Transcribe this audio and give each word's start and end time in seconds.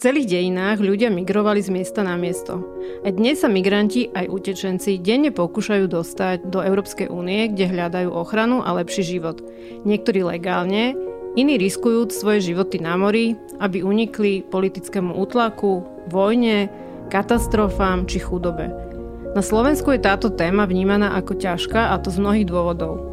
celých 0.00 0.32
dejinách 0.32 0.80
ľudia 0.80 1.12
migrovali 1.12 1.60
z 1.60 1.68
miesta 1.68 2.00
na 2.00 2.16
miesto. 2.16 2.64
A 3.04 3.12
dnes 3.12 3.44
sa 3.44 3.52
migranti 3.52 4.08
aj 4.16 4.32
utečenci 4.32 4.96
denne 4.96 5.28
pokúšajú 5.28 5.92
dostať 5.92 6.48
do 6.48 6.64
Európskej 6.64 7.12
únie, 7.12 7.52
kde 7.52 7.68
hľadajú 7.68 8.08
ochranu 8.08 8.64
a 8.64 8.72
lepší 8.80 9.04
život. 9.04 9.44
Niektorí 9.84 10.24
legálne, 10.24 10.96
iní 11.36 11.60
riskujúc 11.60 12.16
svoje 12.16 12.48
životy 12.48 12.80
na 12.80 12.96
mori, 12.96 13.36
aby 13.60 13.84
unikli 13.84 14.40
politickému 14.48 15.20
útlaku, 15.20 15.84
vojne, 16.08 16.72
katastrofám 17.12 18.08
či 18.08 18.24
chudobe. 18.24 18.72
Na 19.36 19.44
Slovensku 19.44 19.92
je 19.92 20.00
táto 20.00 20.32
téma 20.32 20.64
vnímaná 20.64 21.12
ako 21.12 21.36
ťažká 21.36 21.92
a 21.92 22.00
to 22.00 22.08
z 22.08 22.24
mnohých 22.24 22.48
dôvodov. 22.48 23.04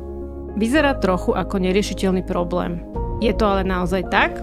Vyzerá 0.55 0.95
trochu 0.97 1.35
ako 1.35 1.59
neriešiteľný 1.59 2.23
problém. 2.23 2.79
Je 3.19 3.35
to 3.35 3.43
ale 3.43 3.67
naozaj 3.67 4.07
tak? 4.07 4.39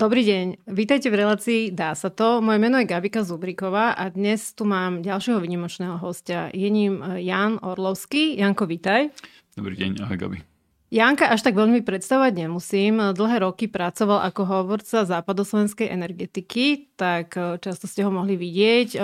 Dobrý 0.00 0.24
deň, 0.24 0.64
vítajte 0.64 1.12
v 1.12 1.20
relácii 1.20 1.62
Dá 1.76 1.92
sa 1.92 2.08
to. 2.08 2.40
Moje 2.40 2.56
meno 2.56 2.80
je 2.80 2.88
Gabika 2.88 3.20
Zubriková 3.20 3.92
a 3.92 4.08
dnes 4.08 4.56
tu 4.56 4.64
mám 4.64 5.04
ďalšieho 5.04 5.36
vynimočného 5.36 6.00
hostia. 6.00 6.48
Je 6.56 6.72
ním 6.72 7.04
eh, 7.04 7.20
Jan 7.28 7.60
Orlovský. 7.60 8.32
Janko, 8.40 8.64
vítaj. 8.64 9.12
Dobrý 9.60 9.76
deň, 9.76 10.00
ahoj 10.00 10.16
Gabi. 10.16 10.49
Janka 10.90 11.30
až 11.30 11.46
tak 11.46 11.54
veľmi 11.54 11.86
predstavovať 11.86 12.34
nemusím. 12.34 13.14
Dlhé 13.14 13.46
roky 13.46 13.70
pracoval 13.70 14.26
ako 14.26 14.42
hovorca 14.42 15.06
západoslovenskej 15.06 15.86
energetiky, 15.86 16.90
tak 16.98 17.38
e, 17.38 17.62
často 17.62 17.86
ste 17.86 18.02
ho 18.02 18.10
mohli 18.10 18.34
vidieť. 18.34 18.88
E, 18.94 19.00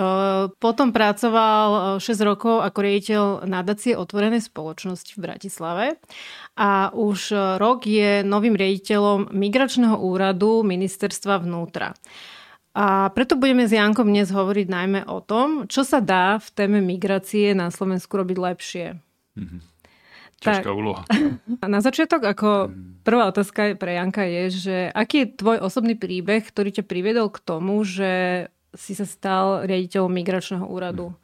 potom 0.59 0.91
pracoval 0.91 1.95
6 2.03 2.03
e, 2.03 2.23
rokov 2.27 2.59
ako 2.59 2.77
riaditeľ 2.83 3.23
nadácie 3.47 3.95
otvorenej 3.95 4.43
spoločnosti 4.43 5.15
v 5.15 5.23
Bratislave 5.31 5.85
a 6.59 6.91
už 6.91 7.31
rok 7.55 7.87
je 7.87 8.19
novým 8.19 8.59
riaditeľom 8.59 9.31
Migračného 9.31 9.95
úradu 9.95 10.67
ministerstva 10.67 11.39
vnútra. 11.39 11.95
A 12.75 13.15
preto 13.15 13.39
budeme 13.39 13.63
s 13.63 13.71
Jankom 13.71 14.11
dnes 14.11 14.27
hovoriť 14.27 14.67
najmä 14.67 15.01
o 15.07 15.23
tom, 15.23 15.71
čo 15.71 15.87
sa 15.87 16.03
dá 16.03 16.35
v 16.35 16.47
téme 16.51 16.83
migrácie 16.83 17.55
na 17.55 17.71
Slovensku 17.71 18.11
robiť 18.19 18.37
lepšie. 18.37 18.85
Mm-hmm. 19.39 19.76
Ťažká 20.37 20.69
tak. 20.69 20.77
úloha. 20.77 21.01
Na 21.65 21.81
začiatok, 21.81 22.21
ako 22.21 22.69
prvá 23.01 23.25
otázka 23.29 23.73
pre 23.73 23.97
Janka 23.97 24.21
je, 24.25 24.43
že 24.53 24.77
aký 24.93 25.25
je 25.25 25.31
tvoj 25.33 25.57
osobný 25.65 25.97
príbeh, 25.97 26.45
ktorý 26.45 26.69
ťa 26.81 26.85
priviedol 26.85 27.33
k 27.33 27.41
tomu, 27.41 27.81
že 27.81 28.45
si 28.77 28.93
sa 28.93 29.09
stal 29.09 29.65
riaditeľom 29.65 30.13
migračného 30.13 30.65
úradu? 30.69 31.17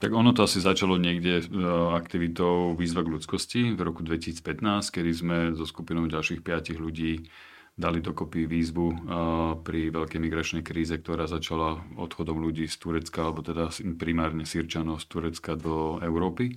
Tak 0.00 0.10
ono 0.16 0.32
to 0.32 0.48
asi 0.48 0.64
začalo 0.64 0.96
niekde 0.96 1.44
e, 1.44 1.46
aktivitou 1.92 2.72
Výzva 2.72 3.04
k 3.04 3.12
ľudskosti 3.20 3.76
v 3.76 3.80
roku 3.84 4.00
2015, 4.00 4.96
kedy 4.96 5.10
sme 5.12 5.36
so 5.52 5.68
skupinou 5.68 6.08
ďalších 6.08 6.40
piatich 6.40 6.80
ľudí 6.80 7.28
dali 7.76 8.00
dokopy 8.00 8.48
výzvu 8.48 8.86
e, 8.88 8.96
pri 9.60 9.92
veľkej 9.92 10.20
migračnej 10.24 10.64
kríze, 10.64 10.96
ktorá 10.96 11.28
začala 11.28 11.84
odchodom 12.00 12.40
ľudí 12.40 12.64
z 12.64 12.76
Turecka, 12.80 13.28
alebo 13.28 13.44
teda 13.44 13.68
primárne 14.00 14.48
Sýrčanov 14.48 15.04
z 15.04 15.06
Turecka 15.12 15.52
do 15.60 16.00
Európy 16.00 16.56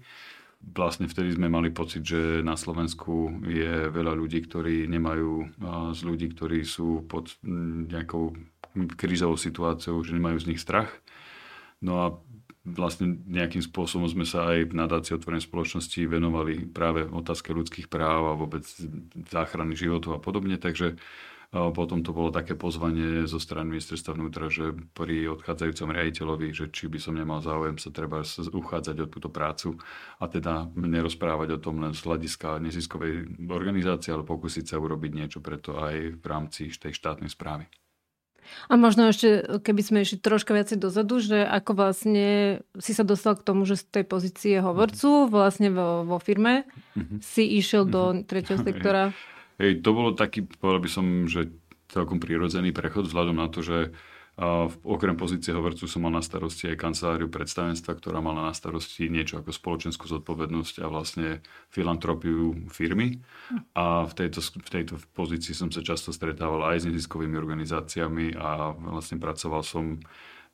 vlastne 0.64 1.12
vtedy 1.12 1.36
sme 1.36 1.52
mali 1.52 1.70
pocit, 1.70 2.08
že 2.08 2.40
na 2.40 2.56
Slovensku 2.56 3.44
je 3.44 3.92
veľa 3.92 4.16
ľudí, 4.16 4.40
ktorí 4.48 4.88
nemajú, 4.88 5.60
z 5.92 6.02
ľudí, 6.08 6.32
ktorí 6.32 6.64
sú 6.64 7.04
pod 7.04 7.36
nejakou 7.92 8.32
krízovou 8.96 9.36
situáciou, 9.36 10.02
že 10.02 10.16
nemajú 10.16 10.40
z 10.40 10.50
nich 10.56 10.64
strach. 10.64 10.90
No 11.84 11.94
a 12.00 12.06
vlastne 12.64 13.20
nejakým 13.28 13.60
spôsobom 13.60 14.08
sme 14.08 14.24
sa 14.24 14.56
aj 14.56 14.72
v 14.72 14.78
nadácii 14.80 15.20
otvorenej 15.20 15.44
spoločnosti 15.44 16.00
venovali 16.08 16.64
práve 16.64 17.04
otázke 17.04 17.52
ľudských 17.52 17.92
práv 17.92 18.32
a 18.32 18.40
vôbec 18.40 18.64
záchrany 19.28 19.76
životov 19.76 20.16
a 20.16 20.24
podobne, 20.24 20.56
takže 20.56 20.96
potom 21.54 22.02
to 22.02 22.18
bolo 22.18 22.34
také 22.34 22.58
pozvanie 22.58 23.30
zo 23.30 23.38
strany 23.38 23.78
ministerstva 23.78 24.18
vnútra, 24.18 24.50
že 24.50 24.74
pri 24.98 25.30
odchádzajúcom 25.38 25.94
riaditeľovi, 25.94 26.48
že 26.50 26.66
či 26.74 26.90
by 26.90 26.98
som 26.98 27.14
nemal 27.14 27.46
záujem 27.46 27.78
sa 27.78 27.94
treba 27.94 28.26
uchádzať 28.26 28.98
o 29.06 29.08
túto 29.08 29.30
prácu 29.30 29.78
a 30.18 30.26
teda 30.26 30.74
nerozprávať 30.74 31.58
o 31.58 31.62
tom 31.62 31.86
len 31.86 31.94
z 31.94 32.10
hľadiska 32.10 32.58
neziskovej 32.58 33.46
organizácie, 33.54 34.10
ale 34.10 34.26
pokúsiť 34.26 34.66
sa 34.66 34.82
urobiť 34.82 35.12
niečo 35.14 35.40
preto 35.46 35.78
aj 35.78 36.18
v 36.18 36.26
rámci 36.26 36.74
tej 36.74 36.98
štátnej 36.98 37.30
správy. 37.30 37.70
A 38.68 38.74
možno 38.76 39.08
ešte, 39.08 39.46
keby 39.64 39.82
sme 39.82 39.98
išli 40.04 40.20
troška 40.20 40.52
viacej 40.52 40.82
dozadu, 40.82 41.22
že 41.22 41.46
ako 41.48 41.72
vlastne 41.78 42.60
si 42.76 42.92
sa 42.92 43.06
dostal 43.06 43.40
k 43.40 43.46
tomu, 43.46 43.64
že 43.64 43.80
z 43.80 44.02
tej 44.02 44.06
pozície 44.10 44.56
hovorcu 44.60 45.32
vlastne 45.32 45.72
vo, 45.72 46.04
vo 46.04 46.18
firme 46.20 46.68
mm-hmm. 46.98 47.20
si 47.24 47.46
išiel 47.62 47.88
mm-hmm. 47.88 47.96
do 47.96 48.04
mhm. 48.10 48.20
tretieho 48.26 48.60
sektora. 48.60 49.04
Hej, 49.62 49.86
to 49.86 49.90
bolo 49.94 50.16
taký, 50.18 50.46
povedal 50.46 50.82
by 50.82 50.90
som, 50.90 51.06
že 51.30 51.54
celkom 51.94 52.18
prirodzený 52.18 52.74
prechod 52.74 53.06
vzhľadom 53.06 53.38
na 53.38 53.48
to, 53.52 53.62
že 53.62 53.78
a 54.34 54.66
okrem 54.82 55.14
pozície 55.14 55.54
hovorcu 55.54 55.86
som 55.86 56.02
mal 56.02 56.18
na 56.18 56.26
starosti 56.26 56.74
aj 56.74 56.82
kanceláriu 56.82 57.30
predstavenstva, 57.30 58.02
ktorá 58.02 58.18
mala 58.18 58.50
na 58.50 58.54
starosti 58.58 59.06
niečo 59.06 59.38
ako 59.38 59.54
spoločenskú 59.54 60.10
zodpovednosť 60.10 60.82
a 60.82 60.90
vlastne 60.90 61.46
filantropiu 61.70 62.66
firmy. 62.74 63.22
A 63.78 64.10
v 64.10 64.14
tejto, 64.18 64.42
v 64.42 64.70
tejto 64.74 64.98
pozícii 65.14 65.54
som 65.54 65.70
sa 65.70 65.86
často 65.86 66.10
stretával 66.10 66.66
aj 66.66 66.82
s 66.82 66.88
neziskovými 66.90 67.38
organizáciami 67.38 68.34
a 68.34 68.74
vlastne 68.74 69.22
pracoval 69.22 69.62
som 69.62 70.02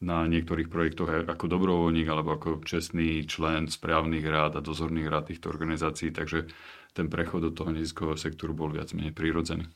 na 0.04 0.28
niektorých 0.28 0.68
projektoch 0.68 1.28
ako 1.28 1.46
dobrovoľník 1.48 2.08
alebo 2.08 2.36
ako 2.36 2.64
čestný 2.68 3.24
člen 3.28 3.72
správnych 3.72 4.28
rád 4.28 4.60
a 4.60 4.64
dozorných 4.64 5.08
rád 5.08 5.32
týchto 5.32 5.52
organizácií, 5.52 6.12
takže 6.12 6.52
ten 6.94 7.08
prechod 7.08 7.46
do 7.46 7.52
toho 7.54 7.70
neziskového 7.74 8.18
sektoru 8.18 8.54
bol 8.54 8.70
viac 8.74 8.92
menej 8.94 9.14
prírodzený. 9.14 9.70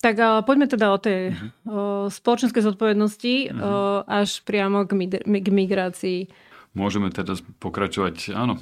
Tak 0.00 0.16
ale 0.16 0.40
poďme 0.48 0.66
teda 0.66 0.96
o 0.96 0.98
tej 0.98 1.36
uh-huh. 1.36 1.48
o, 1.68 1.80
spoločenskej 2.08 2.64
zodpovednosti 2.64 3.34
uh-huh. 3.52 3.60
o, 3.60 3.72
až 4.08 4.40
priamo 4.48 4.88
k, 4.88 4.96
k 5.20 5.48
migrácii. 5.52 6.20
Môžeme 6.70 7.10
teda 7.10 7.34
pokračovať, 7.58 8.30
áno. 8.30 8.54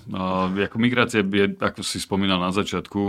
Ako 0.56 0.80
migrácia 0.80 1.20
je, 1.20 1.52
ako 1.60 1.84
si 1.84 2.00
spomínal 2.00 2.40
na 2.40 2.48
začiatku, 2.56 3.00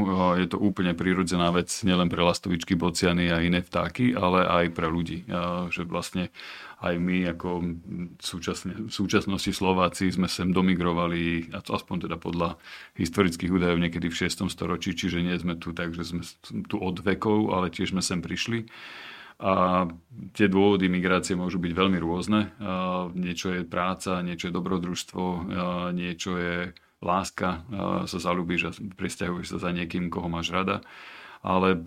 je 0.43 0.47
to 0.51 0.59
úplne 0.59 0.91
prírodzená 0.91 1.55
vec 1.55 1.71
nielen 1.87 2.11
pre 2.11 2.19
lastovičky, 2.19 2.75
bociany 2.75 3.31
a 3.31 3.39
iné 3.39 3.63
vtáky, 3.63 4.11
ale 4.11 4.43
aj 4.43 4.75
pre 4.75 4.91
ľudí. 4.91 5.23
Že 5.71 5.87
vlastne 5.87 6.35
aj 6.83 6.99
my 6.99 7.31
ako 7.31 7.79
súčasne, 8.19 8.87
v 8.87 8.91
súčasnosti 8.91 9.51
Slováci 9.55 10.11
sme 10.11 10.27
sem 10.27 10.51
domigrovali, 10.51 11.47
aspoň 11.55 12.11
teda 12.11 12.19
podľa 12.19 12.59
historických 12.99 13.55
údajov 13.55 13.79
niekedy 13.79 14.11
v 14.11 14.19
6. 14.27 14.51
storočí, 14.51 14.99
čiže 14.99 15.23
nie 15.23 15.35
sme 15.39 15.55
tu 15.55 15.71
tak, 15.71 15.95
že 15.95 16.11
sme 16.11 16.27
tu 16.67 16.75
od 16.75 16.99
vekov, 16.99 17.55
ale 17.55 17.71
tiež 17.71 17.95
sme 17.95 18.03
sem 18.03 18.19
prišli. 18.19 18.67
A 19.39 19.87
tie 20.35 20.51
dôvody 20.51 20.91
migrácie 20.91 21.31
môžu 21.31 21.63
byť 21.63 21.71
veľmi 21.71 21.95
rôzne. 22.03 22.51
Niečo 23.15 23.55
je 23.55 23.63
práca, 23.63 24.19
niečo 24.19 24.51
je 24.51 24.57
dobrodružstvo, 24.59 25.23
niečo 25.95 26.35
je 26.35 26.75
láska, 26.99 27.63
sa 28.03 28.17
zalúbiš 28.19 28.61
a 28.67 28.71
presťahuješ 28.75 29.55
sa 29.55 29.57
za 29.63 29.71
niekým, 29.71 30.11
koho 30.11 30.27
máš 30.27 30.51
rada. 30.51 30.83
Ale 31.39 31.79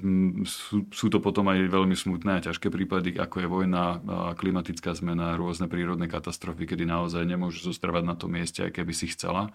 sú, 0.48 0.88
sú 0.88 1.12
to 1.12 1.20
potom 1.20 1.52
aj 1.52 1.68
veľmi 1.68 1.92
smutné 1.92 2.40
a 2.40 2.44
ťažké 2.48 2.72
prípady, 2.72 3.20
ako 3.20 3.36
je 3.44 3.48
vojna, 3.52 4.00
klimatická 4.40 4.96
zmena, 4.96 5.36
rôzne 5.36 5.68
prírodné 5.68 6.08
katastrofy, 6.08 6.64
kedy 6.64 6.88
naozaj 6.88 7.20
nemôžeš 7.28 7.68
zostrvať 7.68 8.00
na 8.00 8.16
tom 8.16 8.32
mieste, 8.32 8.64
aj 8.64 8.80
keby 8.80 8.96
si 8.96 9.12
chcela. 9.12 9.52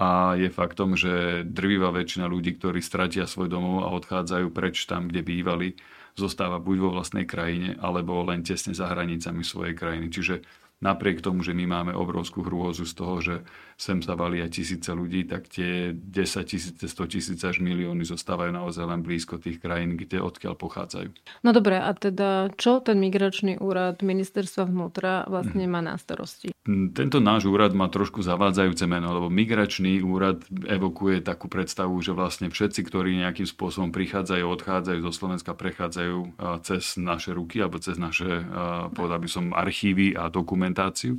A 0.00 0.40
je 0.40 0.48
faktom, 0.48 0.96
že 0.96 1.44
drvivá 1.44 1.92
väčšina 1.92 2.24
ľudí, 2.24 2.56
ktorí 2.56 2.80
stratia 2.80 3.28
svoj 3.28 3.52
domov 3.52 3.84
a 3.84 3.92
odchádzajú 3.92 4.48
preč 4.56 4.88
tam, 4.88 5.12
kde 5.12 5.20
bývali, 5.20 5.76
zostáva 6.20 6.60
buď 6.60 6.76
vo 6.84 6.90
vlastnej 6.92 7.24
krajine, 7.24 7.80
alebo 7.80 8.20
len 8.28 8.44
tesne 8.44 8.76
za 8.76 8.92
hranicami 8.92 9.40
svojej 9.40 9.72
krajiny. 9.72 10.12
Čiže 10.12 10.44
napriek 10.84 11.24
tomu, 11.24 11.40
že 11.40 11.56
my 11.56 11.64
máme 11.64 11.92
obrovskú 11.96 12.44
hrôzu 12.44 12.84
z 12.84 12.94
toho, 12.96 13.16
že 13.20 13.34
sem 13.80 14.04
sa 14.04 14.12
valia 14.12 14.44
tisíce 14.52 14.92
ľudí, 14.92 15.24
tak 15.24 15.48
tie 15.48 15.96
10 15.96 16.12
tisíce, 16.44 16.84
100 16.84 17.12
tisíce 17.16 17.40
až 17.48 17.64
milióny 17.64 18.04
zostávajú 18.04 18.52
naozaj 18.52 18.84
len 18.84 19.00
blízko 19.00 19.40
tých 19.40 19.56
krajín, 19.56 19.96
kde 19.96 20.20
odkiaľ 20.20 20.52
pochádzajú. 20.60 21.08
No 21.40 21.56
dobre, 21.56 21.80
a 21.80 21.88
teda 21.96 22.52
čo 22.60 22.84
ten 22.84 23.00
migračný 23.00 23.56
úrad 23.56 24.04
ministerstva 24.04 24.68
vnútra 24.68 25.24
vlastne 25.32 25.64
má 25.64 25.80
na 25.80 25.96
starosti? 25.96 26.52
Tento 26.68 27.24
náš 27.24 27.48
úrad 27.48 27.72
má 27.72 27.88
trošku 27.88 28.20
zavádzajúce 28.20 28.84
meno, 28.84 29.16
lebo 29.16 29.32
migračný 29.32 30.04
úrad 30.04 30.44
evokuje 30.68 31.24
takú 31.24 31.48
predstavu, 31.48 31.96
že 32.04 32.12
vlastne 32.12 32.52
všetci, 32.52 32.84
ktorí 32.84 33.16
nejakým 33.16 33.48
spôsobom 33.48 33.88
prichádzajú, 33.96 34.44
odchádzajú 34.44 34.98
zo 35.08 35.12
Slovenska, 35.16 35.56
prechádzajú 35.56 36.36
cez 36.60 37.00
naše 37.00 37.32
ruky 37.32 37.64
alebo 37.64 37.80
cez 37.80 37.96
naše, 37.96 38.44
povedal 38.92 39.24
by 39.24 39.28
som, 39.32 39.44
archívy 39.56 40.12
a 40.12 40.28
dokumentáciu. 40.28 41.16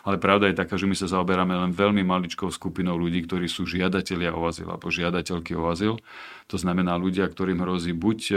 Ale 0.00 0.16
pravda 0.16 0.48
je 0.48 0.56
taká, 0.56 0.80
že 0.80 0.88
my 0.88 0.96
sa 0.96 1.10
zaoberáme 1.10 1.52
len 1.52 1.72
veľmi 1.76 2.00
maličkou 2.00 2.48
skupinou 2.48 2.96
ľudí, 2.96 3.24
ktorí 3.28 3.46
sú 3.46 3.68
žiadatelia 3.68 4.32
o 4.32 4.42
azyl 4.48 4.72
alebo 4.72 4.88
žiadateľky 4.88 5.52
o 5.52 5.68
azyl. 5.68 6.00
To 6.48 6.56
znamená 6.56 6.96
ľudia, 6.96 7.28
ktorým 7.28 7.62
hrozí 7.62 7.92
buď 7.94 8.18
e, 8.32 8.34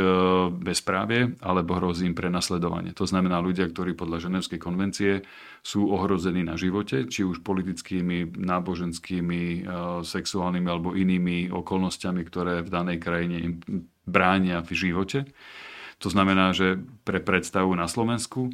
bezprávie, 0.54 1.34
alebo 1.42 1.80
hrozí 1.80 2.06
im 2.06 2.14
prenasledovanie. 2.14 2.94
To 2.94 3.08
znamená 3.08 3.42
ľudia, 3.42 3.66
ktorí 3.66 3.96
podľa 3.96 4.30
Ženevskej 4.30 4.60
konvencie 4.62 5.26
sú 5.64 5.90
ohrození 5.90 6.46
na 6.46 6.60
živote, 6.60 7.10
či 7.10 7.26
už 7.26 7.42
politickými, 7.42 8.38
náboženskými, 8.38 9.42
e, 9.42 9.60
sexuálnymi 10.04 10.68
alebo 10.68 10.94
inými 10.94 11.50
okolnostiami, 11.50 12.22
ktoré 12.28 12.62
v 12.62 12.70
danej 12.70 12.98
krajine 13.02 13.38
im 13.40 13.54
bránia 14.04 14.60
v 14.62 14.72
živote. 14.76 15.26
To 16.04 16.12
znamená, 16.12 16.52
že 16.52 16.84
pre 17.08 17.24
predstavu 17.24 17.72
na 17.74 17.88
Slovensku 17.88 18.52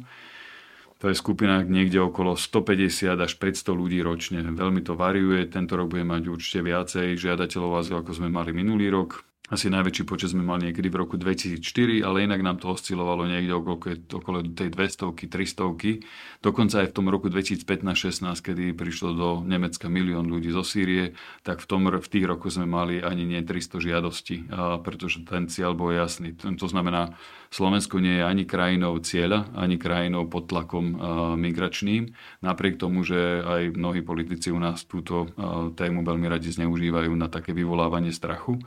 to 1.00 1.08
je 1.08 1.16
skupina 1.16 1.64
niekde 1.64 1.96
okolo 1.96 2.36
150 2.36 3.16
až 3.16 3.32
500 3.40 3.72
ľudí 3.72 4.04
ročne. 4.04 4.44
Veľmi 4.44 4.84
to 4.84 4.92
variuje. 4.92 5.48
Tento 5.48 5.72
rok 5.80 5.96
bude 5.96 6.04
mať 6.04 6.28
určite 6.28 6.60
viacej 6.60 7.16
žiadateľov 7.16 7.80
azyl, 7.80 8.04
ako 8.04 8.12
sme 8.12 8.28
mali 8.28 8.52
minulý 8.52 8.92
rok. 8.92 9.24
Asi 9.50 9.66
najväčší 9.66 10.06
počet 10.06 10.30
sme 10.30 10.46
mali 10.46 10.70
niekedy 10.70 10.86
v 10.86 11.02
roku 11.02 11.18
2004, 11.18 12.06
ale 12.06 12.22
inak 12.22 12.38
nám 12.38 12.62
to 12.62 12.70
oscilovalo 12.70 13.26
niekde 13.26 13.50
okolo, 13.50 13.82
okolo 13.98 14.38
tej 14.46 14.70
200 14.70 15.10
300 15.26 16.38
Dokonca 16.38 16.86
aj 16.86 16.86
v 16.86 16.94
tom 16.94 17.10
roku 17.10 17.26
2015-16, 17.26 18.30
kedy 18.46 18.70
prišlo 18.78 19.10
do 19.10 19.28
Nemecka 19.42 19.90
milión 19.90 20.30
ľudí 20.30 20.54
zo 20.54 20.62
Sýrie, 20.62 21.18
tak 21.42 21.58
v, 21.58 21.66
tom, 21.66 21.90
v 21.90 22.06
tých 22.06 22.30
rokoch 22.30 22.54
sme 22.54 22.70
mali 22.70 23.02
ani 23.02 23.26
nie 23.26 23.42
300 23.42 23.82
žiadostí, 23.82 24.46
pretože 24.86 25.26
ten 25.26 25.50
cieľ 25.50 25.74
bol 25.74 25.90
jasný. 25.90 26.30
To 26.38 26.66
znamená, 26.70 27.18
Slovensko 27.50 27.98
nie 27.98 28.22
je 28.22 28.24
ani 28.30 28.46
krajinou 28.46 29.02
cieľa, 29.02 29.50
ani 29.58 29.82
krajinou 29.82 30.30
pod 30.30 30.46
tlakom 30.46 30.94
migračným, 31.34 32.14
napriek 32.46 32.78
tomu, 32.78 33.02
že 33.02 33.42
aj 33.42 33.74
mnohí 33.74 34.06
politici 34.06 34.54
u 34.54 34.62
nás 34.62 34.86
túto 34.86 35.26
tému 35.74 36.06
veľmi 36.06 36.30
radi 36.30 36.54
zneužívajú 36.54 37.10
na 37.18 37.26
také 37.26 37.50
vyvolávanie 37.50 38.14
strachu 38.14 38.62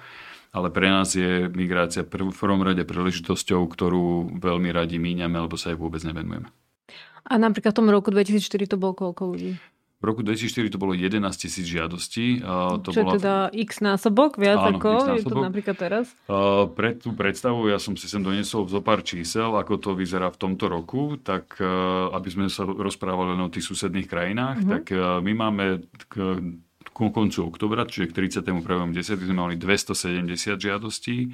ale 0.54 0.70
pre 0.70 0.88
nás 0.88 1.18
je 1.18 1.50
migrácia 1.50 2.06
v 2.06 2.30
prvom 2.30 2.62
rade 2.62 2.86
príležitosťou, 2.86 3.66
ktorú 3.66 4.38
veľmi 4.38 4.70
radi 4.70 5.02
míňame, 5.02 5.42
alebo 5.42 5.58
sa 5.58 5.74
aj 5.74 5.82
vôbec 5.82 6.06
nevenujeme. 6.06 6.54
A 7.26 7.34
napríklad 7.42 7.74
v 7.74 7.78
tom 7.82 7.90
roku 7.90 8.14
2004 8.14 8.70
to 8.70 8.78
bolo 8.78 8.94
koľko 8.94 9.34
ľudí? 9.34 9.58
V 10.04 10.12
roku 10.12 10.20
2004 10.20 10.68
to 10.68 10.76
bolo 10.76 10.92
11 10.92 11.16
tisíc 11.32 11.64
žiadostí. 11.64 12.44
To 12.44 12.92
Čo 12.92 13.08
bola... 13.08 13.16
teda 13.16 13.36
x 13.56 13.80
násobok, 13.80 14.36
viac 14.36 14.60
Áno, 14.60 14.76
ako 14.84 15.16
je 15.16 15.24
to 15.24 15.36
napríklad 15.40 15.80
teraz? 15.80 16.12
Pre 16.76 16.90
tú 17.00 17.16
predstavu 17.16 17.72
ja 17.72 17.80
som 17.80 17.96
si 17.96 18.12
sem 18.12 18.20
doniesol 18.20 18.68
zo 18.68 18.84
pár 18.84 19.00
čísel, 19.08 19.56
ako 19.56 19.80
to 19.80 19.90
vyzerá 19.96 20.28
v 20.28 20.38
tomto 20.44 20.68
roku, 20.68 21.16
tak 21.24 21.56
aby 22.12 22.28
sme 22.28 22.52
sa 22.52 22.68
rozprávali 22.68 23.40
len 23.40 23.48
o 23.48 23.54
tých 23.54 23.64
susedných 23.64 24.12
krajinách, 24.12 24.58
mm-hmm. 24.60 24.74
tak 24.76 24.84
my 25.24 25.32
máme 25.40 25.88
ku 26.94 27.10
koncu 27.10 27.50
oktobra, 27.50 27.90
čiže 27.90 28.14
k 28.14 28.30
31.10. 28.30 29.18
sme 29.18 29.36
mali 29.36 29.58
270 29.58 30.62
žiadostí, 30.62 31.34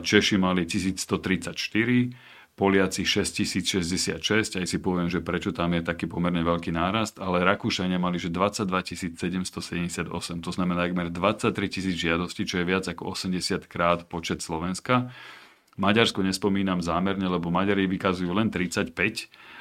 Češi 0.00 0.36
mali 0.40 0.64
1134, 0.64 2.56
Poliaci 2.58 3.06
6066, 3.06 4.58
aj 4.58 4.66
si 4.66 4.78
poviem, 4.82 5.06
že 5.06 5.22
prečo 5.22 5.54
tam 5.54 5.78
je 5.78 5.82
taký 5.84 6.10
pomerne 6.10 6.42
veľký 6.42 6.74
nárast, 6.74 7.22
ale 7.22 7.46
Rakúšania 7.46 8.02
mali, 8.02 8.18
že 8.18 8.34
22 8.34 8.98
778, 9.22 10.10
to 10.42 10.50
znamená 10.50 10.90
takmer 10.90 11.06
23 11.06 11.54
tisíc 11.70 11.94
žiadostí, 11.94 12.42
čo 12.42 12.58
je 12.58 12.66
viac 12.66 12.90
ako 12.90 13.14
80 13.14 13.62
krát 13.70 14.10
počet 14.10 14.42
Slovenska. 14.42 15.14
Maďarsko 15.78 16.26
nespomínam 16.26 16.82
zámerne, 16.82 17.30
lebo 17.30 17.54
Maďari 17.54 17.86
vykazujú 17.86 18.34
len 18.34 18.50
35, 18.50 18.90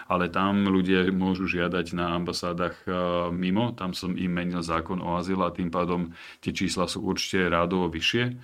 ale 0.07 0.31
tam 0.31 0.67
ľudia 0.67 1.07
môžu 1.11 1.47
žiadať 1.47 1.95
na 1.95 2.15
ambasádach 2.15 2.75
e, 2.83 2.91
mimo, 3.31 3.75
tam 3.75 3.91
som 3.91 4.15
im 4.15 4.31
menil 4.31 4.63
zákon 4.63 4.99
o 5.03 5.15
azyl 5.19 5.43
a 5.43 5.53
tým 5.53 5.71
pádom 5.71 6.15
tie 6.39 6.51
čísla 6.51 6.87
sú 6.87 7.03
určite 7.03 7.51
rádovo 7.51 7.91
vyššie 7.91 8.39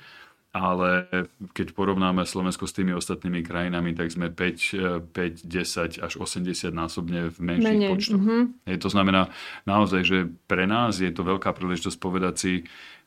ale 0.54 1.10
keď 1.58 1.74
porovnáme 1.74 2.30
Slovensko 2.30 2.70
s 2.70 2.78
tými 2.78 2.94
ostatnými 2.94 3.42
krajinami, 3.42 3.98
tak 3.98 4.14
sme 4.14 4.30
5, 4.30 5.10
5 5.10 5.50
10 5.50 5.98
až 5.98 6.14
80 6.22 6.70
násobne 6.70 7.34
v 7.34 7.38
menších 7.42 7.74
Menej. 7.74 7.90
počtoch. 7.90 8.22
Mm-hmm. 8.22 8.70
Je, 8.70 8.78
to 8.78 8.90
znamená 8.94 9.34
naozaj, 9.66 10.06
že 10.06 10.30
pre 10.46 10.70
nás 10.70 11.02
je 11.02 11.10
to 11.10 11.26
veľká 11.26 11.50
príležitosť 11.58 11.98
povedať 11.98 12.36
si, 12.38 12.54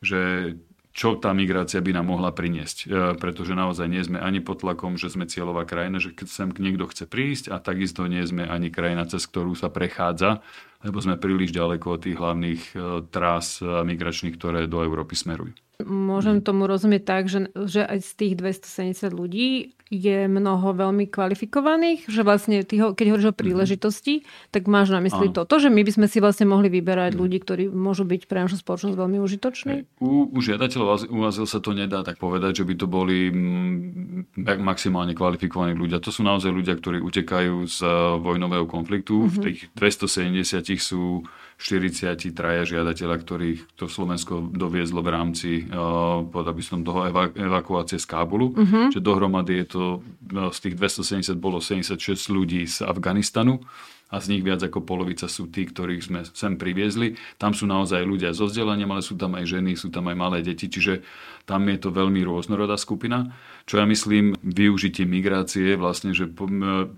že 0.03 0.21
čo 0.97 1.21
tá 1.21 1.37
migrácia 1.37 1.85
by 1.85 1.93
nám 1.93 2.09
mohla 2.09 2.33
priniesť. 2.33 2.79
E, 2.81 2.87
pretože 3.21 3.53
naozaj 3.53 3.85
nie 3.85 4.01
sme 4.01 4.17
ani 4.17 4.41
pod 4.41 4.65
tlakom, 4.65 4.97
že 4.97 5.13
sme 5.13 5.29
cieľová 5.29 5.69
krajina, 5.69 6.01
že 6.01 6.17
keď 6.17 6.27
sem 6.33 6.49
niekto 6.57 6.89
chce 6.89 7.05
prísť 7.05 7.53
a 7.53 7.61
takisto 7.61 8.09
nie 8.09 8.25
sme 8.25 8.49
ani 8.49 8.73
krajina, 8.73 9.05
cez 9.05 9.29
ktorú 9.29 9.53
sa 9.53 9.69
prechádza, 9.69 10.41
lebo 10.87 11.03
sme 11.03 11.19
príliš 11.19 11.51
ďaleko 11.51 11.99
od 11.99 12.01
tých 12.07 12.17
hlavných 12.17 12.63
e, 12.73 12.75
trás 13.11 13.59
e, 13.59 13.67
migračných, 13.67 14.39
ktoré 14.39 14.71
do 14.71 14.87
Európy 14.87 15.19
smerujú. 15.19 15.51
Môžem 15.85 16.41
tomu 16.41 16.65
rozumieť 16.65 17.03
tak, 17.05 17.29
že, 17.29 17.53
že 17.53 17.85
aj 17.85 17.99
z 18.01 18.11
tých 18.17 18.33
270 18.41 19.13
ľudí 19.13 19.77
je 19.87 20.27
mnoho 20.27 20.75
veľmi 20.75 21.07
kvalifikovaných, 21.07 22.11
že 22.11 22.27
vlastne 22.27 22.67
ty 22.67 22.83
ho, 22.83 22.91
keď 22.91 23.07
hovoríš 23.15 23.31
o 23.31 23.35
mhm. 23.35 23.39
príležitosti, 23.39 24.15
mm-hmm. 24.19 24.51
tak 24.51 24.63
máš 24.67 24.91
na 24.91 24.99
mysli 24.99 25.31
Áno. 25.31 25.37
toto, 25.37 25.63
že 25.63 25.71
my 25.71 25.87
by 25.87 25.93
sme 25.95 26.07
si 26.11 26.19
vlastne 26.19 26.51
mohli 26.51 26.67
vyberať 26.67 27.15
mm-hmm. 27.15 27.23
ľudí, 27.23 27.39
ktorí 27.39 27.65
môžu 27.71 28.03
byť 28.03 28.27
pre 28.27 28.43
našu 28.43 28.59
spoločnosť 28.59 28.97
veľmi 28.99 29.19
užitoční? 29.23 29.75
U, 30.03 30.27
u 30.27 30.39
žiadateľov 30.43 31.07
u 31.07 31.21
azyl 31.23 31.47
sa 31.47 31.63
to 31.63 31.71
nedá 31.71 32.03
tak 32.03 32.19
povedať, 32.19 32.63
že 32.63 32.65
by 32.67 32.75
to 32.75 32.87
boli 32.91 33.31
maximálne 34.43 35.15
kvalifikovaní 35.15 35.79
ľudia. 35.79 36.03
To 36.03 36.11
sú 36.11 36.27
naozaj 36.27 36.51
ľudia, 36.51 36.75
ktorí 36.75 36.99
utekajú 36.99 37.55
z 37.71 37.79
e, 37.87 37.89
vojnového 38.19 38.67
konfliktu. 38.67 39.23
Mm-hmm. 39.23 39.33
V 39.33 39.39
tých 39.39 39.59
270 39.79 40.76
sú 40.79 41.25
43 41.57 42.69
žiadateľa, 42.69 43.17
ktorých 43.17 43.61
to 43.81 43.89
Slovensko 43.89 44.53
doviezlo 44.53 45.01
v 45.01 45.09
rámci, 45.09 45.51
uh, 45.73 46.21
by 46.29 46.63
som 46.63 46.85
toho 46.85 47.09
evakuácie 47.33 47.97
z 47.97 48.05
Kábulu. 48.05 48.53
Uh-huh. 48.53 48.93
Že 48.93 49.01
dohromady 49.01 49.65
je 49.65 49.67
to, 49.73 49.85
uh, 50.37 50.53
z 50.53 50.59
tých 50.69 50.75
270 50.77 51.41
bolo 51.41 51.65
76 51.65 51.97
ľudí 52.29 52.69
z 52.69 52.85
Afganistanu 52.85 53.65
a 54.07 54.23
z 54.23 54.31
nich 54.31 54.43
viac 54.47 54.63
ako 54.63 54.87
polovica 54.87 55.27
sú 55.27 55.51
tí, 55.51 55.67
ktorých 55.67 56.03
sme 56.05 56.21
sem 56.31 56.55
priviezli. 56.55 57.19
Tam 57.43 57.51
sú 57.51 57.67
naozaj 57.67 58.07
ľudia 58.07 58.31
so 58.31 58.47
vzdelaním, 58.47 58.95
ale 58.95 59.03
sú 59.03 59.19
tam 59.19 59.35
aj 59.35 59.59
ženy, 59.59 59.75
sú 59.75 59.91
tam 59.91 60.07
aj 60.07 60.17
malé 60.17 60.39
deti, 60.47 60.71
čiže 60.71 61.03
tam 61.43 61.67
je 61.67 61.79
to 61.81 61.91
veľmi 61.91 62.23
rôznorodá 62.23 62.79
skupina. 62.79 63.35
Čo 63.67 63.83
ja 63.83 63.87
myslím, 63.91 64.39
využitie 64.47 65.03
migrácie 65.11 65.75
vlastne, 65.75 66.15
že 66.15 66.31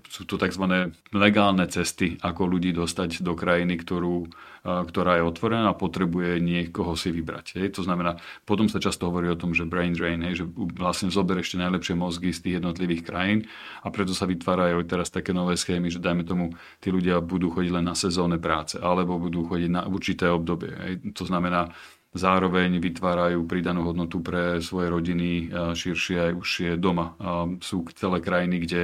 sú 0.05 0.21
to 0.29 0.37
tzv. 0.37 0.93
legálne 1.09 1.65
cesty, 1.65 2.21
ako 2.21 2.45
ľudí 2.45 2.77
dostať 2.77 3.25
do 3.25 3.33
krajiny, 3.33 3.73
ktorú, 3.73 4.29
ktorá 4.61 5.17
je 5.17 5.25
otvorená 5.25 5.73
a 5.73 5.73
potrebuje 5.73 6.37
niekoho 6.37 6.93
si 6.93 7.09
vybrať. 7.09 7.57
Hej. 7.57 7.73
To 7.73 7.81
znamená, 7.81 8.21
potom 8.45 8.69
sa 8.69 8.77
často 8.77 9.09
hovorí 9.09 9.33
o 9.33 9.39
tom, 9.39 9.57
že 9.57 9.65
brain 9.65 9.97
drain, 9.97 10.21
hej, 10.21 10.43
že 10.43 10.45
vlastne 10.77 11.09
zober 11.09 11.41
ešte 11.41 11.57
najlepšie 11.57 11.97
mozgy 11.97 12.29
z 12.29 12.39
tých 12.45 12.55
jednotlivých 12.61 13.01
krajín 13.01 13.49
a 13.81 13.89
preto 13.89 14.13
sa 14.13 14.29
vytvárajú 14.29 14.85
teraz 14.85 15.09
také 15.09 15.33
nové 15.33 15.57
schémy, 15.57 15.89
že 15.89 15.97
dajme 15.97 16.21
tomu, 16.21 16.53
tí 16.85 16.93
ľudia 16.93 17.17
budú 17.17 17.49
chodiť 17.49 17.81
len 17.81 17.89
na 17.89 17.97
sezónne 17.97 18.37
práce 18.37 18.77
alebo 18.77 19.17
budú 19.17 19.41
chodiť 19.49 19.73
na 19.73 19.89
určité 19.89 20.29
obdobie. 20.29 20.69
Hej. 20.69 21.17
To 21.17 21.25
znamená, 21.25 21.73
zároveň 22.09 22.81
vytvárajú 22.81 23.45
pridanú 23.45 23.85
hodnotu 23.85 24.17
pre 24.23 24.57
svoje 24.65 24.89
rodiny 24.89 25.53
širšie 25.77 26.17
aj 26.17 26.31
užšie 26.37 26.69
doma. 26.81 27.13
Sú 27.61 27.85
celé 27.93 28.17
krajiny, 28.17 28.65
kde 28.65 28.81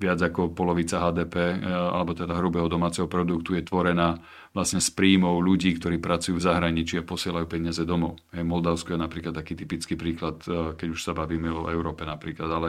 viac 0.00 0.16
ako 0.16 0.56
polovica 0.56 0.96
HDP, 1.02 1.60
alebo 1.66 2.16
teda 2.16 2.32
hrubého 2.38 2.70
domáceho 2.72 3.04
produktu 3.04 3.52
je 3.58 3.66
tvorená 3.66 4.16
vlastne 4.56 4.80
z 4.80 4.90
príjmov 4.96 5.44
ľudí, 5.44 5.76
ktorí 5.76 6.00
pracujú 6.00 6.40
v 6.40 6.46
zahraničí 6.46 6.98
a 6.98 7.04
posielajú 7.04 7.46
peniaze 7.46 7.84
domov. 7.84 8.16
Moldavsko 8.32 8.96
je 8.96 8.98
napríklad 8.98 9.36
taký 9.36 9.54
typický 9.54 9.94
príklad, 10.00 10.40
keď 10.78 10.88
už 10.88 11.00
sa 11.04 11.12
bavíme 11.12 11.52
o 11.52 11.68
Európe 11.68 12.08
napríklad, 12.08 12.48
ale 12.48 12.68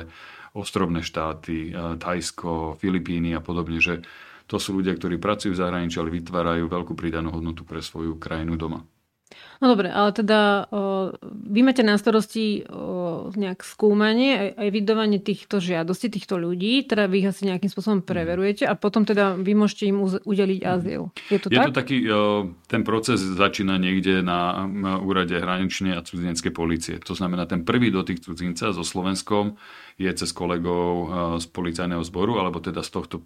ostrovné 0.52 1.00
štáty, 1.00 1.72
Thajsko, 1.72 2.76
Filipíny 2.76 3.32
a 3.32 3.40
podobne, 3.40 3.80
že 3.80 4.04
to 4.52 4.60
sú 4.60 4.84
ľudia, 4.84 4.92
ktorí 5.00 5.16
pracujú 5.16 5.56
v 5.56 5.62
zahraničí, 5.64 5.96
ale 6.04 6.12
vytvárajú 6.12 6.68
veľkú 6.68 6.94
pridanú 7.00 7.32
hodnotu 7.32 7.64
pre 7.64 7.80
svoju 7.80 8.20
krajinu 8.20 8.60
doma. 8.60 8.84
No 9.62 9.78
dobre, 9.78 9.94
ale 9.94 10.10
teda 10.10 10.66
o, 10.74 11.14
vy 11.22 11.62
máte 11.62 11.86
na 11.86 11.94
starosti 11.94 12.66
o, 12.66 13.30
nejak 13.30 13.62
skúmanie, 13.62 14.58
aj 14.58 14.74
vydávanie 14.74 15.22
týchto 15.22 15.62
žiadostí, 15.62 16.10
týchto 16.10 16.42
ľudí, 16.42 16.82
teda 16.90 17.06
vy 17.06 17.22
ich 17.22 17.30
asi 17.30 17.46
nejakým 17.46 17.70
spôsobom 17.70 18.02
mhm. 18.02 18.10
preverujete 18.10 18.64
a 18.66 18.74
potom 18.74 19.06
teda 19.06 19.38
vy 19.38 19.54
môžete 19.54 19.94
im 19.94 20.02
udeliť 20.02 20.60
mhm. 20.66 20.68
azyl. 20.68 21.02
Je 21.30 21.38
to 21.38 21.48
Je 21.54 21.60
tak? 21.62 21.68
to 21.70 21.78
taký, 21.78 21.98
ten 22.66 22.82
proces 22.82 23.22
začína 23.22 23.78
niekde 23.78 24.26
na, 24.26 24.66
na 24.66 24.98
úrade 24.98 25.38
hraničnej 25.38 25.94
a 25.94 26.02
cudzineckej 26.02 26.50
policie. 26.50 26.98
To 27.06 27.14
znamená, 27.14 27.46
ten 27.46 27.62
prvý 27.62 27.94
dotyk 27.94 28.18
cudzinca 28.18 28.74
so 28.74 28.82
Slovenskom 28.82 29.62
je 30.02 30.10
cez 30.10 30.34
kolegov 30.34 31.14
z 31.38 31.46
policajného 31.54 32.02
zboru, 32.02 32.42
alebo 32.42 32.58
teda 32.58 32.82
z 32.82 32.90
tohto, 32.90 33.22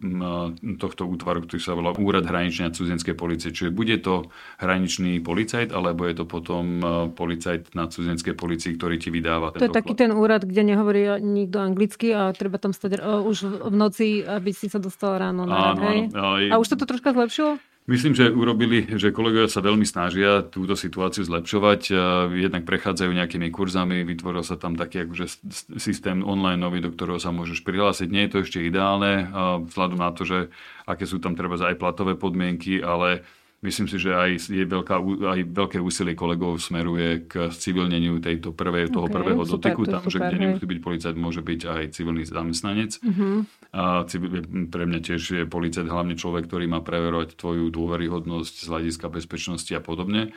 tohto 0.76 1.04
útvaru, 1.08 1.48
ktorý 1.48 1.62
sa 1.64 1.72
volá 1.72 1.96
Úrad 1.96 2.28
hraničnej 2.28 2.68
a 2.68 2.76
cudzinskej 2.76 3.16
policie. 3.16 3.56
Čiže 3.56 3.72
bude 3.72 3.96
to 4.04 4.28
hraničný 4.60 5.24
policajt, 5.24 5.72
alebo 5.72 6.04
je 6.04 6.16
to 6.20 6.25
potom 6.26 6.82
e, 6.82 6.86
policajt 7.14 7.72
na 7.78 7.88
cudzinskej 7.88 8.36
policii, 8.36 8.76
ktorý 8.76 9.00
ti 9.00 9.10
vydáva 9.14 9.54
ten 9.54 9.62
To 9.62 9.66
je 9.66 9.72
dokument. 9.72 9.80
taký 9.80 9.94
ten 9.96 10.12
úrad, 10.12 10.42
kde 10.44 10.62
nehovorí 10.66 11.02
nikto 11.22 11.58
anglicky 11.62 12.12
a 12.12 12.34
treba 12.34 12.58
tam 12.60 12.74
stať 12.74 13.02
už 13.02 13.38
v 13.72 13.76
noci, 13.76 14.08
aby 14.22 14.52
si 14.52 14.68
sa 14.68 14.82
dostal 14.82 15.22
ráno 15.22 15.48
na 15.48 15.72
áno, 15.72 15.82
hej? 15.86 16.00
Áno, 16.12 16.38
A 16.52 16.56
už 16.60 16.74
sa 16.74 16.76
to 16.76 16.90
troška 16.90 17.16
zlepšilo? 17.16 17.62
Myslím, 17.86 18.18
že 18.18 18.34
urobili, 18.34 18.82
že 18.98 19.14
kolegovia 19.14 19.46
sa 19.46 19.62
veľmi 19.62 19.86
snažia 19.86 20.42
túto 20.42 20.74
situáciu 20.74 21.22
zlepšovať. 21.22 21.94
Jednak 22.34 22.66
prechádzajú 22.66 23.14
nejakými 23.14 23.54
kurzami, 23.54 24.02
vytvoril 24.02 24.42
sa 24.42 24.58
tam 24.58 24.74
taký 24.74 25.06
akože 25.06 25.46
systém 25.78 26.26
online 26.26 26.58
nový, 26.58 26.82
do 26.82 26.90
ktorého 26.90 27.22
sa 27.22 27.30
môžeš 27.30 27.62
prihlásiť. 27.62 28.10
Nie 28.10 28.26
je 28.26 28.32
to 28.34 28.42
ešte 28.42 28.66
ideálne, 28.66 29.30
vzhľadom 29.70 30.02
na 30.02 30.10
to, 30.18 30.26
že 30.26 30.50
aké 30.90 31.06
sú 31.06 31.22
tam 31.22 31.38
treba 31.38 31.62
aj 31.62 31.78
platové 31.78 32.18
podmienky, 32.18 32.82
ale 32.82 33.22
Myslím 33.66 33.90
si, 33.90 33.98
že 33.98 34.14
aj, 34.14 34.46
je 34.46 34.62
veľká, 34.62 35.02
aj 35.02 35.40
veľké 35.50 35.78
úsilie 35.82 36.14
kolegov 36.14 36.62
smeruje 36.62 37.26
k 37.26 37.50
civilneniu 37.50 38.22
tejto 38.22 38.54
prvej, 38.54 38.94
toho 38.94 39.10
okay, 39.10 39.18
prvého 39.18 39.42
super, 39.42 39.74
dotyku. 39.74 39.82
Tam, 39.90 40.02
super, 40.06 40.14
že 40.14 40.18
kde 40.22 40.38
nemusí 40.38 40.66
byť 40.70 40.80
policajt, 40.86 41.16
môže 41.18 41.42
byť 41.42 41.62
aj 41.66 41.84
civilný 41.98 42.24
zamestnanec. 42.30 43.02
Uh-huh. 43.02 43.42
A 43.74 44.06
civil, 44.06 44.46
pre 44.70 44.86
mňa 44.86 45.00
tiež 45.02 45.22
je 45.26 45.44
policajt 45.50 45.90
hlavne 45.90 46.14
človek, 46.14 46.46
ktorý 46.46 46.70
má 46.70 46.86
preverovať 46.86 47.34
tvoju 47.34 47.74
dôveryhodnosť 47.74 48.56
z 48.62 48.68
hľadiska 48.70 49.10
bezpečnosti 49.10 49.74
a 49.74 49.82
podobne. 49.82 50.30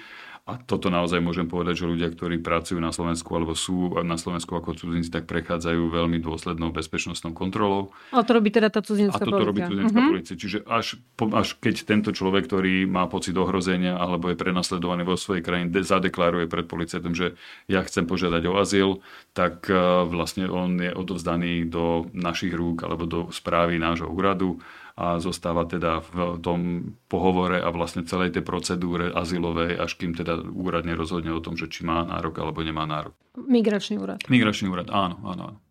A 0.48 0.56
toto 0.56 0.88
naozaj 0.88 1.20
môžem 1.20 1.44
povedať, 1.44 1.84
že 1.84 1.90
ľudia, 1.92 2.08
ktorí 2.08 2.40
pracujú 2.40 2.80
na 2.80 2.88
Slovensku 2.88 3.28
alebo 3.36 3.52
sú 3.52 4.00
na 4.00 4.16
Slovensku 4.16 4.56
ako 4.56 4.80
cudzinci, 4.80 5.12
tak 5.12 5.28
prechádzajú 5.28 5.92
veľmi 5.92 6.16
dôslednou 6.24 6.72
bezpečnostnou 6.72 7.36
kontrolou. 7.36 7.92
A 8.16 8.24
to 8.24 8.32
robí 8.32 8.48
teda 8.48 8.72
tá 8.72 8.80
cudzinská 8.80 9.20
policia. 9.20 9.28
A 9.28 9.36
toto 9.36 9.44
robí 9.44 9.60
cudzinská 9.60 10.00
uh-huh. 10.00 10.12
policia. 10.16 10.34
Čiže 10.40 10.58
až, 10.64 10.96
až 11.36 11.48
keď 11.60 11.84
tento 11.84 12.16
človek, 12.16 12.48
ktorý 12.48 12.88
má 12.88 13.04
pocit 13.12 13.36
ohrozenia 13.36 14.00
alebo 14.00 14.32
je 14.32 14.40
prenasledovaný 14.40 15.04
vo 15.04 15.20
svojej 15.20 15.44
krajine, 15.44 15.68
zadeklaruje 15.68 16.48
pred 16.48 16.64
policajtom, 16.64 17.12
že 17.12 17.36
ja 17.68 17.84
chcem 17.84 18.08
požiadať 18.08 18.42
o 18.48 18.56
azyl, 18.56 19.04
tak 19.36 19.68
uh, 19.68 20.08
vlastne 20.08 20.48
on 20.48 20.80
je 20.80 20.96
odovzdaný 20.96 21.68
do 21.68 22.08
našich 22.16 22.56
rúk 22.56 22.88
alebo 22.88 23.04
do 23.04 23.20
správy 23.28 23.76
nášho 23.76 24.08
úradu 24.08 24.64
a 24.98 25.22
zostáva 25.22 25.62
teda 25.62 26.02
v 26.02 26.42
tom 26.42 26.60
pohovore 27.06 27.62
a 27.62 27.70
vlastne 27.70 28.02
celej 28.02 28.34
tej 28.34 28.42
procedúre 28.42 29.14
azylovej, 29.14 29.78
až 29.78 29.94
kým 29.94 30.18
teda 30.18 30.42
úrad 30.50 30.82
nerozhodne 30.82 31.30
o 31.30 31.38
tom, 31.38 31.54
že 31.54 31.70
či 31.70 31.86
má 31.86 32.02
nárok 32.02 32.42
alebo 32.42 32.66
nemá 32.66 32.82
nárok. 32.82 33.14
Migračný 33.38 34.02
úrad. 34.02 34.18
Migračný 34.26 34.66
úrad, 34.66 34.90
áno, 34.90 35.22
áno. 35.22 35.62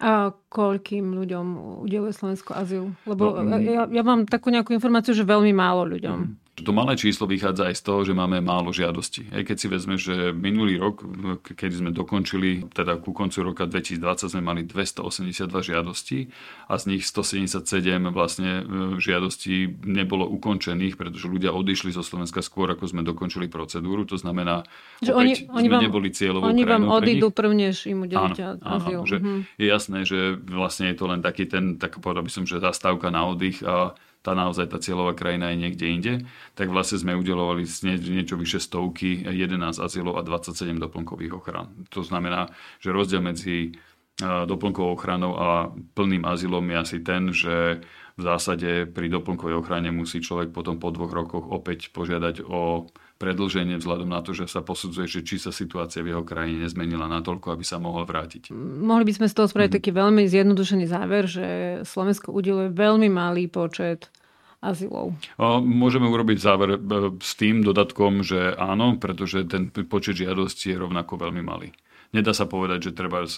A 0.00 0.32
koľkým 0.32 1.12
ľuďom 1.12 1.76
udeluje 1.84 2.16
Slovensko 2.16 2.56
azyl? 2.56 2.96
Lebo 3.04 3.44
no, 3.44 3.60
ja, 3.60 3.84
ja 3.84 4.00
mám 4.00 4.24
takú 4.24 4.48
nejakú 4.48 4.72
informáciu, 4.72 5.12
že 5.12 5.28
veľmi 5.28 5.52
málo 5.52 5.84
ľuďom. 5.84 6.40
To 6.60 6.76
malé 6.76 6.92
číslo 6.98 7.24
vychádza 7.24 7.72
aj 7.72 7.76
z 7.78 7.82
toho, 7.82 8.00
že 8.04 8.12
máme 8.12 8.44
málo 8.44 8.68
žiadostí. 8.68 9.32
Aj 9.32 9.40
keď 9.46 9.56
si 9.56 9.66
vezme, 9.70 9.96
že 9.96 10.34
minulý 10.34 10.76
rok, 10.76 11.00
keď 11.56 11.70
sme 11.72 11.90
dokončili, 11.94 12.68
teda 12.74 13.00
ku 13.00 13.16
koncu 13.16 13.48
roka 13.48 13.64
2020 13.64 14.28
sme 14.28 14.42
mali 14.44 14.68
282 14.68 15.46
žiadostí 15.48 16.28
a 16.68 16.76
z 16.76 16.84
nich 16.92 17.08
177 17.08 17.64
vlastne 18.12 18.50
e, 18.60 18.62
žiadostí 19.00 19.80
nebolo 19.88 20.28
ukončených, 20.28 21.00
pretože 21.00 21.32
ľudia 21.32 21.54
odišli 21.54 21.96
zo 21.96 22.04
Slovenska 22.04 22.44
skôr, 22.44 22.68
ako 22.68 22.84
sme 22.92 23.06
dokončili 23.08 23.48
procedúru. 23.48 24.04
To 24.04 24.20
znamená, 24.20 24.68
že 25.00 25.16
opäť 25.16 25.48
oni, 25.48 25.64
oni 25.64 25.68
sme 25.70 25.76
vám, 25.80 25.84
neboli 25.88 26.08
cieľovou 26.12 26.44
Oni 26.50 26.64
vám 26.68 26.84
odídu 26.92 27.32
prvne, 27.32 27.72
než 27.72 27.88
im 27.88 28.04
udelíte 28.04 28.60
azyl. 28.60 29.00
Že 29.08 29.16
uh-huh. 29.16 29.40
Je 29.56 29.66
jasné, 29.66 29.98
že 30.04 30.36
vlastne 30.36 30.92
je 30.92 30.96
to 30.98 31.06
len 31.08 31.24
taký 31.24 31.48
ten, 31.48 31.80
tak 31.80 31.96
povedal 32.02 32.26
by 32.26 32.32
som, 32.32 32.44
že 32.44 32.60
zastávka 32.60 33.08
na 33.08 33.24
oddych 33.24 33.64
a 33.64 33.96
tá 34.20 34.36
naozaj 34.36 34.68
tá 34.68 34.76
cieľová 34.76 35.16
krajina 35.16 35.52
je 35.52 35.60
niekde 35.64 35.86
inde, 35.88 36.12
tak 36.52 36.68
vlastne 36.68 37.00
sme 37.00 37.16
udelovali 37.16 37.64
niečo 37.88 38.36
vyše 38.36 38.60
stovky, 38.60 39.24
11 39.24 39.80
azylov 39.80 40.20
a 40.20 40.22
27 40.22 40.76
doplnkových 40.76 41.32
ochran. 41.32 41.72
To 41.88 42.04
znamená, 42.04 42.52
že 42.84 42.92
rozdiel 42.92 43.24
medzi 43.24 43.72
doplnkovou 44.20 44.92
ochranou 45.00 45.32
a 45.40 45.72
plným 45.96 46.28
azylom 46.28 46.68
je 46.68 46.76
asi 46.76 46.98
ten, 47.00 47.32
že 47.32 47.80
v 48.20 48.22
zásade 48.22 48.84
pri 48.92 49.08
doplnkovej 49.08 49.56
ochrane 49.64 49.88
musí 49.88 50.20
človek 50.20 50.52
potom 50.52 50.76
po 50.76 50.92
dvoch 50.92 51.08
rokoch 51.08 51.48
opäť 51.48 51.88
požiadať 51.88 52.44
o 52.44 52.84
predlženie 53.20 53.76
vzhľadom 53.76 54.08
na 54.08 54.24
to, 54.24 54.32
že 54.32 54.48
sa 54.48 54.64
posudzuje, 54.64 55.04
že 55.04 55.20
či 55.20 55.36
sa 55.36 55.52
situácia 55.52 56.00
v 56.00 56.16
jeho 56.16 56.24
krajine 56.24 56.64
nezmenila 56.64 57.04
natoľko, 57.04 57.52
aby 57.52 57.64
sa 57.68 57.76
mohol 57.76 58.08
vrátiť. 58.08 58.48
Mohli 58.56 59.04
by 59.04 59.12
sme 59.20 59.26
z 59.28 59.34
toho 59.36 59.46
spraviť 59.46 59.70
mm. 59.70 59.76
taký 59.76 59.90
veľmi 59.92 60.22
zjednodušený 60.24 60.84
záver, 60.88 61.28
že 61.28 61.46
Slovensko 61.84 62.32
udeluje 62.32 62.72
veľmi 62.72 63.12
malý 63.12 63.44
počet 63.52 64.08
azylov. 64.64 65.12
Môžeme 65.60 66.08
urobiť 66.08 66.38
záver 66.40 66.76
e, 66.76 66.78
s 67.20 67.36
tým 67.36 67.60
dodatkom, 67.60 68.24
že 68.24 68.56
áno, 68.56 68.96
pretože 68.96 69.44
ten 69.44 69.68
počet 69.68 70.16
žiadostí 70.16 70.72
je 70.72 70.80
rovnako 70.80 71.20
veľmi 71.20 71.44
malý. 71.44 71.76
Nedá 72.16 72.32
sa 72.32 72.48
povedať, 72.48 72.90
že 72.90 72.96
treba 72.96 73.28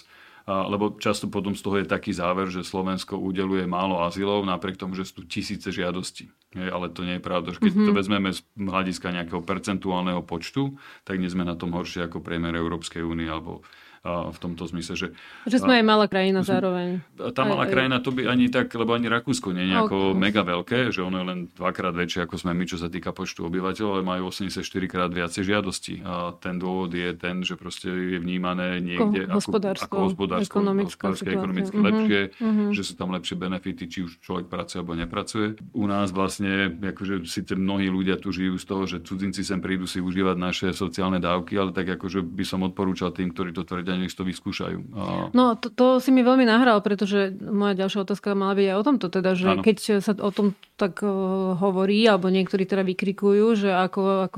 lebo 0.43 0.99
často 0.99 1.31
potom 1.31 1.55
z 1.55 1.63
toho 1.63 1.79
je 1.79 1.87
taký 1.87 2.11
záver, 2.11 2.51
že 2.51 2.67
Slovensko 2.67 3.15
udeluje 3.15 3.63
málo 3.63 4.03
azylov, 4.03 4.43
napriek 4.43 4.75
tomu, 4.75 4.91
že 4.91 5.07
sú 5.07 5.23
tu 5.23 5.31
tisíce 5.39 5.71
žiadostí. 5.71 6.27
Ale 6.57 6.93
to 6.93 7.01
nie 7.01 7.17
je 7.17 7.23
pravda. 7.23 7.57
Keď 7.57 7.71
mm-hmm. 7.73 7.87
to 7.89 7.91
vezmeme 7.97 8.29
z 8.29 8.39
hľadiska 8.57 9.09
nejakého 9.09 9.41
percentuálneho 9.41 10.21
počtu, 10.21 10.77
tak 11.03 11.17
nie 11.17 11.29
sme 11.29 11.45
na 11.45 11.57
tom 11.57 11.73
horšie 11.73 12.05
ako 12.05 12.21
priemer 12.21 12.53
Európskej 12.53 13.01
únie 13.01 13.25
alebo 13.25 13.65
v 14.03 14.35
tomto 14.35 14.67
zmysle. 14.67 14.99
Že, 14.99 15.07
že 15.47 15.57
sme 15.63 15.79
aj 15.79 15.85
malá 15.87 16.11
krajina 16.11 16.43
zároveň. 16.43 16.99
Tá 17.31 17.47
malá 17.47 17.63
aj, 17.63 17.71
krajina 17.71 18.03
to 18.03 18.11
by 18.11 18.27
ani 18.27 18.51
tak, 18.51 18.67
lebo 18.75 18.91
ani 18.91 19.07
Rakúsko 19.07 19.55
nie 19.55 19.63
je 19.63 19.71
nejako 19.71 20.11
okay. 20.11 20.19
mega 20.19 20.43
veľké, 20.43 20.91
že 20.91 20.99
ono 20.99 21.23
je 21.23 21.25
len 21.31 21.39
dvakrát 21.55 21.95
väčšie 21.95 22.27
ako 22.27 22.35
sme 22.35 22.51
my, 22.51 22.67
čo 22.67 22.75
sa 22.75 22.91
týka 22.91 23.15
počtu 23.15 23.47
obyvateľov, 23.47 23.95
ale 23.95 24.03
majú 24.03 24.27
84 24.27 24.59
krát 24.91 25.07
viacej 25.07 25.43
žiadostí. 25.47 26.03
A 26.03 26.35
ten 26.35 26.59
dôvod 26.59 26.91
je 26.91 27.15
ten, 27.15 27.47
že 27.47 27.55
proste 27.55 27.87
je 27.87 28.19
vnímané 28.19 28.83
niekde 28.83 29.23
ako, 29.23 29.39
hospodárstvo, 29.39 29.87
ako 29.87 29.95
hospodársko, 30.11 30.57
hospodárske, 30.59 31.31
ekonomicky 31.31 31.77
uh-huh, 31.79 31.87
lepšie, 31.87 32.19
uh-huh. 32.43 32.69
že 32.75 32.81
sú 32.83 32.93
tam 32.99 33.15
lepšie 33.15 33.39
benefity, 33.39 33.83
či 33.87 34.03
už 34.03 34.19
človek 34.19 34.51
pracuje 34.51 34.83
alebo 34.83 34.99
nepracuje. 34.99 35.55
U 35.71 35.87
nás 35.87 36.11
vlastne, 36.11 36.75
akože 36.75 37.23
síce 37.23 37.55
mnohí 37.55 37.87
ľudia 37.87 38.19
tu 38.19 38.35
žijú 38.35 38.59
z 38.59 38.65
toho, 38.67 38.83
že 38.83 38.99
cudzinci 38.99 39.47
sem 39.47 39.63
prídu 39.63 39.87
si 39.87 40.03
užívať 40.03 40.35
naše 40.35 40.67
sociálne 40.75 41.23
dávky, 41.23 41.55
ale 41.55 41.71
tak 41.71 41.87
akože 41.95 42.19
by 42.19 42.43
som 42.43 42.67
odporúčal 42.67 43.15
tým, 43.15 43.31
ktorí 43.31 43.55
to 43.55 43.63
tvrdia, 43.63 43.92
nech 43.97 44.13
to 44.13 44.25
vyskúšajú. 44.25 44.79
A... 44.93 45.03
No 45.33 45.57
to, 45.57 45.69
to 45.73 45.85
si 45.97 46.09
mi 46.09 46.21
veľmi 46.21 46.45
nahral, 46.45 46.81
pretože 46.81 47.33
moja 47.39 47.73
ďalšia 47.77 48.05
otázka 48.05 48.33
mala 48.37 48.53
byť 48.57 48.67
aj 48.69 48.77
o 48.77 48.83
tomto, 48.85 49.07
teda, 49.09 49.31
že 49.37 49.47
ano. 49.53 49.61
keď 49.61 49.77
sa 50.01 50.11
o 50.17 50.31
tom 50.33 50.57
tak 50.73 51.05
uh, 51.05 51.53
hovorí, 51.61 52.01
alebo 52.09 52.33
niektorí 52.33 52.65
teda 52.65 52.81
vykrikujú, 52.81 53.45
že 53.55 53.69
ako, 53.69 54.27
ako 54.27 54.37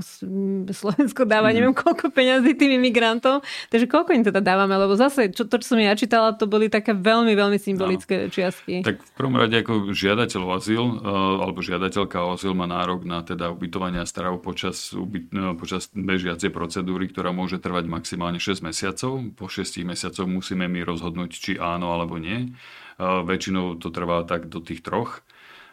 Slovensko 0.70 1.24
dáva 1.24 1.50
mm. 1.50 1.56
neviem 1.56 1.74
koľko 1.74 2.12
peňazí 2.12 2.60
tým 2.60 2.76
imigrantom, 2.78 3.40
takže 3.72 3.88
koľko 3.88 4.12
im 4.14 4.24
teda 4.28 4.44
dávame, 4.44 4.76
lebo 4.76 5.00
zase 5.00 5.32
čo, 5.32 5.48
to, 5.48 5.56
čo 5.64 5.74
som 5.74 5.80
ja 5.80 5.96
čítala, 5.96 6.36
to 6.36 6.46
boli 6.46 6.68
také 6.68 6.92
veľmi, 6.92 7.32
veľmi 7.34 7.56
symbolické 7.56 8.28
ano. 8.28 8.32
čiastky. 8.36 8.84
Tak 8.84 9.00
v 9.00 9.12
prvom 9.16 9.36
rade 9.40 9.56
ako 9.64 9.96
žiadateľ 9.96 10.42
o 10.44 10.52
azyl, 10.54 10.84
uh, 10.84 11.44
alebo 11.48 11.64
žiadateľka 11.64 12.18
o 12.20 12.36
azyl 12.36 12.52
má 12.52 12.68
nárok 12.68 13.08
na 13.08 13.24
teda 13.24 13.50
ubytovanie 13.56 14.04
a 14.04 14.08
stravu 14.08 14.44
počas, 14.44 14.92
ubyt, 14.92 15.32
uh, 15.32 15.56
počas 15.56 15.88
bežiacej 15.96 16.52
procedúry, 16.52 17.08
ktorá 17.08 17.32
môže 17.32 17.64
trvať 17.64 17.88
maximálne 17.88 18.44
6 18.44 18.60
mesiacov. 18.60 19.24
Po 19.40 19.45
po 19.46 19.54
6 19.54 19.86
mesiacoch 19.86 20.26
musíme 20.26 20.66
my 20.66 20.82
rozhodnúť, 20.82 21.30
či 21.30 21.52
áno 21.62 21.94
alebo 21.94 22.18
nie. 22.18 22.58
Väčšinou 22.98 23.78
to 23.78 23.94
trvá 23.94 24.26
tak 24.26 24.50
do 24.50 24.58
tých 24.58 24.82
troch 24.82 25.22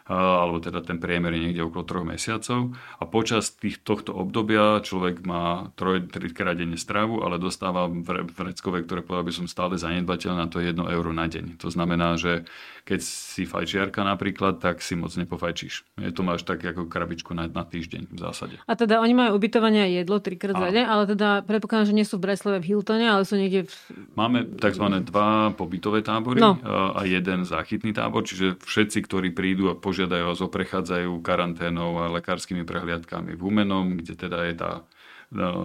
alebo 0.07 0.59
teda 0.59 0.83
ten 0.83 0.99
priemer 0.99 1.31
je 1.31 1.43
niekde 1.49 1.63
okolo 1.63 1.83
troch 1.87 2.05
mesiacov. 2.07 2.75
A 2.99 3.03
počas 3.07 3.55
tých, 3.55 3.79
tohto 3.79 4.11
obdobia 4.11 4.83
človek 4.83 5.23
má 5.23 5.71
troj, 5.79 6.07
trikrát 6.11 6.59
denne 6.59 6.75
stravu, 6.75 7.23
ale 7.23 7.39
dostáva 7.39 7.87
vreckové, 7.87 8.83
ktoré 8.83 8.99
povedal 8.99 9.25
by 9.27 9.33
som 9.33 9.45
stále 9.47 9.79
zanedbateľné, 9.79 10.37
na 10.37 10.51
to 10.51 10.59
je 10.59 10.75
1 10.75 10.79
euro 10.91 11.11
na 11.15 11.27
deň. 11.31 11.59
To 11.63 11.71
znamená, 11.71 12.19
že 12.19 12.43
keď 12.83 12.99
si 12.99 13.47
fajčiarka 13.47 14.03
napríklad, 14.03 14.59
tak 14.59 14.83
si 14.83 14.99
moc 14.99 15.15
nepofajčíš. 15.15 16.03
Je 16.03 16.11
to 16.11 16.19
máš 16.19 16.43
tak 16.43 16.59
ako 16.59 16.91
krabičku 16.91 17.31
na, 17.31 17.47
na 17.47 17.63
týždeň 17.63 18.11
v 18.11 18.19
zásade. 18.19 18.59
A 18.67 18.75
teda 18.75 18.99
oni 18.99 19.15
majú 19.15 19.39
ubytovanie 19.39 19.87
a 19.87 19.89
jedlo 19.89 20.19
trikrát 20.19 20.59
za 20.59 20.67
deň, 20.67 20.83
ale 20.83 21.03
teda 21.07 21.47
predpokladám, 21.47 21.87
že 21.87 21.95
nie 21.95 22.03
sú 22.03 22.19
v 22.19 22.27
Breslave 22.27 22.59
v 22.59 22.75
Hiltone, 22.75 23.07
ale 23.07 23.23
sú 23.23 23.39
niekde 23.39 23.71
v... 23.71 23.73
Máme 24.19 24.43
tzv. 24.59 24.83
dva 24.99 25.55
pobytové 25.55 26.03
tábory 26.03 26.43
no. 26.43 26.59
a 26.91 27.01
jeden 27.07 27.47
záchytný 27.47 27.95
tábor, 27.95 28.27
čiže 28.27 28.59
všetci, 28.59 28.99
ktorí 29.07 29.31
prídu 29.31 29.71
a 29.71 29.79
požiadajú 29.93 30.25
vás 30.25 30.41
o 30.41 30.49
prechádzajú 30.49 31.21
karanténou 31.21 32.01
a 32.01 32.09
lekárskymi 32.09 32.65
prehliadkami 32.65 33.37
v 33.37 33.41
Humenom, 33.45 33.93
kde 34.01 34.17
teda 34.17 34.41
je 34.49 34.57
tá 34.57 34.71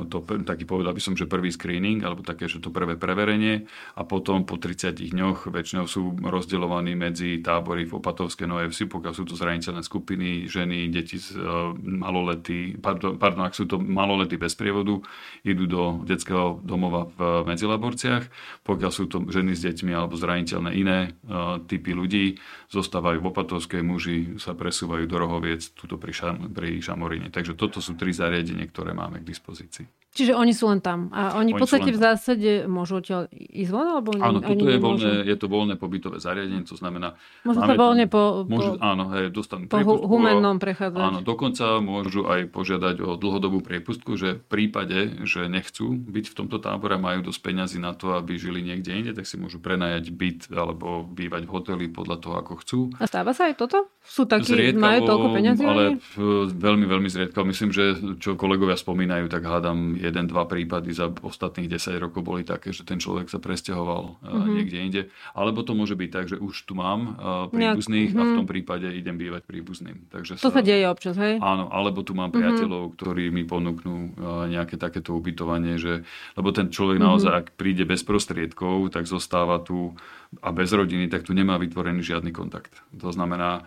to, 0.08 0.24
taký 0.48 0.64
povedal 0.64 0.96
by 0.96 1.02
som, 1.02 1.14
že 1.14 1.28
prvý 1.28 1.52
screening, 1.52 2.00
alebo 2.00 2.24
také, 2.24 2.48
že 2.48 2.58
to 2.64 2.72
prvé 2.72 2.96
preverenie. 2.96 3.68
A 3.94 4.02
potom 4.08 4.48
po 4.48 4.56
30 4.56 5.12
dňoch 5.12 5.52
väčšinou 5.52 5.84
sú 5.84 6.16
rozdeľovaní 6.16 6.96
medzi 6.96 7.38
tábory 7.44 7.84
v 7.84 8.00
Opatovské 8.00 8.48
Nové 8.48 8.72
Vsi, 8.72 8.88
pokiaľ 8.88 9.12
sú 9.12 9.28
to 9.28 9.36
zraniteľné 9.36 9.84
skupiny, 9.84 10.48
ženy, 10.48 10.88
deti, 10.88 11.20
uh, 11.20 11.76
maloletí, 11.76 12.80
pardon, 12.80 13.20
pardon, 13.20 13.44
ak 13.44 13.52
sú 13.52 13.68
to 13.68 13.76
maloletí 13.76 14.40
bez 14.40 14.56
prievodu, 14.56 14.96
idú 15.44 15.64
do 15.68 15.82
detského 16.08 16.64
domova 16.64 17.12
v 17.12 17.44
Medzilaborciach, 17.44 18.24
pokiaľ 18.64 18.90
sú 18.90 19.04
to 19.06 19.20
ženy 19.28 19.52
s 19.52 19.64
deťmi 19.68 19.92
alebo 19.92 20.16
zraniteľné 20.16 20.70
iné 20.72 20.98
uh, 21.28 21.60
typy 21.68 21.92
ľudí, 21.92 22.40
zostávajú 22.72 23.20
v 23.20 23.28
Opatovskej, 23.28 23.84
muži 23.84 24.40
sa 24.40 24.56
presúvajú 24.56 25.04
do 25.04 25.16
Rohoviec, 25.20 25.76
tuto 25.76 26.00
pri, 26.00 26.16
šam, 26.16 26.48
pri 26.56 26.80
Šamoríne. 26.80 27.28
Takže 27.28 27.52
toto 27.52 27.84
sú 27.84 27.98
tri 28.00 28.16
zariadenie, 28.16 28.64
ktoré 28.72 28.96
máme 28.96 29.20
k 29.20 29.28
dispozícii 29.28 29.57
dispozícii. 29.58 29.86
Čiže 30.08 30.32
oni 30.34 30.56
sú 30.56 30.72
len 30.72 30.80
tam. 30.80 31.12
A 31.12 31.36
oni, 31.36 31.52
oni 31.52 31.60
v 31.60 31.62
podstate 31.62 31.90
v 31.94 32.00
zásade 32.00 32.50
môžu 32.64 32.98
odtiaľ 32.98 33.28
ísť 33.30 33.70
von? 33.70 33.86
Alebo 33.86 34.16
áno, 34.18 34.40
toto 34.40 34.64
je, 34.64 34.80
voľné, 34.80 35.12
je 35.28 35.36
to 35.36 35.46
voľné 35.46 35.74
pobytové 35.76 36.16
zariadenie, 36.18 36.64
to 36.64 36.74
znamená... 36.74 37.14
Môžu 37.44 37.60
sa 37.60 37.76
voľne 37.76 38.08
po, 38.08 38.48
môžu, 38.48 38.74
po, 38.74 38.82
áno, 38.82 39.04
hej, 39.14 39.30
dostanú 39.30 39.68
po 39.68 39.78
priepustku, 39.78 40.08
humennom 40.08 40.56
prechádzať. 40.56 41.02
Áno, 41.04 41.18
dokonca 41.20 41.78
môžu 41.84 42.24
aj 42.24 42.50
požiadať 42.50 43.04
o 43.04 43.20
dlhodobú 43.20 43.60
priepustku, 43.60 44.16
že 44.16 44.40
v 44.40 44.44
prípade, 44.48 45.22
že 45.28 45.44
nechcú 45.46 45.92
byť 45.94 46.24
v 46.32 46.34
tomto 46.34 46.56
tábore, 46.56 46.96
majú 46.96 47.28
dosť 47.28 47.40
peňazí 47.44 47.78
na 47.78 47.92
to, 47.92 48.16
aby 48.16 48.40
žili 48.40 48.64
niekde 48.64 48.90
inde, 48.96 49.12
tak 49.12 49.28
si 49.28 49.36
môžu 49.36 49.60
prenajať 49.60 50.08
byt 50.08 50.40
alebo 50.50 51.04
bývať 51.04 51.44
v 51.44 51.52
hoteli 51.52 51.84
podľa 51.92 52.16
toho, 52.18 52.34
ako 52.40 52.52
chcú. 52.64 52.78
A 52.96 53.04
stáva 53.04 53.36
sa 53.36 53.52
aj 53.52 53.60
toto? 53.60 53.92
Sú 54.02 54.24
takí, 54.24 54.56
zriedkavo, 54.56 54.82
majú 54.82 55.00
toľko 55.04 55.28
peňazí? 55.36 55.62
Ale 55.68 55.84
veľmi, 56.56 56.86
veľmi 56.88 57.08
zriedkavo. 57.12 57.44
Myslím, 57.44 57.70
že 57.76 57.92
čo 58.18 58.40
kolegovia 58.40 58.74
spomínajú, 58.74 59.28
tak 59.28 59.44
hádam 59.44 59.97
jeden, 59.98 60.24
dva 60.30 60.46
prípady 60.46 60.94
za 60.94 61.10
ostatných 61.10 61.66
10 61.66 61.98
rokov 61.98 62.22
boli 62.22 62.46
také, 62.46 62.70
že 62.70 62.86
ten 62.86 63.02
človek 63.02 63.26
sa 63.26 63.42
presťahoval 63.42 64.22
mm-hmm. 64.22 64.54
niekde 64.54 64.78
inde. 64.78 65.02
Alebo 65.34 65.66
to 65.66 65.74
môže 65.74 65.98
byť 65.98 66.10
tak, 66.14 66.26
že 66.30 66.36
už 66.38 66.64
tu 66.64 66.78
mám 66.78 67.18
príbuzných 67.50 68.14
Nejak, 68.14 68.22
a 68.22 68.22
v 68.22 68.32
tom 68.38 68.46
mhm. 68.46 68.52
prípade 68.54 68.86
idem 68.94 69.18
bývať 69.18 69.42
príbuzným. 69.44 70.06
Takže 70.08 70.38
to 70.38 70.54
sa, 70.54 70.54
sa 70.54 70.62
deje 70.62 70.86
občas, 70.86 71.18
hej? 71.18 71.42
Áno, 71.42 71.66
alebo 71.74 72.06
tu 72.06 72.14
mám 72.14 72.30
mhm. 72.30 72.36
priateľov, 72.38 72.82
mm-hmm. 72.86 72.98
ktorí 73.02 73.24
mi 73.34 73.42
ponúknú 73.42 73.96
nejaké 74.48 74.78
takéto 74.78 75.18
ubytovanie, 75.18 75.76
že, 75.76 76.06
lebo 76.38 76.54
ten 76.54 76.70
človek 76.70 77.02
mm-hmm. 77.02 77.10
naozaj, 77.10 77.32
ak 77.34 77.46
príde 77.58 77.82
bez 77.82 78.06
prostriedkov, 78.06 78.94
tak 78.94 79.10
zostáva 79.10 79.58
tu 79.58 79.98
a 80.44 80.52
bez 80.52 80.70
rodiny, 80.70 81.08
tak 81.08 81.24
tu 81.24 81.32
nemá 81.32 81.56
vytvorený 81.56 82.04
žiadny 82.04 82.30
kontakt. 82.36 82.84
To 83.00 83.08
znamená, 83.08 83.64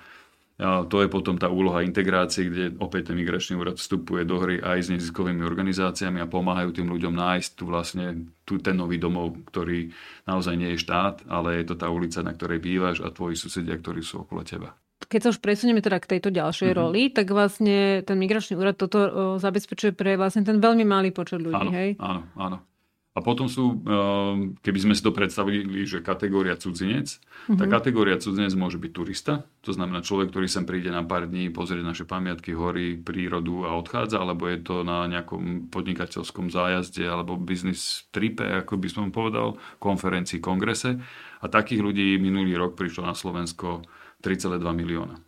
a 0.61 0.85
to 0.85 1.01
je 1.01 1.09
potom 1.09 1.41
tá 1.41 1.49
úloha 1.49 1.81
integrácie, 1.81 2.45
kde 2.45 2.77
opäť 2.77 3.09
ten 3.09 3.17
migračný 3.17 3.57
úrad 3.57 3.81
vstupuje 3.81 4.21
do 4.29 4.37
hry 4.37 4.61
aj 4.61 4.77
s 4.85 4.91
neziskovými 4.93 5.41
organizáciami 5.41 6.21
a 6.21 6.29
pomáhajú 6.29 6.69
tým 6.69 6.85
ľuďom 6.93 7.17
nájsť 7.17 7.49
tu 7.57 7.65
vlastne 7.65 8.29
tu 8.45 8.61
ten 8.61 8.77
nový 8.77 9.01
domov, 9.01 9.41
ktorý 9.49 9.89
naozaj 10.29 10.53
nie 10.53 10.77
je 10.77 10.85
štát, 10.85 11.25
ale 11.25 11.65
je 11.65 11.65
to 11.65 11.75
tá 11.81 11.89
ulica, 11.89 12.21
na 12.21 12.37
ktorej 12.37 12.61
bývaš 12.61 13.01
a 13.01 13.09
tvoji 13.09 13.33
susedia, 13.33 13.73
ktorí 13.73 14.05
sú 14.05 14.21
okolo 14.21 14.45
teba 14.45 14.77
keď 15.11 15.27
sa 15.27 15.31
už 15.35 15.43
presunieme 15.43 15.83
teda 15.83 15.99
k 15.99 16.15
tejto 16.15 16.31
ďalšej 16.31 16.71
mm-hmm. 16.71 16.79
roli, 16.79 17.11
tak 17.11 17.27
vlastne 17.35 17.99
ten 18.07 18.15
migračný 18.15 18.55
úrad 18.55 18.79
toto 18.79 18.99
o, 19.03 19.09
zabezpečuje 19.43 19.91
pre 19.91 20.15
vlastne 20.15 20.47
ten 20.47 20.63
veľmi 20.63 20.87
malý 20.87 21.11
počet 21.11 21.43
ľudí, 21.43 21.67
áno, 21.67 21.71
hej? 21.75 21.99
Áno, 21.99 22.21
áno. 22.39 22.63
A 23.11 23.19
potom 23.19 23.51
sú, 23.51 23.83
ehm, 23.83 24.55
keby 24.63 24.79
sme 24.79 24.93
si 24.95 25.03
to 25.03 25.11
predstavili, 25.11 25.83
že 25.83 25.99
kategória 25.99 26.55
cudzinec, 26.55 27.19
mm-hmm. 27.19 27.59
tá 27.59 27.67
kategória 27.67 28.15
cudzinec 28.15 28.55
môže 28.55 28.79
byť 28.79 28.91
turista, 28.95 29.43
to 29.59 29.75
znamená 29.75 29.99
človek, 29.99 30.31
ktorý 30.31 30.47
sem 30.47 30.63
príde 30.63 30.87
na 30.95 31.03
pár 31.03 31.27
dní, 31.27 31.51
pozrieť 31.51 31.83
naše 31.83 32.05
pamiatky, 32.07 32.55
hory, 32.55 32.95
prírodu 32.95 33.67
a 33.67 33.75
odchádza, 33.75 34.15
alebo 34.15 34.47
je 34.47 34.63
to 34.63 34.87
na 34.87 35.11
nejakom 35.11 35.67
podnikateľskom 35.67 36.47
zájazde 36.55 37.03
alebo 37.03 37.35
business 37.35 38.07
tripe, 38.15 38.47
ako 38.47 38.79
by 38.79 38.87
som 38.87 39.11
povedal, 39.11 39.59
konferencii, 39.83 40.39
kongrese. 40.39 40.95
A 41.43 41.51
takých 41.51 41.83
ľudí 41.83 42.15
minulý 42.15 42.55
rok 42.55 42.79
prišlo 42.79 43.11
na 43.11 43.15
Slovensko 43.17 43.83
3,2 44.23 44.55
milióna. 44.71 45.19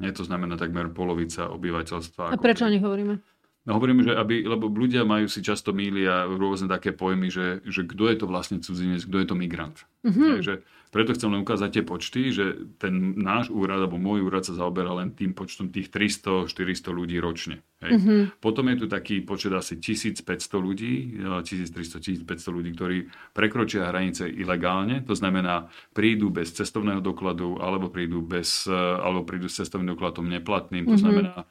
Je 0.00 0.12
to 0.12 0.24
znamená 0.24 0.56
takmer 0.56 0.88
polovica 0.92 1.52
obyvateľstva. 1.52 2.32
A 2.32 2.36
prečo 2.40 2.64
o 2.64 2.72
nich 2.72 2.84
hovoríme? 2.84 3.20
No 3.66 3.82
hovorím, 3.82 4.06
že 4.06 4.14
aby, 4.14 4.46
lebo 4.46 4.70
ľudia 4.70 5.02
majú 5.02 5.26
si 5.26 5.42
často 5.42 5.74
mília 5.74 6.22
rôzne 6.30 6.70
také 6.70 6.94
pojmy, 6.94 7.26
že, 7.34 7.66
že 7.66 7.82
kto 7.82 8.06
je 8.06 8.16
to 8.22 8.26
vlastne 8.30 8.62
cudzinec, 8.62 9.02
kto 9.02 9.16
je 9.18 9.26
to 9.26 9.34
migrant. 9.34 9.82
Mm-hmm. 10.06 10.30
Takže 10.38 10.54
preto 10.94 11.10
chcem 11.18 11.34
len 11.34 11.42
ukázať 11.42 11.70
tie 11.74 11.84
počty, 11.84 12.30
že 12.30 12.62
ten 12.78 13.18
náš 13.18 13.50
úrad, 13.50 13.82
alebo 13.82 13.98
môj 13.98 14.22
úrad 14.22 14.46
sa 14.46 14.54
zaoberá 14.54 14.94
len 14.94 15.10
tým 15.10 15.34
počtom 15.34 15.74
tých 15.74 15.90
300-400 15.90 16.94
ľudí 16.94 17.18
ročne. 17.18 17.66
Hej. 17.82 17.98
Mm-hmm. 17.98 18.20
Potom 18.38 18.70
je 18.70 18.76
tu 18.78 18.86
taký 18.86 19.26
počet 19.26 19.50
asi 19.50 19.82
1500 19.82 20.22
ľudí, 20.62 21.18
1300-1500 21.26 22.22
ľudí, 22.54 22.70
ktorí 22.70 22.98
prekročia 23.34 23.90
hranice 23.90 24.30
ilegálne, 24.30 25.02
to 25.02 25.18
znamená 25.18 25.66
prídu 25.90 26.30
bez 26.30 26.54
cestovného 26.54 27.02
dokladu, 27.02 27.58
alebo 27.58 27.90
prídu, 27.90 28.22
bez, 28.22 28.70
alebo 28.70 29.26
prídu 29.26 29.50
s 29.50 29.58
cestovným 29.58 29.98
dokladom 29.98 30.30
neplatným, 30.30 30.86
to 30.86 30.94
mm-hmm. 30.94 31.02
znamená 31.02 31.50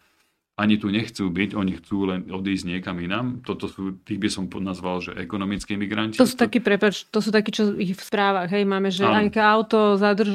ani 0.55 0.79
tu 0.79 0.87
nechcú 0.87 1.27
byť, 1.27 1.51
oni 1.51 1.71
chcú 1.83 2.07
len 2.07 2.31
odísť 2.31 2.63
niekam 2.71 2.95
inám. 3.03 3.43
Toto 3.43 3.67
sú, 3.67 3.99
tých 4.07 4.15
by 4.23 4.29
som 4.31 4.47
nazval, 4.47 5.03
že 5.03 5.11
ekonomickí 5.11 5.75
migranti. 5.75 6.15
To 6.15 6.23
sú 6.23 6.39
takí, 6.39 6.63
prepač, 6.63 7.03
to 7.11 7.19
sú 7.19 7.27
takí, 7.27 7.51
čo 7.51 7.75
ich 7.75 7.91
v 7.91 7.99
správach, 7.99 8.47
hej, 8.47 8.63
máme, 8.63 8.87
že 8.87 9.03
aj 9.03 9.35
auto 9.35 9.99
zadrž, 9.99 10.31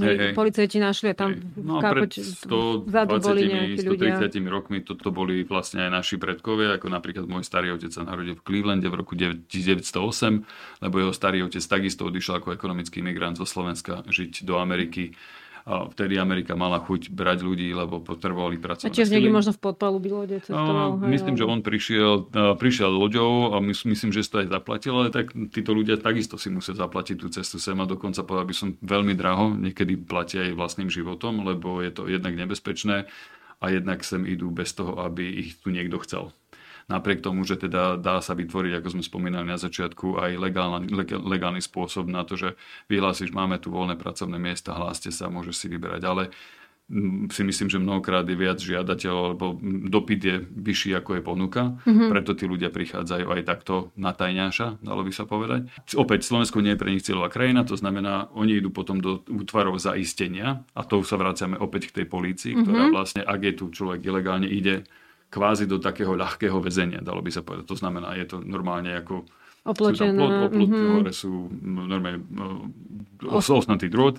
hej, 0.00 0.16
hej. 0.16 0.32
policajti 0.32 0.80
našli 0.80 1.12
a 1.12 1.14
tam 1.20 1.36
no, 1.60 1.84
pred 1.84 2.08
120 2.16 2.88
130 3.84 4.48
rokmi 4.48 4.80
toto 4.80 5.12
boli 5.12 5.44
vlastne 5.44 5.84
aj 5.84 6.00
naši 6.00 6.16
predkovia, 6.16 6.80
ako 6.80 6.88
napríklad 6.88 7.28
môj 7.28 7.44
starý 7.44 7.76
otec 7.76 7.92
sa 7.92 8.08
narodil 8.08 8.40
v 8.40 8.42
Clevelande 8.48 8.88
v 8.88 8.96
roku 8.96 9.12
1908, 9.20 10.80
lebo 10.80 10.94
jeho 10.96 11.12
starý 11.12 11.44
otec 11.44 11.60
takisto 11.60 12.08
odišiel 12.08 12.40
ako 12.40 12.56
ekonomický 12.56 13.04
migrant 13.04 13.36
zo 13.36 13.44
Slovenska 13.44 14.00
žiť 14.08 14.48
do 14.48 14.56
Ameriky 14.56 15.12
a 15.68 15.84
vtedy 15.92 16.16
Amerika 16.16 16.56
mala 16.56 16.80
chuť 16.80 17.12
brať 17.12 17.44
ľudí, 17.44 17.68
lebo 17.76 18.00
potrebovali 18.00 18.56
pracovať. 18.56 18.88
A 18.88 18.96
tiež 18.96 19.12
niekde 19.12 19.28
možno 19.28 19.52
v 19.52 19.60
podpalubí 19.60 20.08
lode 20.08 20.40
cestoval. 20.40 20.96
No, 20.96 21.04
myslím, 21.12 21.36
že 21.36 21.44
on 21.44 21.60
prišiel, 21.60 22.32
prišiel 22.56 22.88
loďou 22.88 23.52
a 23.52 23.60
myslím, 23.60 24.08
že 24.08 24.24
si 24.24 24.32
to 24.32 24.40
aj 24.40 24.48
zaplatil, 24.48 24.96
ale 24.96 25.12
tak 25.12 25.36
títo 25.52 25.76
ľudia 25.76 26.00
takisto 26.00 26.40
si 26.40 26.48
musia 26.48 26.72
zaplatiť 26.72 27.20
tú 27.20 27.28
cestu 27.28 27.60
sem 27.60 27.76
a 27.76 27.84
dokonca 27.84 28.24
povedal 28.24 28.48
by 28.48 28.56
som 28.56 28.68
veľmi 28.80 29.12
draho, 29.12 29.52
niekedy 29.52 30.00
platia 30.00 30.48
aj 30.48 30.56
vlastným 30.56 30.88
životom, 30.88 31.44
lebo 31.44 31.84
je 31.84 31.92
to 31.92 32.08
jednak 32.08 32.32
nebezpečné 32.32 33.04
a 33.60 33.64
jednak 33.68 34.00
sem 34.00 34.24
idú 34.24 34.48
bez 34.48 34.72
toho, 34.72 34.96
aby 35.04 35.28
ich 35.28 35.60
tu 35.60 35.68
niekto 35.68 36.00
chcel 36.00 36.32
napriek 36.88 37.20
tomu, 37.20 37.44
že 37.44 37.60
teda 37.60 38.00
dá 38.00 38.18
sa 38.24 38.32
vytvoriť, 38.32 38.80
ako 38.80 38.88
sme 38.96 39.04
spomínali 39.04 39.44
na 39.44 39.60
začiatku, 39.60 40.16
aj 40.16 40.40
legálny, 40.40 40.88
legálny 41.20 41.60
spôsob 41.60 42.08
na 42.08 42.24
to, 42.24 42.40
že 42.40 42.56
vyhlásiš, 42.88 43.30
máme 43.30 43.60
tu 43.60 43.68
voľné 43.68 44.00
pracovné 44.00 44.40
miesta, 44.40 44.72
hláste 44.72 45.12
sa, 45.12 45.28
môžeš 45.28 45.54
si 45.54 45.66
vyberať. 45.68 46.02
Ale 46.08 46.32
mm, 46.88 47.28
si 47.28 47.44
myslím, 47.44 47.68
že 47.68 47.76
mnohokrát 47.76 48.24
je 48.24 48.40
viac 48.40 48.56
žiadateľov, 48.56 49.24
lebo 49.36 49.46
dopyt 49.92 50.20
je 50.24 50.36
vyšší 50.40 50.96
ako 50.96 51.20
je 51.20 51.22
ponuka, 51.22 51.76
mm-hmm. 51.84 52.08
preto 52.08 52.32
tí 52.32 52.48
ľudia 52.48 52.72
prichádzajú 52.72 53.36
aj 53.36 53.42
takto 53.44 53.92
na 53.92 54.16
tajňáša, 54.16 54.80
dalo 54.80 55.04
by 55.04 55.12
sa 55.12 55.28
povedať. 55.28 55.68
Opäť 55.92 56.24
Slovensko 56.24 56.64
nie 56.64 56.72
je 56.72 56.80
pre 56.80 56.88
nich 56.88 57.04
cieľová 57.04 57.28
krajina, 57.28 57.68
to 57.68 57.76
znamená, 57.76 58.32
oni 58.32 58.64
idú 58.64 58.72
potom 58.72 58.96
do 59.04 59.20
útvarov 59.28 59.76
zaistenia 59.76 60.64
a 60.72 60.88
to 60.88 61.04
sa 61.04 61.20
vraciame 61.20 61.60
opäť 61.60 61.92
k 61.92 62.00
tej 62.00 62.06
polícii, 62.08 62.56
mm-hmm. 62.56 62.64
ktorá 62.64 62.84
vlastne, 62.88 63.20
ak 63.28 63.40
je 63.44 63.52
tu 63.60 63.64
človek 63.68 64.00
ilegálne, 64.08 64.48
ide 64.48 64.88
kvázi 65.28 65.68
do 65.68 65.76
takého 65.76 66.16
ľahkého 66.16 66.56
väzenia, 66.60 67.04
dalo 67.04 67.20
by 67.20 67.30
sa 67.32 67.44
povedať. 67.44 67.68
To 67.68 67.76
znamená, 67.76 68.16
je 68.16 68.26
to 68.28 68.36
normálne 68.40 68.92
ako 68.96 69.28
Opločené. 69.68 70.16
Plot, 70.16 70.32
oplot, 70.48 70.64
mm-hmm. 70.64 70.92
hore 70.96 71.12
sú 71.12 71.32
normálne 71.60 72.24
os, 73.28 73.46
osnatý 73.52 73.92
drôt 73.92 74.16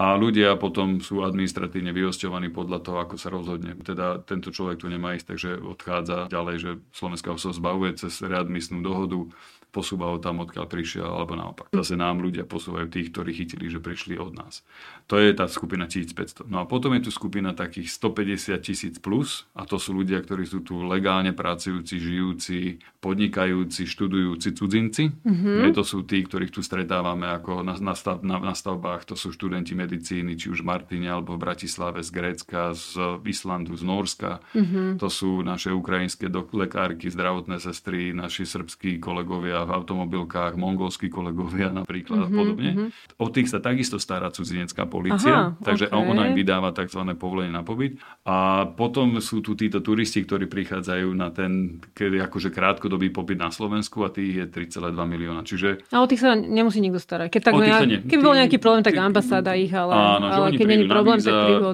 a 0.00 0.16
ľudia 0.18 0.58
potom 0.58 0.98
sú 0.98 1.22
administratívne 1.22 1.94
vyhosťovaní 1.94 2.50
podľa 2.50 2.78
toho, 2.82 2.98
ako 3.04 3.14
sa 3.14 3.28
rozhodne. 3.30 3.78
Teda 3.84 4.18
tento 4.24 4.50
človek 4.50 4.82
tu 4.82 4.90
nemá 4.90 5.14
ísť, 5.14 5.26
takže 5.36 5.50
odchádza 5.62 6.32
ďalej, 6.32 6.56
že 6.58 6.70
Slovenská 6.96 7.36
sa 7.38 7.54
zbavuje 7.54 8.00
cez 8.00 8.18
readmisnú 8.18 8.82
dohodu 8.82 9.30
posúva 9.70 10.10
ho 10.10 10.18
tam, 10.18 10.42
odkiaľ 10.42 10.66
prišiel, 10.66 11.06
alebo 11.06 11.38
naopak. 11.38 11.70
Zase 11.70 11.94
nám 11.94 12.18
ľudia 12.20 12.44
posúvajú 12.44 12.90
tých, 12.90 13.14
ktorí 13.14 13.30
chytili, 13.32 13.70
že 13.70 13.78
prišli 13.78 14.18
od 14.18 14.34
nás. 14.34 14.66
To 15.06 15.18
je 15.18 15.30
tá 15.34 15.46
skupina 15.46 15.86
1500. 15.86 16.46
No 16.46 16.62
a 16.62 16.64
potom 16.66 16.94
je 16.94 17.06
tu 17.06 17.10
skupina 17.10 17.54
takých 17.54 17.90
150 17.90 18.58
tisíc 18.62 18.94
plus 18.98 19.46
a 19.54 19.66
to 19.66 19.78
sú 19.78 19.94
ľudia, 19.94 20.22
ktorí 20.22 20.46
sú 20.46 20.62
tu 20.62 20.82
legálne 20.86 21.34
pracujúci, 21.34 21.98
žijúci, 21.98 22.82
podnikajúci, 23.00 23.86
študujúci 23.86 24.54
cudzinci. 24.54 25.10
Mm-hmm. 25.10 25.74
To 25.74 25.82
sú 25.82 26.02
tí, 26.06 26.22
ktorých 26.22 26.54
tu 26.54 26.60
stretávame 26.60 27.30
ako 27.30 27.62
na, 27.62 27.74
na, 27.78 27.94
stav, 27.94 28.20
na, 28.20 28.38
na 28.38 28.54
stavbách. 28.54 29.06
To 29.10 29.14
sú 29.18 29.34
študenti 29.34 29.74
medicíny, 29.74 30.34
či 30.34 30.50
už 30.52 30.62
v 30.62 30.68
Martine 30.68 31.08
alebo 31.10 31.34
v 31.38 31.42
Bratislave, 31.42 32.02
z 32.02 32.10
Grécka, 32.10 32.74
z 32.74 33.22
Islandu, 33.26 33.74
z 33.74 33.82
Norska. 33.86 34.42
Mm-hmm. 34.52 34.98
To 34.98 35.08
sú 35.08 35.40
naše 35.40 35.72
ukrajinské 35.72 36.28
do, 36.28 36.44
lekárky, 36.52 37.08
zdravotné 37.08 37.58
sestry, 37.58 38.12
naši 38.12 38.44
srbskí 38.44 39.00
kolegovia 39.00 39.59
v 39.64 39.72
automobilkách, 39.76 40.56
mongolskí 40.56 41.08
kolegovia 41.08 41.72
napríklad 41.72 42.26
mm-hmm, 42.26 42.30
a 42.30 42.34
mhm, 42.34 42.38
podobne. 42.38 42.70
Mm-hmm. 42.72 43.20
O 43.20 43.26
tých 43.28 43.48
sa 43.48 43.58
takisto 43.58 43.96
stará 43.96 44.32
cudzinecká 44.32 44.86
policia, 44.86 45.54
Aha, 45.54 45.60
takže 45.60 45.88
okay. 45.90 46.10
ona 46.10 46.30
im 46.30 46.34
vydáva 46.36 46.72
tzv. 46.72 47.02
povolenie 47.16 47.52
na 47.52 47.64
pobyt. 47.66 48.00
A 48.24 48.68
potom 48.68 49.18
sú 49.20 49.44
tu 49.44 49.56
títo 49.56 49.80
turisti, 49.80 50.22
ktorí 50.24 50.46
prichádzajú 50.46 51.08
na 51.16 51.32
ten 51.32 51.82
akože 51.96 52.52
krátkodobý 52.52 53.10
pobyt 53.10 53.40
na 53.40 53.52
Slovensku 53.52 54.04
a 54.04 54.12
tých 54.12 54.44
je 54.44 54.46
3,2 54.46 54.94
milióna. 54.94 55.42
Čiže... 55.44 55.88
A 55.92 56.02
o 56.02 56.06
tých 56.08 56.22
sa 56.22 56.36
nemusí 56.36 56.80
nikto 56.80 57.00
starať. 57.00 57.28
Keď 57.32 57.42
tak 57.42 57.54
nejak, 57.56 57.82
ne, 57.88 57.98
keby 58.04 58.22
bol 58.22 58.36
nejaký 58.36 58.58
problém, 58.60 58.84
tak 58.84 58.96
ambasáda 58.96 59.56
ich, 59.56 59.72
ale, 59.72 59.92
áno, 59.92 60.26
ale 60.28 60.46
keď 60.56 60.66
nie 60.66 60.78
je 60.84 60.88
problém, 60.88 61.18
víza, 61.18 61.30
tak 61.30 61.40
prídu 61.46 61.64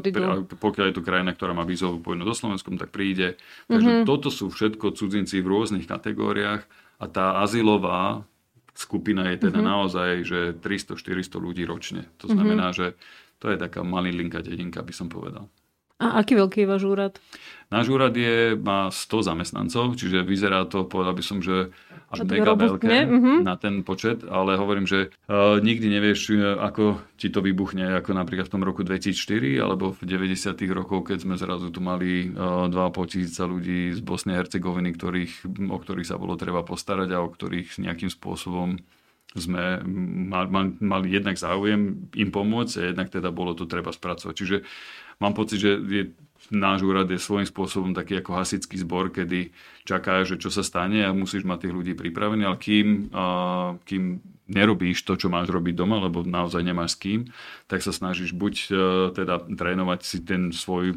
Pokiaľ 0.57 0.85
je 0.91 0.95
to 0.95 1.03
krajina, 1.03 1.31
ktorá 1.35 1.53
má 1.53 1.65
vízovú 1.67 1.99
povinnosť 2.01 2.29
do 2.29 2.37
Slovenskom, 2.37 2.75
tak 2.79 2.91
príde. 2.95 3.39
Takže 3.69 3.91
mm-hmm. 3.91 4.09
toto 4.09 4.29
sú 4.33 4.51
všetko 4.51 4.95
cudzinci 4.95 5.43
v 5.43 5.47
rôznych 5.51 5.87
kategóriách 5.87 6.65
a 6.97 7.05
tá 7.09 7.41
azylová 7.45 8.25
skupina 8.77 9.29
je 9.33 9.49
teda 9.49 9.61
mm-hmm. 9.61 9.73
naozaj, 9.73 10.11
že 10.25 10.41
300-400 10.61 11.41
ľudí 11.41 11.65
ročne. 11.65 12.05
To 12.21 12.29
znamená, 12.29 12.73
mm-hmm. 12.73 12.93
že 12.93 12.97
to 13.41 13.53
je 13.53 13.57
taká 13.57 13.85
malilinká 13.85 14.41
dedinka, 14.45 14.85
by 14.85 14.93
som 14.93 15.09
povedal. 15.09 15.49
A 15.97 16.21
aký 16.21 16.37
veľký 16.37 16.65
je 16.65 16.69
váš 16.69 16.85
úrad? 16.85 17.13
Náš 17.67 17.91
úrad 17.91 18.15
je, 18.15 18.55
má 18.55 18.93
100 18.93 19.27
zamestnancov, 19.33 19.99
čiže 19.99 20.23
vyzerá 20.23 20.69
to, 20.69 20.87
povedal 20.87 21.17
by 21.17 21.25
som, 21.25 21.43
že 21.43 21.75
až 22.07 22.23
mega 22.23 22.55
veľké 22.55 23.11
uh-huh. 23.11 23.43
na 23.43 23.59
ten 23.59 23.83
počet, 23.83 24.23
ale 24.23 24.55
hovorím, 24.55 24.87
že 24.87 25.11
uh, 25.27 25.59
nikdy 25.59 25.91
nevieš, 25.91 26.31
e, 26.31 26.39
ako 26.63 27.03
ti 27.19 27.35
to 27.35 27.43
vybuchne, 27.43 27.99
ako 27.99 28.15
napríklad 28.15 28.47
v 28.47 28.55
tom 28.55 28.63
roku 28.63 28.87
2004 28.87 29.59
alebo 29.59 29.91
v 29.91 30.07
90. 30.07 30.55
rokoch, 30.71 31.11
keď 31.11 31.27
sme 31.27 31.35
zrazu 31.35 31.75
tu 31.75 31.83
mali 31.83 32.31
uh, 32.31 32.71
2,5 32.71 33.11
tisíca 33.11 33.43
ľudí 33.51 33.91
z 33.91 34.01
Bosnej 34.07 34.39
a 34.39 34.47
Hercegoviny, 34.47 34.95
ktorých, 34.95 35.33
o 35.67 35.79
ktorých 35.83 36.07
sa 36.07 36.15
bolo 36.15 36.39
treba 36.39 36.63
postarať 36.63 37.11
a 37.11 37.19
o 37.19 37.27
ktorých 37.27 37.83
nejakým 37.83 38.13
spôsobom 38.15 38.79
sme 39.37 39.83
mali, 40.31 40.49
mali 40.81 41.07
jednak 41.13 41.37
záujem 41.37 42.09
im 42.15 42.31
pomôcť 42.33 42.75
a 42.81 42.87
jednak 42.95 43.09
teda 43.13 43.29
bolo 43.35 43.53
to 43.53 43.69
treba 43.69 43.93
spracovať. 43.93 44.35
Čiže 44.39 44.57
mám 45.21 45.35
pocit, 45.35 45.59
že 45.61 45.79
je 45.81 46.05
náš 46.53 46.87
úrad 46.87 47.09
je 47.11 47.19
svojím 47.19 47.49
spôsobom 47.49 47.91
taký 47.97 48.23
ako 48.23 48.39
hasický 48.39 48.79
zbor, 48.79 49.11
kedy 49.11 49.51
čaká, 49.83 50.23
že 50.23 50.39
čo 50.39 50.53
sa 50.53 50.63
stane 50.63 51.03
a 51.03 51.11
musíš 51.11 51.43
mať 51.43 51.67
tých 51.67 51.75
ľudí 51.75 51.93
pripravených, 51.99 52.47
ale 52.47 52.59
kým, 52.61 52.87
kým 53.83 54.05
nerobíš 54.47 55.03
to, 55.03 55.19
čo 55.19 55.27
máš 55.27 55.51
robiť 55.51 55.75
doma, 55.75 55.99
lebo 55.99 56.23
naozaj 56.23 56.63
nemáš 56.63 56.95
s 56.95 57.01
kým, 57.03 57.21
tak 57.67 57.83
sa 57.83 57.91
snažíš 57.91 58.31
buď 58.31 58.55
e, 58.55 58.67
teda 59.11 59.43
trénovať 59.43 60.01
si 60.07 60.23
ten 60.23 60.55
svoj 60.55 60.95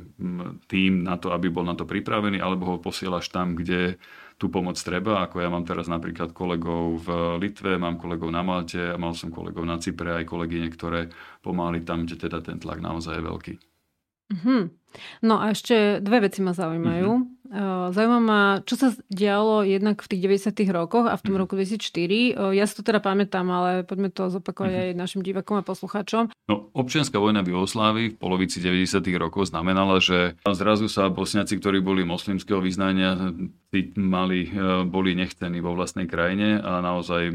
tým 0.69 1.01
na 1.01 1.17
to, 1.17 1.34
aby 1.34 1.49
bol 1.49 1.65
na 1.65 1.73
to 1.73 1.89
pripravený, 1.89 2.38
alebo 2.38 2.69
ho 2.69 2.77
posielaš 2.77 3.34
tam, 3.34 3.58
kde 3.58 3.97
tú 4.38 4.47
pomoc 4.47 4.77
treba, 4.77 5.25
ako 5.25 5.41
ja 5.41 5.49
mám 5.51 5.65
teraz 5.65 5.89
napríklad 5.89 6.32
kolegov 6.32 7.01
v 7.03 7.08
Litve, 7.41 7.75
mám 7.75 7.99
kolegov 7.99 8.29
na 8.32 8.45
Malte 8.45 8.93
a 8.93 9.01
mal 9.01 9.12
som 9.12 9.34
kolegov 9.34 9.65
na 9.65 9.82
Cypre, 9.82 10.15
aj 10.15 10.29
kolegyne, 10.29 10.69
ktoré 10.71 11.12
pomáhali 11.43 11.84
tam, 11.84 12.05
kde 12.05 12.29
teda 12.29 12.39
ten 12.39 12.62
tlak 12.62 12.79
naozaj 12.79 13.19
je 13.19 13.25
veľký. 13.25 13.53
Mm-hmm. 14.29 14.61
No 15.21 15.37
a 15.41 15.53
ešte 15.53 16.01
dve 16.01 16.29
veci 16.29 16.41
ma 16.41 16.53
zaujímajú. 16.53 17.09
Mm-hmm. 17.09 17.38
Zaujíma 17.89 18.19
ma, 18.21 18.41
čo 18.62 18.77
sa 18.77 18.93
dialo 19.09 19.65
jednak 19.65 20.05
v 20.05 20.09
tých 20.13 20.21
90 20.53 20.69
rokoch 20.69 21.09
a 21.09 21.17
v 21.17 21.23
tom 21.25 21.33
mm-hmm. 21.33 21.41
roku 21.41 21.57
2004. 21.57 22.53
Ja 22.53 22.63
si 22.69 22.73
to 22.77 22.85
teda 22.85 23.01
pamätám, 23.01 23.49
ale 23.49 23.81
poďme 23.81 24.13
to 24.13 24.29
zopakovať 24.29 24.69
mm-hmm. 24.69 24.89
aj 24.93 24.99
našim 25.01 25.21
divakom 25.25 25.57
a 25.57 25.65
poslucháčom. 25.65 26.29
No, 26.45 26.69
občianská 26.77 27.17
vojna 27.17 27.41
v 27.41 27.57
Jugoslávii 27.57 28.07
v 28.13 28.17
polovici 28.21 28.62
90 28.62 29.01
rokov 29.17 29.49
znamenala, 29.49 29.97
že 29.97 30.38
zrazu 30.45 30.85
sa 30.85 31.09
bosniaci, 31.09 31.57
ktorí 31.57 31.81
boli 31.81 32.05
moslimského 32.05 32.62
vyznania, 32.62 33.17
mali, 33.97 34.49
e, 34.49 34.85
boli 34.85 35.13
nechcení 35.13 35.62
vo 35.62 35.77
vlastnej 35.77 36.09
krajine 36.09 36.57
a 36.57 36.81
naozaj 36.81 37.29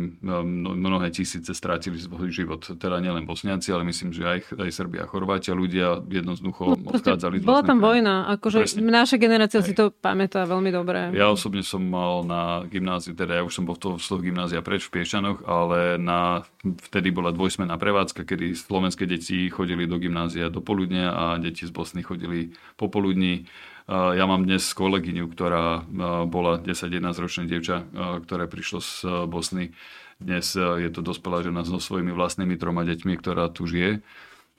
mnohé 0.75 1.15
tisíce 1.15 1.55
strátili 1.55 1.95
svoj 1.95 2.31
život. 2.35 2.67
Teda 2.79 2.99
nielen 2.99 3.23
bosniaci, 3.23 3.71
ale 3.71 3.87
myslím, 3.87 4.11
že 4.11 4.27
aj, 4.27 4.39
aj 4.59 4.71
Srbia 4.75 5.07
a 5.07 5.11
Chorvátia 5.11 5.55
ľudia 5.55 6.03
jednoducho 6.11 6.75
no, 6.75 6.91
odchádzali 6.91 7.39
Bola 7.39 7.63
tam 7.63 7.79
krajiny. 7.79 7.87
vojna, 7.87 8.15
akože 8.35 8.59
Presne. 8.67 8.83
naša 8.83 9.17
generácia 9.23 9.63
aj. 9.63 9.67
si 9.67 9.73
to 9.79 9.95
pamätá 10.05 10.45
veľmi 10.45 10.69
dobre. 10.69 11.09
Ja 11.17 11.33
osobne 11.33 11.65
som 11.65 11.81
mal 11.81 12.29
na 12.29 12.69
gymnáziu, 12.69 13.17
teda 13.17 13.41
ja 13.41 13.43
už 13.49 13.57
som 13.57 13.65
bol 13.65 13.81
v 13.81 13.97
toho 13.97 14.21
gymnázia 14.21 14.61
preč 14.61 14.85
v 14.93 15.01
Piešanoch, 15.01 15.49
ale 15.49 15.97
na, 15.97 16.45
vtedy 16.93 17.09
bola 17.09 17.33
dvojsmenná 17.33 17.81
prevádzka, 17.81 18.29
kedy 18.29 18.53
slovenské 18.53 19.09
deti 19.09 19.49
chodili 19.49 19.89
do 19.89 19.97
gymnázia 19.97 20.53
do 20.53 20.61
poludnia 20.61 21.17
a 21.17 21.25
deti 21.41 21.65
z 21.65 21.73
Bosny 21.73 22.05
chodili 22.05 22.53
popoludní 22.77 23.49
ja 23.89 24.25
mám 24.25 24.49
dnes 24.49 24.65
kolegyňu, 24.73 25.29
ktorá 25.29 25.85
bola 26.25 26.57
10-11 26.57 27.21
ročné 27.21 27.43
dievča, 27.45 27.85
ktoré 28.25 28.49
prišlo 28.49 28.81
z 28.81 28.93
Bosny. 29.29 29.77
Dnes 30.17 30.57
je 30.57 30.89
to 30.89 31.05
dospelá 31.05 31.45
žena 31.45 31.69
so 31.69 31.77
svojimi 31.77 32.09
vlastnými 32.17 32.57
troma 32.57 32.89
deťmi, 32.89 33.13
ktorá 33.21 33.53
tu 33.53 33.69
žije. 33.69 34.01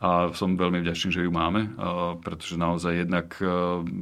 A 0.04 0.36
som 0.36 0.60
veľmi 0.60 0.84
vďačný, 0.84 1.10
že 1.16 1.24
ju 1.24 1.32
máme, 1.32 1.72
pretože 2.20 2.60
naozaj 2.60 3.08
jednak 3.08 3.40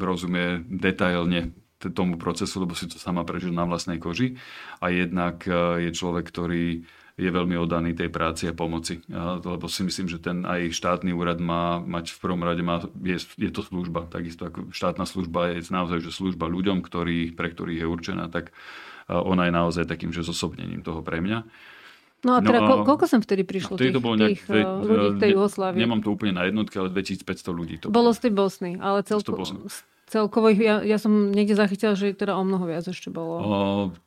rozumie 0.01 0.65
detailne 0.65 1.53
tomu 1.93 2.15
procesu, 2.15 2.63
lebo 2.63 2.73
si 2.73 2.87
to 2.87 2.95
sama 2.95 3.27
prežil 3.27 3.51
na 3.51 3.67
vlastnej 3.67 3.99
koži. 3.99 4.39
A 4.79 4.89
jednak 4.89 5.45
je 5.79 5.91
človek, 5.93 6.25
ktorý 6.31 6.81
je 7.13 7.29
veľmi 7.29 7.53
oddaný 7.61 7.93
tej 7.93 8.09
práci 8.09 8.49
a 8.49 8.57
pomoci. 8.57 9.05
Lebo 9.13 9.69
si 9.69 9.85
myslím, 9.85 10.09
že 10.09 10.17
ten 10.17 10.49
aj 10.49 10.73
štátny 10.73 11.13
úrad 11.13 11.37
má 11.37 11.77
mať 11.77 12.17
v 12.17 12.21
prvom 12.25 12.41
rade, 12.41 12.65
má, 12.65 12.81
je, 13.05 13.21
je 13.37 13.51
to 13.53 13.61
služba. 13.61 14.09
Takisto 14.09 14.49
ako 14.49 14.73
štátna 14.73 15.05
služba 15.05 15.53
je 15.53 15.69
naozaj 15.69 16.01
že 16.01 16.09
služba 16.09 16.49
ľuďom, 16.49 16.81
ktorý, 16.81 17.37
pre 17.37 17.53
ktorých 17.53 17.85
je 17.85 17.87
určená, 17.87 18.33
tak 18.33 18.49
ona 19.05 19.45
je 19.45 19.53
naozaj 19.53 19.85
takým, 19.85 20.09
že 20.09 20.25
zosobnením 20.25 20.81
toho 20.81 21.05
pre 21.05 21.21
mňa. 21.21 21.45
No 22.23 22.31
a 22.35 22.39
teda 22.39 22.63
no, 22.63 22.67
ko, 22.67 22.73
koľko 22.87 23.05
sem 23.05 23.19
vtedy 23.19 23.43
prišlo 23.43 23.75
tých, 23.75 23.91
to 23.91 23.99
bolo 23.99 24.15
nejak, 24.15 24.31
tých 24.31 24.43
tej, 24.47 24.63
ľudí 24.63 25.07
v 25.11 25.19
tej 25.19 25.29
Jugoslávii? 25.35 25.79
Nemám 25.83 25.99
to 25.99 26.09
úplne 26.15 26.33
na 26.39 26.43
jednotke, 26.47 26.79
ale 26.79 26.87
2500 26.95 27.51
ľudí. 27.51 27.75
To 27.83 27.91
bolo, 27.91 28.09
bolo 28.09 28.09
z 28.15 28.19
tej 28.23 28.31
Bosny, 28.31 28.71
ale 28.79 29.03
celko, 29.03 29.43
celkovo 30.07 30.47
ja, 30.53 30.79
ja 30.85 30.95
som 30.95 31.33
niekde 31.33 31.59
zachytila, 31.59 31.99
že 31.99 32.15
teda 32.15 32.39
o 32.39 32.43
mnoho 32.47 32.63
viac 32.69 32.87
ešte 32.87 33.11
bolo. 33.11 33.33
O, 33.41 33.49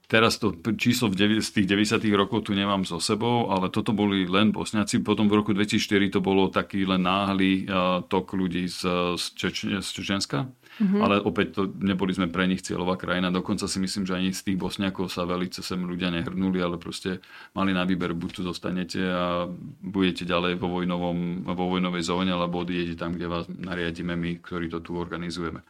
teraz 0.09 0.41
to 0.41 0.55
číslo 0.81 1.13
v 1.13 1.43
z 1.43 1.51
tých 1.51 1.67
90 1.69 2.01
rokov 2.17 2.47
tu 2.47 2.57
nemám 2.57 2.89
so 2.89 3.03
sebou, 3.03 3.53
ale 3.53 3.69
toto 3.69 3.91
boli 3.91 4.25
len 4.25 4.49
Bosniaci. 4.49 5.05
Potom 5.05 5.29
v 5.29 5.43
roku 5.43 5.51
2004 5.53 6.17
to 6.17 6.21
bolo 6.25 6.49
taký 6.49 6.89
len 6.89 7.05
náhly 7.05 7.67
uh, 7.67 8.01
tok 8.07 8.33
ľudí 8.33 8.65
z, 8.71 8.81
z, 9.19 9.25
Čeč, 9.35 9.57
z 9.83 9.89
Čečenska. 9.93 10.49
Mm-hmm. 10.77 11.01
Ale 11.01 11.17
opäť 11.25 11.47
to, 11.57 11.63
neboli 11.81 12.13
sme 12.13 12.29
pre 12.29 12.45
nich 12.45 12.61
cieľová 12.61 13.01
krajina. 13.01 13.33
Dokonca 13.33 13.65
si 13.65 13.81
myslím, 13.81 14.05
že 14.05 14.13
ani 14.13 14.31
z 14.37 14.53
tých 14.53 14.61
Bosniakov 14.61 15.09
sa 15.09 15.25
velice 15.25 15.65
sem 15.65 15.81
ľudia 15.81 16.13
nehrnuli, 16.13 16.61
ale 16.61 16.77
proste 16.77 17.25
mali 17.57 17.73
na 17.73 17.89
výber, 17.89 18.13
buď 18.13 18.31
tu 18.37 18.41
zostanete 18.45 19.01
a 19.01 19.49
budete 19.81 20.29
ďalej 20.29 20.61
vo, 20.61 20.69
vojnovom, 20.69 21.49
vo 21.49 21.65
vojnovej 21.73 22.05
zóne, 22.05 22.37
alebo 22.37 22.61
odídete 22.61 23.01
tam, 23.01 23.17
kde 23.17 23.25
vás 23.25 23.49
nariadíme 23.49 24.13
my, 24.13 24.45
ktorí 24.45 24.69
to 24.69 24.85
tu 24.85 25.01
organizujeme. 25.01 25.65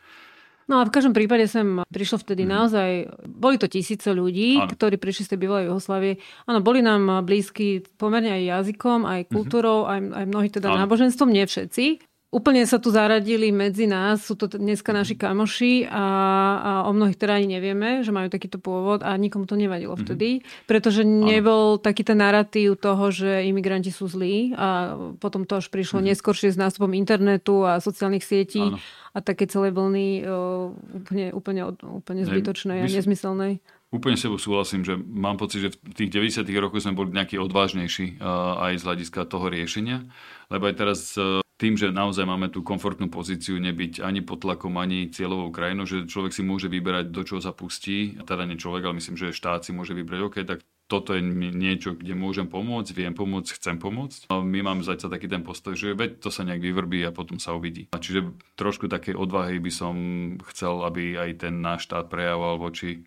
No 0.66 0.82
a 0.82 0.86
v 0.86 0.90
každom 0.90 1.14
prípade 1.14 1.46
sem 1.46 1.86
prišlo 1.86 2.18
vtedy 2.26 2.42
mm. 2.42 2.50
naozaj, 2.50 2.90
boli 3.22 3.54
to 3.54 3.70
tisíce 3.70 4.10
ľudí, 4.10 4.58
ano. 4.58 4.66
ktorí 4.66 4.98
prišli 4.98 5.22
z 5.22 5.30
tej 5.30 5.46
bývalej 5.46 5.70
Jugoslávie. 5.70 6.18
Áno, 6.50 6.58
boli 6.58 6.82
nám 6.82 7.22
blízky 7.22 7.86
pomerne 7.94 8.34
aj 8.34 8.42
jazykom, 8.66 9.06
aj 9.06 9.20
mhm. 9.22 9.30
kultúrou, 9.30 9.86
mm-hmm. 9.86 10.10
aj, 10.10 10.18
aj 10.18 10.24
mnohí 10.26 10.48
teda 10.50 10.74
ano. 10.74 10.82
náboženstvom, 10.82 11.30
nie 11.30 11.46
všetci. 11.46 12.15
Úplne 12.34 12.66
sa 12.66 12.82
tu 12.82 12.90
zaradili 12.90 13.54
medzi 13.54 13.86
nás, 13.86 14.26
sú 14.26 14.34
to 14.34 14.50
dneska 14.50 14.90
naši 14.90 15.14
mhm. 15.14 15.20
kamoši 15.22 15.74
a, 15.86 16.06
a 16.58 16.72
o 16.84 16.92
mnohých 16.92 17.14
teda 17.14 17.38
ani 17.38 17.54
nevieme, 17.54 18.02
že 18.02 18.10
majú 18.10 18.26
takýto 18.26 18.58
pôvod 18.58 19.06
a 19.06 19.14
nikomu 19.14 19.46
to 19.46 19.54
nevadilo 19.54 19.94
mm-hmm. 19.94 20.10
vtedy, 20.10 20.30
pretože 20.66 21.06
nebol 21.06 21.78
taký 21.78 22.02
ten 22.02 22.18
narratív 22.18 22.82
toho, 22.82 23.14
že 23.14 23.46
imigranti 23.46 23.94
sú 23.94 24.10
zlí 24.10 24.58
a 24.58 24.98
potom 25.22 25.46
to 25.46 25.62
až 25.62 25.70
prišlo 25.70 26.02
mm-hmm. 26.02 26.10
neskôršie 26.12 26.50
s 26.50 26.58
nástupom 26.58 26.90
internetu 26.98 27.62
a 27.62 27.78
sociálnych 27.78 28.26
sietí 28.26 28.74
Áno. 28.74 28.82
a 29.14 29.18
také 29.22 29.46
celé 29.46 29.70
vlny 29.70 30.26
o, 30.26 30.74
úplne, 30.98 31.26
úplne, 31.30 31.62
úplne 31.78 32.22
zbytočnej 32.26 32.82
a 32.82 32.90
nezmyselnej. 32.90 33.62
Úplne 33.94 34.18
sebou 34.18 34.34
súhlasím, 34.34 34.82
že 34.82 34.98
mám 34.98 35.38
pocit, 35.38 35.62
že 35.62 35.70
v 35.78 35.94
tých 35.94 36.10
90. 36.10 36.42
rokoch 36.58 36.82
sme 36.82 36.98
boli 36.98 37.14
nejaký 37.14 37.38
odvážnejší 37.38 38.18
aj 38.58 38.82
z 38.82 38.84
hľadiska 38.84 39.30
toho 39.30 39.46
riešenia, 39.46 40.10
lebo 40.50 40.66
aj 40.66 40.74
teraz 40.74 41.14
tým, 41.56 41.80
že 41.80 41.88
naozaj 41.88 42.28
máme 42.28 42.52
tú 42.52 42.60
komfortnú 42.60 43.08
pozíciu 43.08 43.56
nebyť 43.56 44.04
ani 44.04 44.20
pod 44.20 44.44
tlakom, 44.44 44.76
ani 44.76 45.08
cieľovou 45.08 45.48
krajinou, 45.48 45.88
že 45.88 46.04
človek 46.04 46.36
si 46.36 46.44
môže 46.44 46.68
vyberať, 46.68 47.08
do 47.08 47.24
čoho 47.24 47.40
sa 47.40 47.56
pustí. 47.56 48.20
Teda 48.28 48.44
nie 48.44 48.60
človek, 48.60 48.84
ale 48.84 49.00
myslím, 49.00 49.16
že 49.16 49.32
štát 49.32 49.64
si 49.64 49.72
môže 49.72 49.96
vybrať, 49.96 50.20
OK, 50.20 50.36
tak 50.44 50.60
toto 50.86 51.18
je 51.18 51.22
niečo, 51.50 51.98
kde 51.98 52.14
môžem 52.14 52.46
pomôcť, 52.46 52.94
viem 52.94 53.10
pomôcť, 53.10 53.58
chcem 53.58 53.76
pomôcť. 53.80 54.30
A 54.30 54.38
my 54.38 54.60
máme 54.62 54.86
zatiaľ 54.86 55.18
taký 55.18 55.26
ten 55.26 55.42
postoj, 55.42 55.74
že 55.74 55.98
veď 55.98 56.22
to 56.22 56.30
sa 56.30 56.46
nejak 56.46 56.62
vyvrbí 56.62 57.02
a 57.02 57.10
potom 57.10 57.42
sa 57.42 57.58
uvidí. 57.58 57.90
A 57.90 57.98
čiže 57.98 58.30
trošku 58.54 58.86
takej 58.86 59.18
odvahy 59.18 59.58
by 59.58 59.72
som 59.74 59.94
chcel, 60.52 60.86
aby 60.86 61.18
aj 61.18 61.42
ten 61.42 61.58
náš 61.58 61.90
štát 61.90 62.06
prejavoval 62.06 62.70
voči 62.70 63.02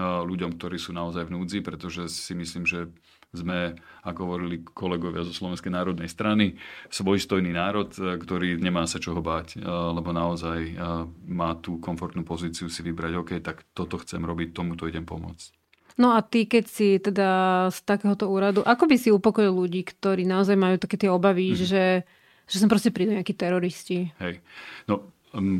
ľuďom, 0.00 0.56
ktorí 0.56 0.80
sú 0.80 0.96
naozaj 0.96 1.28
v 1.28 1.34
núdzi, 1.36 1.58
pretože 1.60 2.08
si 2.08 2.32
myslím, 2.32 2.64
že 2.64 2.88
sme, 3.32 3.80
ako 4.04 4.28
hovorili 4.28 4.60
kolegovia 4.60 5.24
zo 5.24 5.32
Slovenskej 5.32 5.72
národnej 5.72 6.04
strany, 6.04 6.60
svojstojný 6.92 7.48
národ, 7.48 7.88
e, 7.96 8.20
ktorý 8.20 8.60
nemá 8.60 8.84
sa 8.84 9.00
čoho 9.00 9.24
báť, 9.24 9.56
e, 9.56 9.64
lebo 9.64 10.12
naozaj 10.12 10.76
má 11.24 11.56
tú 11.56 11.80
komfortnú 11.80 12.28
pozíciu 12.28 12.68
si 12.68 12.84
vybrať, 12.84 13.12
OK, 13.16 13.30
tak 13.40 13.64
toto 13.72 13.96
chcem 14.04 14.20
robiť, 14.20 14.52
tomuto 14.52 14.84
idem 14.84 15.08
pomôcť. 15.08 15.62
No 16.00 16.16
a 16.16 16.24
ty, 16.24 16.48
keď 16.48 16.64
si 16.68 16.96
teda 16.96 17.28
z 17.68 17.78
takéhoto 17.84 18.28
úradu, 18.28 18.64
ako 18.64 18.88
by 18.88 18.96
si 18.96 19.12
upokojil 19.12 19.52
ľudí, 19.52 19.84
ktorí 19.84 20.24
naozaj 20.24 20.56
majú 20.56 20.76
také 20.80 20.96
tie 20.96 21.12
obavy, 21.12 21.52
mm-hmm. 21.52 21.68
že, 21.68 21.84
že 22.48 22.56
sem 22.56 22.68
proste 22.68 22.88
prídu 22.88 23.12
nejakí 23.12 23.36
teroristi? 23.36 24.08
Hej. 24.16 24.40
No, 24.88 25.12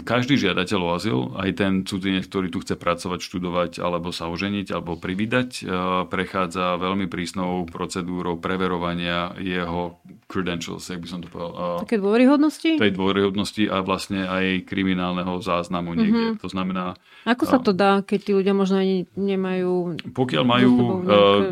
každý 0.04 0.36
žiadateľ 0.36 0.80
o 0.84 0.90
azyl, 0.92 1.18
aj 1.32 1.50
ten 1.56 1.72
cudzinec, 1.88 2.28
ktorý 2.28 2.52
tu 2.52 2.60
chce 2.60 2.76
pracovať, 2.76 3.24
študovať 3.24 3.72
alebo 3.80 4.12
sa 4.12 4.28
oženiť 4.28 4.68
alebo 4.68 5.00
privydať, 5.00 5.50
e, 5.64 5.72
prechádza 6.12 6.76
veľmi 6.76 7.08
prísnou 7.08 7.64
procedúrou 7.64 8.36
preverovania 8.36 9.32
jeho 9.40 9.96
credentials, 10.28 10.84
jak 10.84 11.00
by 11.00 11.08
som 11.08 11.20
to 11.24 11.32
povedal. 11.32 11.80
Také 11.88 11.96
dôveryhodnosti? 11.96 12.76
Tej 12.76 12.92
dôveryhodnosti 12.92 13.64
a 13.72 13.80
vlastne 13.80 14.28
aj 14.28 14.68
kriminálneho 14.68 15.40
záznamu 15.40 15.96
niekde. 15.96 16.36
Mm-hmm. 16.36 16.42
To 16.44 16.48
znamená... 16.52 16.84
Ako 17.22 17.46
sa 17.46 17.62
to 17.62 17.70
dá, 17.70 18.02
keď 18.02 18.18
tí 18.18 18.32
ľudia 18.34 18.52
možno 18.52 18.82
ani 18.82 19.06
nemajú... 19.14 20.04
Pokiaľ 20.10 20.44
majú... 20.44 20.70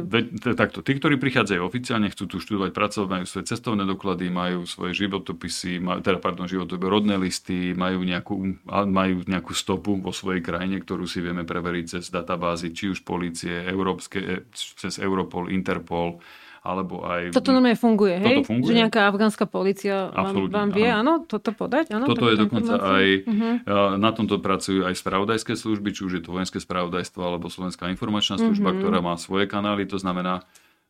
Nejaké... 0.02 0.58
Takto, 0.58 0.82
tí, 0.82 0.98
ktorí 0.98 1.16
prichádzajú 1.16 1.60
oficiálne, 1.62 2.10
chcú 2.10 2.26
tu 2.26 2.36
študovať, 2.42 2.74
pracovať, 2.74 3.08
majú 3.08 3.24
svoje 3.24 3.44
cestovné 3.48 3.86
doklady, 3.86 4.26
majú 4.28 4.66
svoje 4.66 4.98
životopisy, 5.06 5.78
majú, 5.78 6.02
teda, 6.02 6.18
pardon, 6.18 6.50
životopisy, 6.50 6.90
rodné 6.90 7.14
listy, 7.16 7.70
majú 7.72 8.02
nejakú, 8.10 8.34
majú 8.68 9.22
nejakú 9.24 9.54
stopu 9.54 9.94
vo 10.02 10.10
svojej 10.10 10.42
krajine, 10.42 10.82
ktorú 10.82 11.06
si 11.06 11.22
vieme 11.22 11.46
preveriť 11.46 11.84
cez 11.98 12.04
databázy, 12.10 12.74
či 12.74 12.90
už 12.90 13.06
policie, 13.06 13.64
európske, 13.70 14.18
e, 14.18 14.36
cez 14.52 14.98
Europol, 14.98 15.48
Interpol, 15.54 16.18
alebo 16.60 17.08
aj... 17.08 17.32
Toto 17.32 17.56
normálne 17.56 17.78
funguje, 17.78 18.20
hej? 18.20 18.44
Toto 18.44 18.52
funguje? 18.52 18.68
Že 18.68 18.80
nejaká 18.84 19.00
afgánska 19.08 19.44
policia 19.48 20.12
vám, 20.12 20.52
vám 20.52 20.68
vie, 20.76 20.88
áno, 20.92 21.24
toto 21.24 21.56
podať? 21.56 21.96
Áno, 21.96 22.04
toto 22.04 22.28
je 22.28 22.36
dokonca 22.36 22.76
aj, 22.76 23.06
uh-huh. 23.24 23.96
na 23.96 24.10
tomto 24.12 24.36
pracujú 24.44 24.84
aj 24.84 24.92
spravodajské 24.92 25.56
služby, 25.56 25.96
či 25.96 26.04
už 26.04 26.12
je 26.20 26.22
to 26.28 26.36
vojenské 26.36 26.60
spravodajstvo 26.60 27.20
alebo 27.24 27.48
Slovenská 27.48 27.88
informačná 27.88 28.36
služba, 28.36 28.76
uh-huh. 28.76 28.80
ktorá 28.84 29.00
má 29.00 29.16
svoje 29.16 29.48
kanály, 29.48 29.88
to 29.88 29.96
znamená, 29.96 30.44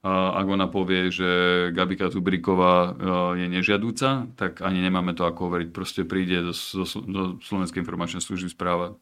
ak 0.07 0.47
ona 0.49 0.65
povie, 0.73 1.13
že 1.13 1.31
Gabika 1.77 2.09
Zubriková 2.09 2.97
je 3.37 3.47
nežiadúca, 3.53 4.33
tak 4.33 4.65
ani 4.65 4.81
nemáme 4.81 5.13
to 5.13 5.29
ako 5.29 5.53
hovoriť. 5.53 5.69
Proste 5.77 6.09
príde 6.09 6.41
do, 6.41 6.55
do, 6.57 6.85
do 7.05 7.23
Slovenskej 7.45 7.85
informačnej 7.85 8.25
služby 8.25 8.49
správa 8.49 8.97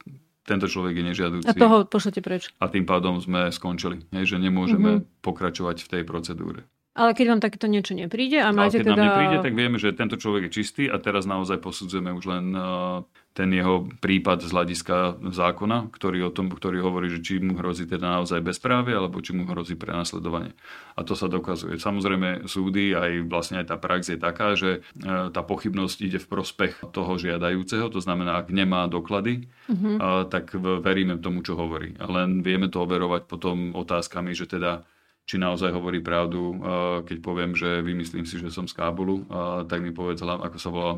tento 0.48 0.64
človek 0.64 0.96
je 0.96 1.04
nežiaducí. 1.12 1.44
A 1.44 1.52
toho 1.52 1.84
pošlete 1.84 2.24
preč. 2.24 2.48
A 2.56 2.72
tým 2.72 2.88
pádom 2.88 3.20
sme 3.20 3.52
skončili, 3.52 4.00
hej, 4.16 4.24
že 4.32 4.36
nemôžeme 4.40 5.04
mm-hmm. 5.04 5.20
pokračovať 5.20 5.84
v 5.84 5.88
tej 5.92 6.02
procedúre. 6.08 6.64
Ale 6.98 7.14
keď 7.14 7.26
vám 7.30 7.40
takéto 7.44 7.70
niečo 7.70 7.94
nepríde 7.94 8.42
a 8.42 8.50
máte 8.50 8.82
Ale 8.82 8.82
keď 8.82 8.86
teda... 8.90 8.96
nám 8.96 9.04
nepríde, 9.06 9.36
tak 9.44 9.54
vieme, 9.54 9.76
že 9.78 9.94
tento 9.94 10.18
človek 10.18 10.50
je 10.50 10.54
čistý 10.58 10.84
a 10.90 10.98
teraz 10.98 11.30
naozaj 11.30 11.62
posudzujeme 11.62 12.10
už 12.10 12.24
len 12.26 12.44
uh, 12.58 13.06
ten 13.38 13.54
jeho 13.54 13.86
prípad 14.02 14.42
z 14.42 14.50
hľadiska 14.50 15.22
zákona, 15.30 15.94
ktorý, 15.94 16.26
o 16.26 16.34
tom, 16.34 16.50
ktorý 16.50 16.82
hovorí, 16.82 17.06
že 17.06 17.22
či 17.22 17.38
mu 17.38 17.54
hrozí 17.54 17.86
teda 17.86 18.18
naozaj 18.18 18.42
bezprávie, 18.42 18.98
alebo 18.98 19.22
či 19.22 19.30
mu 19.30 19.46
hrozí 19.46 19.78
prenasledovanie. 19.78 20.58
A 20.98 21.06
to 21.06 21.14
sa 21.14 21.30
dokazuje. 21.30 21.78
Samozrejme 21.78 22.50
súdy, 22.50 22.98
aj 22.98 23.30
vlastne 23.30 23.62
aj 23.62 23.70
tá 23.70 23.76
prax 23.78 24.10
je 24.10 24.18
taká, 24.18 24.58
že 24.58 24.82
uh, 24.82 25.30
tá 25.30 25.46
pochybnosť 25.46 25.98
ide 26.02 26.18
v 26.18 26.26
prospech 26.26 26.90
toho 26.90 27.14
žiadajúceho, 27.14 27.86
to 27.94 28.02
znamená, 28.02 28.42
ak 28.42 28.50
nemá 28.50 28.90
doklady, 28.90 29.46
uh, 29.70 30.26
tak 30.26 30.58
veríme 30.58 31.22
tomu, 31.22 31.46
čo 31.46 31.54
hovorí. 31.54 31.94
Len 31.94 32.42
vieme 32.42 32.66
to 32.66 32.82
overovať 32.82 33.30
potom 33.30 33.70
otázkami, 33.70 34.34
že 34.34 34.50
teda 34.50 34.82
či 35.28 35.36
naozaj 35.36 35.76
hovorí 35.76 36.00
pravdu. 36.00 36.56
Keď 37.04 37.20
poviem, 37.20 37.52
že 37.52 37.84
vymyslím 37.84 38.24
si, 38.24 38.40
že 38.40 38.48
som 38.48 38.64
z 38.64 38.72
Kábulu, 38.72 39.28
tak 39.68 39.84
mi 39.84 39.92
povedz, 39.92 40.24
ako 40.24 40.56
sa 40.56 40.72
volá 40.72 40.96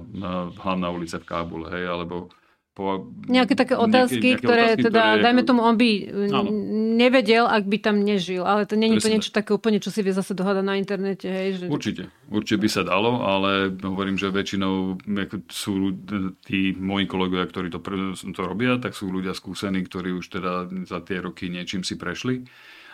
hlavná 0.63 0.87
ulica 0.95 1.19
v 1.19 1.27
Kábule, 1.27 1.67
hej, 1.75 1.91
alebo 1.91 2.31
po, 2.71 3.11
nejaké 3.27 3.59
také 3.59 3.75
otázky, 3.75 4.23
nejaké, 4.23 4.31
nejaké 4.31 4.47
ktoré 4.47 4.63
otázky, 4.63 4.83
teda, 4.87 5.03
ktoré... 5.03 5.23
dajme 5.27 5.43
tomu, 5.43 5.61
on 5.67 5.75
by 5.75 5.91
áno. 6.31 6.51
nevedel, 6.95 7.45
ak 7.51 7.67
by 7.67 7.79
tam 7.83 8.07
nežil, 8.07 8.47
ale 8.47 8.63
to 8.63 8.79
není 8.79 9.03
to 9.03 9.11
niečo 9.11 9.35
také 9.35 9.51
úplne, 9.51 9.83
čo 9.83 9.91
si 9.91 10.07
vie 10.07 10.15
zase 10.15 10.39
dohľadať 10.39 10.65
na 10.65 10.79
internete. 10.79 11.27
Hej, 11.27 11.49
že... 11.59 11.65
Určite, 11.67 12.15
určite 12.31 12.63
by 12.63 12.69
sa 12.71 12.87
dalo, 12.87 13.27
ale 13.27 13.75
hovorím, 13.75 14.15
že 14.15 14.31
väčšinou 14.31 15.03
sú 15.51 15.99
tí 16.47 16.71
moji 16.79 17.11
kolegovia, 17.11 17.51
ktorí 17.51 17.75
to, 17.75 17.83
to 18.15 18.43
robia, 18.47 18.79
tak 18.79 18.95
sú 18.95 19.11
ľudia 19.11 19.35
skúsení, 19.35 19.83
ktorí 19.83 20.15
už 20.15 20.31
teda 20.31 20.71
za 20.87 21.03
tie 21.03 21.19
roky 21.19 21.51
niečím 21.51 21.83
si 21.83 21.99
prešli 21.99 22.47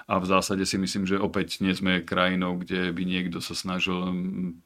a 0.06 0.22
v 0.22 0.26
zásade 0.30 0.62
si 0.62 0.78
myslím, 0.78 1.02
že 1.02 1.18
opäť 1.18 1.58
nie 1.58 1.74
sme 1.74 2.06
krajinou, 2.06 2.62
kde 2.62 2.94
by 2.94 3.02
niekto 3.02 3.42
sa 3.42 3.58
snažil 3.58 4.06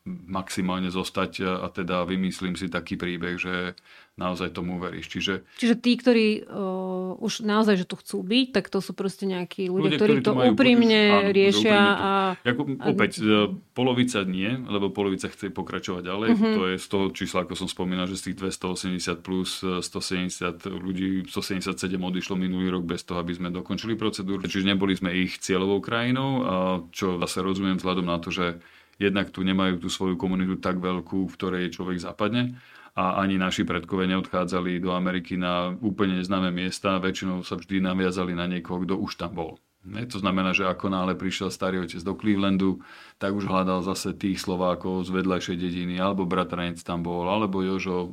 maximálne 0.04 0.92
zostať 0.92 1.64
a 1.64 1.66
teda 1.72 2.04
vymyslím 2.04 2.60
si 2.60 2.68
taký 2.68 3.00
príbeh, 3.00 3.40
že 3.40 3.72
naozaj 4.20 4.52
tomu 4.52 4.76
veríš. 4.76 5.08
Čiže, 5.08 5.48
Čiže 5.56 5.74
tí, 5.80 5.96
ktorí 5.96 6.44
uh, 6.44 7.16
už 7.16 7.40
naozaj, 7.40 7.80
že 7.80 7.88
tu 7.88 7.96
chcú 7.96 8.20
byť, 8.20 8.46
tak 8.52 8.68
to 8.68 8.84
sú 8.84 8.92
proste 8.92 9.24
nejakí 9.24 9.72
ľudia, 9.72 9.96
ľudia 9.96 9.98
ktorí, 9.98 10.12
ktorí 10.20 10.28
to 10.28 10.32
majú, 10.36 10.52
úprimne 10.52 11.02
áno, 11.08 11.32
riešia. 11.32 11.80
A, 11.80 12.10
Jako, 12.44 12.62
opäť, 12.84 13.12
a... 13.18 13.48
E, 13.48 13.56
polovica 13.72 14.20
nie, 14.28 14.52
lebo 14.68 14.92
polovica 14.92 15.32
chce 15.32 15.48
pokračovať 15.48 16.02
ďalej. 16.04 16.28
Uh-huh. 16.36 16.54
To 16.60 16.62
je 16.68 16.76
z 16.76 16.86
toho 16.92 17.06
čísla, 17.16 17.48
ako 17.48 17.56
som 17.56 17.68
spomínal, 17.72 18.04
že 18.04 18.20
z 18.20 18.30
tých 18.30 18.36
280 18.60 19.24
plus 19.24 19.64
170 19.64 20.68
ľudí, 20.68 21.24
177 21.24 21.88
odišlo 21.96 22.36
minulý 22.36 22.68
rok 22.68 22.84
bez 22.84 23.00
toho, 23.08 23.24
aby 23.24 23.32
sme 23.32 23.48
dokončili 23.48 23.96
procedúru. 23.96 24.44
Čiže 24.44 24.68
neboli 24.68 24.92
sme 24.92 25.16
ich 25.16 25.40
cieľovou 25.40 25.80
krajinou, 25.80 26.30
a 26.44 26.54
čo 26.92 27.16
zase 27.24 27.40
rozumiem 27.40 27.80
vzhľadom 27.80 28.04
na 28.04 28.20
to, 28.20 28.28
že 28.28 28.60
jednak 29.00 29.32
tu 29.32 29.40
nemajú 29.40 29.80
tú 29.80 29.88
svoju 29.88 30.20
komunitu 30.20 30.60
tak 30.60 30.76
veľkú, 30.76 31.24
v 31.24 31.34
ktorej 31.40 31.72
človek 31.72 31.96
zapadne 31.96 32.60
a 32.96 33.22
ani 33.22 33.38
naši 33.38 33.62
predkovia 33.62 34.10
neodchádzali 34.10 34.82
do 34.82 34.94
Ameriky 34.94 35.38
na 35.38 35.74
úplne 35.78 36.18
neznáme 36.18 36.50
miesta, 36.50 36.98
väčšinou 36.98 37.46
sa 37.46 37.54
vždy 37.54 37.82
naviazali 37.84 38.34
na 38.34 38.50
niekoho, 38.50 38.82
kto 38.82 38.98
už 38.98 39.18
tam 39.18 39.34
bol. 39.36 39.58
Ne? 39.80 40.04
To 40.04 40.20
znamená, 40.20 40.52
že 40.52 40.68
ako 40.68 40.92
náhle 40.92 41.16
prišiel 41.16 41.48
starý 41.48 41.80
otec 41.80 42.04
do 42.04 42.12
Clevelandu, 42.12 42.84
tak 43.16 43.32
už 43.32 43.48
hľadal 43.48 43.80
zase 43.80 44.12
tých 44.12 44.36
Slovákov 44.36 45.08
z 45.08 45.16
vedľajšej 45.16 45.56
dediny, 45.56 45.96
alebo 45.96 46.28
bratranec 46.28 46.76
tam 46.84 47.00
bol, 47.00 47.24
alebo 47.24 47.64
Jožo, 47.64 48.12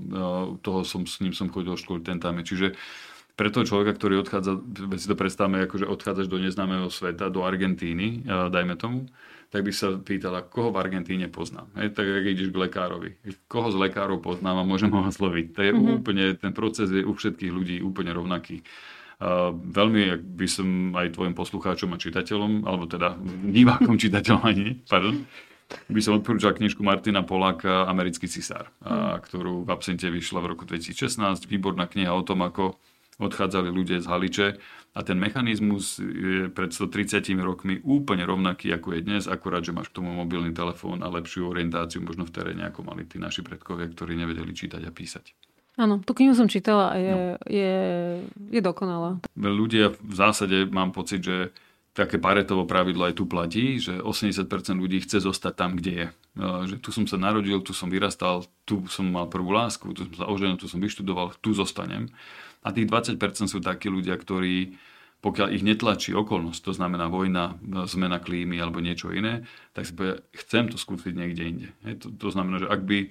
toho 0.64 0.88
som, 0.88 1.04
s 1.04 1.20
ním 1.20 1.36
som 1.36 1.52
chodil 1.52 1.76
do 1.76 1.80
školy, 1.80 2.08
ten 2.08 2.24
tam 2.24 2.40
je. 2.40 2.56
Čiže 2.56 2.68
pre 3.36 3.52
toho 3.52 3.68
človeka, 3.68 4.00
ktorý 4.00 4.24
odchádza, 4.24 4.64
si 4.96 5.12
to 5.12 5.20
predstavme, 5.20 5.60
ako 5.62 5.84
že 5.84 5.92
odchádzaš 5.92 6.32
do 6.32 6.40
neznámeho 6.40 6.88
sveta, 6.88 7.28
do 7.28 7.44
Argentíny, 7.44 8.24
dajme 8.26 8.80
tomu, 8.80 9.12
tak 9.48 9.64
by 9.64 9.72
sa 9.72 9.96
pýtala, 9.96 10.44
koho 10.44 10.76
v 10.76 10.82
Argentíne 10.84 11.32
poznám. 11.32 11.72
Hej, 11.80 11.96
tak 11.96 12.04
ak 12.04 12.26
ideš 12.28 12.52
k 12.52 12.58
lekárovi. 12.68 13.16
Koho 13.48 13.72
z 13.72 13.80
lekárov 13.80 14.20
poznám 14.20 14.64
a 14.64 14.68
môžem 14.68 14.92
ho 14.92 15.00
osloviť. 15.08 15.46
To 15.56 15.60
je 15.64 15.72
mm-hmm. 15.72 15.98
úplne, 16.04 16.26
ten 16.36 16.52
proces 16.52 16.92
je 16.92 17.04
u 17.08 17.16
všetkých 17.16 17.52
ľudí 17.52 17.76
úplne 17.80 18.12
rovnaký. 18.12 18.60
Uh, 19.18 19.50
veľmi 19.56 20.14
by 20.38 20.48
som 20.52 20.94
aj 20.94 21.18
tvojim 21.18 21.34
poslucháčom 21.34 21.90
a 21.90 21.98
čitateľom, 21.98 22.68
alebo 22.68 22.86
teda 22.86 23.18
divákom 23.50 23.98
čitateľom 24.04 24.44
ani, 24.46 24.84
pardon, 24.86 25.26
by 25.88 26.00
som 26.04 26.20
odporúčal 26.20 26.56
knižku 26.56 26.80
Martina 26.80 27.24
Poláka 27.24 27.88
Americký 27.88 28.28
cisár, 28.28 28.72
mm. 28.84 29.20
ktorú 29.28 29.68
v 29.68 29.70
absente 29.72 30.08
vyšla 30.08 30.40
v 30.44 30.50
roku 30.56 30.64
2016. 30.64 31.48
Výborná 31.48 31.88
kniha 31.88 32.12
o 32.12 32.24
tom, 32.24 32.44
ako 32.44 32.80
odchádzali 33.18 33.70
ľudia 33.74 33.98
z 34.02 34.08
Haliče 34.10 34.48
a 34.94 35.00
ten 35.02 35.18
mechanizmus 35.18 35.98
je 36.02 36.50
pred 36.54 36.70
130 36.70 37.26
rokmi 37.42 37.82
úplne 37.82 38.26
rovnaký 38.26 38.70
ako 38.74 38.98
je 38.98 39.02
dnes, 39.02 39.24
akurát, 39.26 39.66
že 39.66 39.74
máš 39.74 39.90
k 39.90 40.02
tomu 40.02 40.14
mobilný 40.14 40.54
telefón 40.54 41.02
a 41.02 41.10
lepšiu 41.10 41.50
orientáciu 41.50 42.02
možno 42.02 42.26
v 42.26 42.34
teréne, 42.34 42.64
ako 42.70 42.86
mali 42.86 43.06
tí 43.06 43.18
naši 43.18 43.42
predkovia, 43.42 43.90
ktorí 43.90 44.18
nevedeli 44.18 44.54
čítať 44.54 44.82
a 44.86 44.92
písať. 44.94 45.34
Áno, 45.78 46.02
tú 46.02 46.18
knihu 46.18 46.34
som 46.34 46.50
čítala 46.50 46.90
a 46.90 46.96
je, 46.98 47.14
no. 47.14 47.22
je, 47.46 47.76
je 48.50 48.62
dokonalá. 48.66 49.22
Ľudia 49.38 49.94
v 49.94 50.14
zásade 50.18 50.66
mám 50.66 50.90
pocit, 50.90 51.22
že 51.22 51.54
také 51.94 52.22
paretovo 52.22 52.70
pravidlo 52.70 53.10
aj 53.10 53.18
tu 53.18 53.26
platí, 53.26 53.82
že 53.82 53.98
80% 54.02 54.50
ľudí 54.78 55.02
chce 55.02 55.22
zostať 55.22 55.54
tam, 55.58 55.74
kde 55.74 55.94
je. 55.94 56.08
Že 56.74 56.76
tu 56.82 56.90
som 56.94 57.06
sa 57.10 57.18
narodil, 57.18 57.58
tu 57.66 57.74
som 57.74 57.90
vyrastal, 57.90 58.46
tu 58.70 58.86
som 58.90 59.10
mal 59.10 59.26
prvú 59.26 59.50
lásku, 59.50 59.90
tu 59.98 60.06
som 60.06 60.14
sa 60.14 60.26
oženil, 60.30 60.62
tu 60.62 60.70
som 60.70 60.78
vyštudoval, 60.78 61.34
tu 61.42 61.58
zostanem. 61.58 62.14
A 62.66 62.74
tých 62.74 62.90
20% 62.90 63.20
sú 63.50 63.60
takí 63.60 63.92
ľudia, 63.92 64.18
ktorí 64.18 64.78
pokiaľ 65.18 65.48
ich 65.50 65.66
netlačí 65.66 66.14
okolnosť, 66.14 66.62
to 66.62 66.74
znamená 66.78 67.10
vojna, 67.10 67.58
zmena 67.90 68.22
klímy 68.22 68.62
alebo 68.62 68.78
niečo 68.78 69.10
iné, 69.10 69.50
tak 69.74 69.90
si 69.90 69.98
povedia, 69.98 70.22
chcem 70.38 70.70
to 70.70 70.78
skúsiť 70.78 71.14
niekde 71.18 71.44
inde. 71.44 71.68
To, 72.06 72.14
to 72.14 72.28
znamená, 72.30 72.62
že 72.62 72.70
ak 72.70 72.82
by 72.86 73.10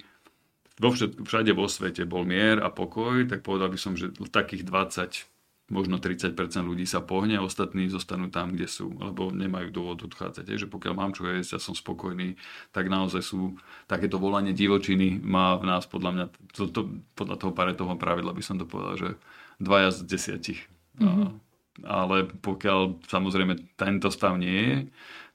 vo 0.79 0.89
všet, 0.93 1.19
všade 1.19 1.51
vo 1.51 1.67
svete 1.67 2.07
bol 2.07 2.23
mier 2.23 2.63
a 2.63 2.71
pokoj, 2.71 3.27
tak 3.27 3.43
povedal 3.43 3.67
by 3.67 3.79
som, 3.81 3.99
že 3.99 4.13
takých 4.31 4.63
20, 4.63 5.27
možno 5.67 5.99
30% 5.99 6.31
ľudí 6.63 6.87
sa 6.87 7.03
pohne 7.03 7.35
a 7.35 7.43
ostatní 7.43 7.91
zostanú 7.91 8.31
tam, 8.31 8.55
kde 8.55 8.71
sú, 8.71 8.93
lebo 8.95 9.27
nemajú 9.33 9.67
dôvod 9.75 10.07
odchádzať. 10.07 10.47
Že 10.47 10.71
pokiaľ 10.71 10.93
mám 10.95 11.11
čo 11.11 11.27
jesť 11.27 11.59
a 11.59 11.63
som 11.63 11.75
spokojný, 11.75 12.39
tak 12.71 12.87
naozaj 12.87 13.19
sú 13.19 13.59
takéto 13.83 14.15
volanie 14.15 14.55
divočiny 14.55 15.19
má 15.19 15.59
v 15.59 15.67
nás 15.67 15.83
podľa 15.83 16.11
mňa, 16.15 16.25
to, 16.55 16.71
to, 16.71 16.81
podľa 17.19 17.35
toho 17.35 17.51
paretovho 17.51 17.99
pravidla 17.99 18.31
by 18.31 18.43
som 18.45 18.55
to 18.55 18.63
povedal, 18.63 18.95
že 18.95 19.09
dvaja 19.57 19.89
z 19.93 19.99
desiatich. 20.05 20.61
Mm-hmm. 20.97 21.29
Ale 21.85 22.25
pokiaľ 22.41 23.05
samozrejme 23.05 23.77
tento 23.77 24.09
stav 24.09 24.33
nie 24.41 24.57
je, 24.57 24.77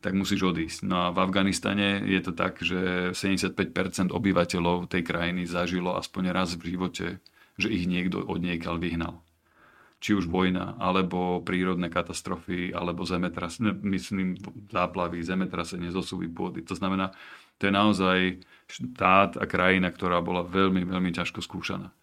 tak 0.03 0.19
musíš 0.19 0.51
odísť. 0.51 0.83
No 0.83 1.07
a 1.07 1.15
v 1.15 1.23
Afganistane 1.23 2.03
je 2.03 2.19
to 2.19 2.35
tak, 2.35 2.59
že 2.59 3.15
75% 3.15 4.11
obyvateľov 4.11 4.91
tej 4.91 5.07
krajiny 5.07 5.47
zažilo 5.47 5.95
aspoň 5.95 6.35
raz 6.35 6.59
v 6.59 6.75
živote, 6.75 7.23
že 7.55 7.71
ich 7.71 7.87
niekto 7.87 8.27
od 8.27 8.43
niekaľ 8.43 8.83
vyhnal. 8.83 9.23
Či 10.03 10.19
už 10.19 10.27
vojna, 10.27 10.75
alebo 10.83 11.39
prírodné 11.47 11.87
katastrofy, 11.87 12.75
alebo 12.75 13.07
zemetras, 13.07 13.63
myslím, 13.63 14.35
záplavy, 14.75 15.23
zemetrasenie, 15.23 15.95
zosuvy 15.95 16.27
pôdy. 16.27 16.67
To 16.67 16.75
znamená, 16.75 17.15
to 17.63 17.71
je 17.71 17.73
naozaj 17.79 18.19
štát 18.67 19.39
a 19.39 19.47
krajina, 19.47 19.95
ktorá 19.95 20.19
bola 20.19 20.43
veľmi, 20.43 20.83
veľmi 20.83 21.15
ťažko 21.15 21.39
skúšaná. 21.39 21.95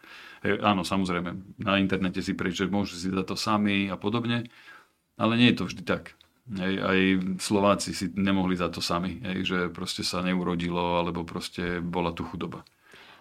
E, 0.44 0.60
áno, 0.60 0.88
samozrejme, 0.88 1.60
na 1.60 1.80
internete 1.80 2.24
si 2.24 2.36
prečítať, 2.36 2.72
môžu 2.72 2.96
si 2.96 3.12
za 3.12 3.24
to 3.28 3.36
sami 3.36 3.92
a 3.92 4.00
podobne, 4.00 4.48
ale 5.20 5.34
nie 5.36 5.52
je 5.52 5.58
to 5.60 5.68
vždy 5.68 5.84
tak. 5.84 6.16
Hej, 6.50 6.74
aj 6.82 7.00
Slováci 7.38 7.94
si 7.94 8.10
nemohli 8.18 8.58
za 8.58 8.74
to 8.74 8.82
sami, 8.82 9.22
hej, 9.22 9.46
že 9.46 9.60
proste 9.70 10.02
sa 10.02 10.26
neurodilo, 10.26 10.98
alebo 10.98 11.22
proste 11.22 11.78
bola 11.78 12.10
tu 12.10 12.26
chudoba. 12.26 12.66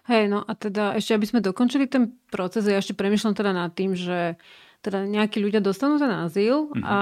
Hej, 0.08 0.32
no 0.32 0.40
a 0.40 0.56
teda 0.56 0.96
ešte, 0.96 1.12
aby 1.12 1.26
sme 1.28 1.44
dokončili 1.44 1.84
ten 1.84 2.16
proces, 2.32 2.64
ja 2.64 2.80
ešte 2.80 2.96
premyšľam 2.96 3.36
teda 3.36 3.52
nad 3.52 3.76
tým, 3.76 3.92
že 3.92 4.40
teda 4.80 5.04
nejakí 5.04 5.36
ľudia 5.44 5.60
dostanú 5.60 6.00
ten 6.00 6.08
azyl 6.08 6.72
mm-hmm. 6.72 6.84
a 6.86 6.96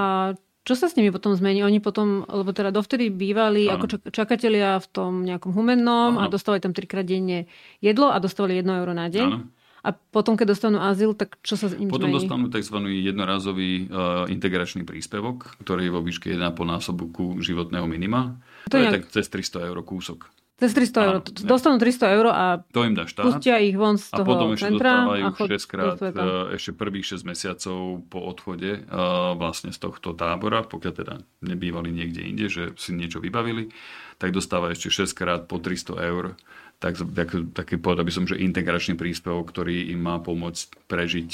čo 0.67 0.75
sa 0.75 0.91
s 0.91 0.99
nimi 0.99 1.15
potom 1.15 1.31
zmení? 1.31 1.63
Oni 1.63 1.79
potom, 1.79 2.27
lebo 2.27 2.51
teda 2.51 2.75
dovtedy 2.75 3.07
bývali 3.07 3.71
ano. 3.71 3.79
ako 3.79 4.11
čakatelia 4.11 4.83
v 4.83 4.87
tom 4.91 5.23
nejakom 5.23 5.55
humennom 5.55 6.19
ano. 6.19 6.27
a 6.27 6.27
dostávali 6.27 6.59
tam 6.59 6.75
trikrát 6.75 7.07
denne 7.07 7.47
jedlo 7.79 8.11
a 8.11 8.19
dostávali 8.19 8.59
1 8.59 8.67
euro 8.83 8.91
na 8.91 9.07
deň. 9.07 9.29
Ano. 9.31 9.47
A 9.85 9.93
potom, 9.93 10.33
keď 10.33 10.57
dostanú 10.57 10.81
azyl, 10.81 11.13
tak 11.13 11.37
čo 11.45 11.53
sa 11.53 11.69
im 11.73 11.87
Potom 11.87 12.09
zmení? 12.09 12.17
dostanú 12.17 12.45
tzv. 12.49 12.77
jednorazový 12.81 13.87
uh, 13.87 14.25
integračný 14.27 14.83
príspevok, 14.83 15.57
ktorý 15.61 15.87
je 15.87 15.91
vo 15.93 16.01
výške 16.01 16.33
1,5 16.33 16.53
násobku 16.53 17.39
životného 17.39 17.85
minima. 17.85 18.41
To, 18.67 18.75
to 18.75 18.75
je 18.81 18.85
nejak... 18.89 18.93
tak 18.93 19.03
cez 19.13 19.25
300 19.29 19.69
eur 19.69 19.77
kúsok. 19.85 20.27
Cez 20.57 20.73
300 20.73 21.05
eur. 21.05 21.15
Dostanú 21.45 21.77
300 21.77 22.17
eur 22.17 22.33
a 22.33 22.65
to 22.73 22.81
im 22.81 22.97
dá 22.97 23.05
štát. 23.05 23.29
pustia 23.29 23.61
ich 23.61 23.77
von 23.77 24.01
z 24.01 24.09
toho 24.09 24.25
A 24.25 24.29
potom 24.33 24.47
ešte 24.57 24.73
centra 24.73 25.05
dostávajú 25.05 25.21
a 25.21 25.29
chod 25.37 25.47
6 25.53 25.69
krát, 25.69 25.97
e, 26.01 26.13
ešte 26.57 26.71
prvých 26.73 27.05
6 27.13 27.29
mesiacov 27.29 27.77
po 28.09 28.19
odchode 28.25 28.71
uh, 28.89 29.37
vlastne 29.37 29.69
z 29.69 29.77
tohto 29.77 30.17
tábora, 30.17 30.65
pokiaľ 30.65 30.93
teda 30.97 31.15
nebývali 31.45 31.93
niekde 31.93 32.25
inde, 32.25 32.49
že 32.49 32.73
si 32.73 32.89
niečo 32.97 33.21
vybavili, 33.21 33.69
tak 34.17 34.33
dostávajú 34.33 34.73
ešte 34.73 35.05
6 35.05 35.13
krát 35.13 35.41
po 35.45 35.61
300 35.61 35.93
eur 36.09 36.33
tak, 36.77 36.93
tak, 37.01 37.29
taký 37.57 37.81
povedal 37.81 38.05
by 38.05 38.13
som, 38.13 38.29
že 38.29 38.39
integračný 38.39 38.95
príspevok, 38.95 39.49
ktorý 39.49 39.91
im 39.91 39.99
má 39.99 40.21
pomôcť 40.21 40.87
prežiť, 40.87 41.29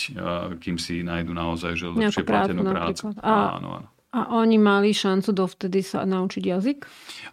kým 0.58 0.80
si 0.80 1.04
nájdu 1.04 1.36
naozaj 1.36 1.78
že 1.78 1.92
lepšie 1.92 2.24
platenú 2.24 2.64
prácu. 2.64 3.12
A, 3.20 3.60
áno, 3.60 3.70
áno. 3.84 3.90
A 4.14 4.30
oni 4.30 4.62
mali 4.62 4.94
šancu 4.94 5.34
dovtedy 5.34 5.82
sa 5.82 6.06
naučiť 6.06 6.44
jazyk? 6.46 6.78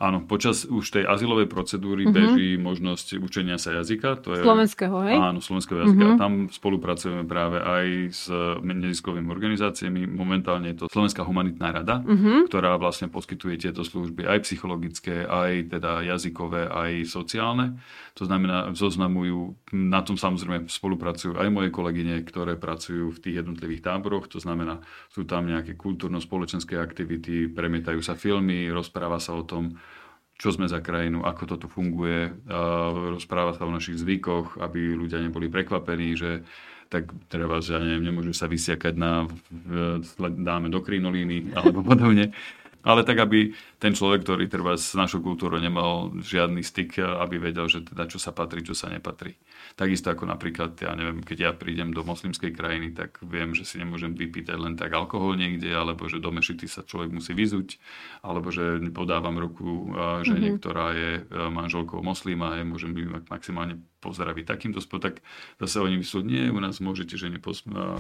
Áno, 0.01 0.25
počas 0.25 0.65
už 0.65 0.97
tej 0.97 1.05
azylovej 1.05 1.45
procedúry 1.45 2.09
uh-huh. 2.09 2.17
beží 2.17 2.57
možnosť 2.57 3.21
učenia 3.21 3.61
sa 3.61 3.77
jazyka. 3.77 4.17
To 4.25 4.33
je, 4.33 4.41
slovenského, 4.41 4.97
hej? 5.05 5.17
Áno, 5.21 5.45
slovenského 5.45 5.85
jazyka. 5.85 6.05
Uh-huh. 6.09 6.17
A 6.17 6.23
tam 6.25 6.33
spolupracujeme 6.49 7.29
práve 7.29 7.61
aj 7.61 7.87
s 8.09 8.33
neziskovými 8.65 9.29
organizáciami. 9.29 10.09
Momentálne 10.09 10.73
je 10.73 10.81
to 10.81 10.85
Slovenská 10.89 11.21
humanitná 11.21 11.69
rada, 11.69 12.01
uh-huh. 12.01 12.49
ktorá 12.49 12.81
vlastne 12.81 13.13
poskytuje 13.13 13.61
tieto 13.61 13.85
služby 13.85 14.25
aj 14.25 14.49
psychologické, 14.49 15.29
aj 15.29 15.77
teda 15.77 16.01
jazykové, 16.09 16.65
aj 16.65 17.05
sociálne. 17.05 17.77
To 18.17 18.25
znamená, 18.25 18.73
zoznamujú, 18.73 19.53
na 19.77 20.01
tom 20.01 20.17
samozrejme 20.17 20.65
spolupracujú 20.65 21.37
aj 21.37 21.49
moje 21.53 21.69
kolegyne, 21.69 22.25
ktoré 22.25 22.57
pracujú 22.57 23.13
v 23.13 23.21
tých 23.21 23.45
jednotlivých 23.45 23.85
táboroch. 23.85 24.33
To 24.33 24.41
znamená, 24.41 24.81
sú 25.13 25.29
tam 25.29 25.45
nejaké 25.45 25.77
kultúrno-spoločenské 25.77 26.70
spoločenské 26.71 26.77
aktivity, 26.79 27.35
premietajú 27.51 27.99
sa 27.99 28.15
filmy, 28.15 28.71
rozpráva 28.71 29.19
sa 29.19 29.35
o 29.35 29.43
tom, 29.43 29.75
čo 30.39 30.55
sme 30.55 30.71
za 30.71 30.79
krajinu, 30.81 31.27
ako 31.27 31.43
toto 31.45 31.67
funguje, 31.67 32.31
rozpráva 33.11 33.53
sa 33.59 33.67
o 33.67 33.75
našich 33.75 33.99
zvykoch, 33.99 34.63
aby 34.63 34.95
ľudia 34.95 35.21
neboli 35.21 35.51
prekvapení, 35.51 36.15
že 36.17 36.47
tak 36.91 37.11
treba, 37.29 37.61
že 37.63 37.77
ja 37.77 37.83
neviem, 37.83 38.11
nemôže 38.11 38.35
sa 38.35 38.47
vysiakať 38.47 38.95
na, 38.97 39.27
dáme 40.19 40.71
do 40.73 40.81
krinolíny 40.81 41.55
alebo 41.59 41.83
podobne. 41.83 42.33
Ale 42.81 43.05
tak, 43.05 43.21
aby 43.21 43.53
ten 43.81 43.97
človek, 43.97 44.29
ktorý 44.29 44.45
treba 44.53 44.77
s 44.77 44.93
našou 44.93 45.25
kultúrou 45.25 45.57
nemal 45.57 46.13
žiadny 46.21 46.61
styk, 46.61 47.01
aby 47.01 47.41
vedel, 47.41 47.65
že 47.65 47.81
teda 47.81 48.05
čo 48.13 48.21
sa 48.21 48.29
patrí, 48.37 48.61
čo 48.61 48.77
sa 48.77 48.93
nepatrí. 48.93 49.41
Takisto 49.73 50.13
ako 50.13 50.29
napríklad, 50.29 50.77
ja 50.77 50.93
neviem, 50.93 51.25
keď 51.25 51.39
ja 51.41 51.51
prídem 51.57 51.97
do 51.97 52.05
moslimskej 52.05 52.53
krajiny, 52.53 52.93
tak 52.93 53.17
viem, 53.25 53.57
že 53.57 53.65
si 53.65 53.81
nemôžem 53.81 54.13
vypýtať 54.13 54.61
len 54.61 54.77
tak 54.77 54.93
alkohol 54.93 55.41
niekde, 55.41 55.73
alebo 55.73 56.05
že 56.13 56.21
do 56.21 56.29
mešity 56.29 56.69
sa 56.69 56.85
človek 56.85 57.09
musí 57.09 57.33
vyzuť, 57.33 57.81
alebo 58.21 58.53
že 58.53 58.85
podávam 58.93 59.41
ruku 59.41 59.97
žene, 60.29 60.55
mm-hmm. 60.55 60.61
ktorá 60.61 60.87
je 60.93 61.11
manželkou 61.49 62.05
moslima 62.05 62.53
a 62.53 62.61
môžem 62.61 62.93
byť 62.93 63.33
maximálne 63.33 63.81
pozdraviť 64.01 64.45
takýmto 64.49 64.81
spôsobom, 64.81 65.13
tak 65.13 65.21
zase 65.61 65.81
oni 65.85 66.01
myslú, 66.01 66.25
nie, 66.25 66.49
u 66.49 66.57
nás 66.57 66.81
môžete 66.81 67.21
žene 67.21 67.37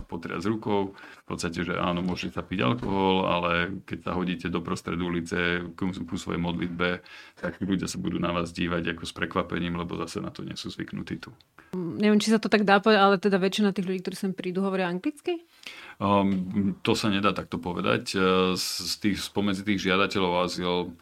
potriať 0.09 0.49
rukou, 0.49 0.97
v 0.97 1.27
podstate, 1.29 1.61
že 1.61 1.77
áno, 1.77 2.01
môžete 2.01 2.41
sa 2.41 2.43
piť 2.45 2.65
alkohol, 2.65 3.29
ale 3.29 3.85
keď 3.85 4.09
sa 4.09 4.13
hodíte 4.17 4.49
do 4.49 4.65
prostredu 4.65 5.13
ulice 5.13 5.61
ku 5.79 6.17
svojej 6.19 6.41
modlitbe, 6.43 7.03
tak 7.39 7.61
ľudia 7.63 7.87
sa 7.87 7.97
budú 7.97 8.19
na 8.19 8.31
vás 8.31 8.51
dívať 8.51 8.97
ako 8.97 9.03
s 9.07 9.13
prekvapením, 9.15 9.79
lebo 9.79 9.97
zase 10.01 10.21
na 10.21 10.35
to 10.35 10.43
nie 10.43 10.55
sú 10.55 10.69
zvyknutí 10.71 11.23
tu. 11.23 11.31
Neviem, 11.77 12.19
či 12.19 12.35
sa 12.35 12.43
to 12.43 12.51
tak 12.51 12.67
dá 12.67 12.83
povedať, 12.83 13.01
ale 13.01 13.17
teda 13.23 13.39
väčšina 13.39 13.71
tých 13.71 13.87
ľudí, 13.87 14.01
ktorí 14.03 14.17
sem 14.19 14.33
prídu, 14.35 14.67
hovoria 14.67 14.91
anglicky? 14.91 15.47
Um, 16.03 16.75
to 16.83 16.99
sa 16.99 17.07
nedá 17.13 17.31
takto 17.31 17.63
povedať. 17.63 18.19
Z, 18.59 18.67
z 18.91 18.95
tých, 18.99 19.17
spomedzi 19.23 19.63
tých 19.63 19.87
žiadateľov 19.87 20.51
azyl 20.51 20.99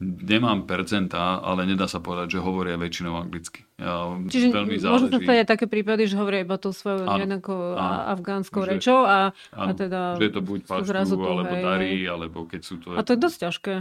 nemám 0.00 0.64
percentá, 0.64 1.44
ale 1.44 1.68
nedá 1.68 1.84
sa 1.84 2.00
povedať, 2.00 2.36
že 2.36 2.38
hovoria 2.40 2.80
väčšinou 2.80 3.20
anglicky. 3.20 3.68
Ja, 3.76 4.08
Čiže 4.16 4.48
veľmi 4.48 4.80
môžu 4.80 5.12
sa 5.12 5.20
stať 5.20 5.38
aj 5.44 5.48
také 5.48 5.66
prípady, 5.68 6.08
že 6.08 6.16
hovoria 6.16 6.40
iba 6.40 6.56
tou 6.56 6.72
svojou 6.72 7.04
nejakou 7.04 7.76
afgánskou 8.08 8.64
že, 8.64 8.68
rečou 8.76 9.04
a, 9.04 9.36
áno, 9.52 9.72
a 9.72 9.76
teda... 9.76 10.00
Že 10.16 10.24
je 10.24 10.32
to 10.32 10.42
buď 10.42 10.60
paštu, 10.64 11.20
alebo 11.20 11.52
hej, 11.52 11.64
darí, 11.64 11.92
alebo 12.08 12.38
keď 12.48 12.60
sú 12.64 12.80
to... 12.80 12.96
A 12.96 13.04
to 13.04 13.12
je 13.12 13.18
dosť 13.20 13.36
ťažké. 13.44 13.74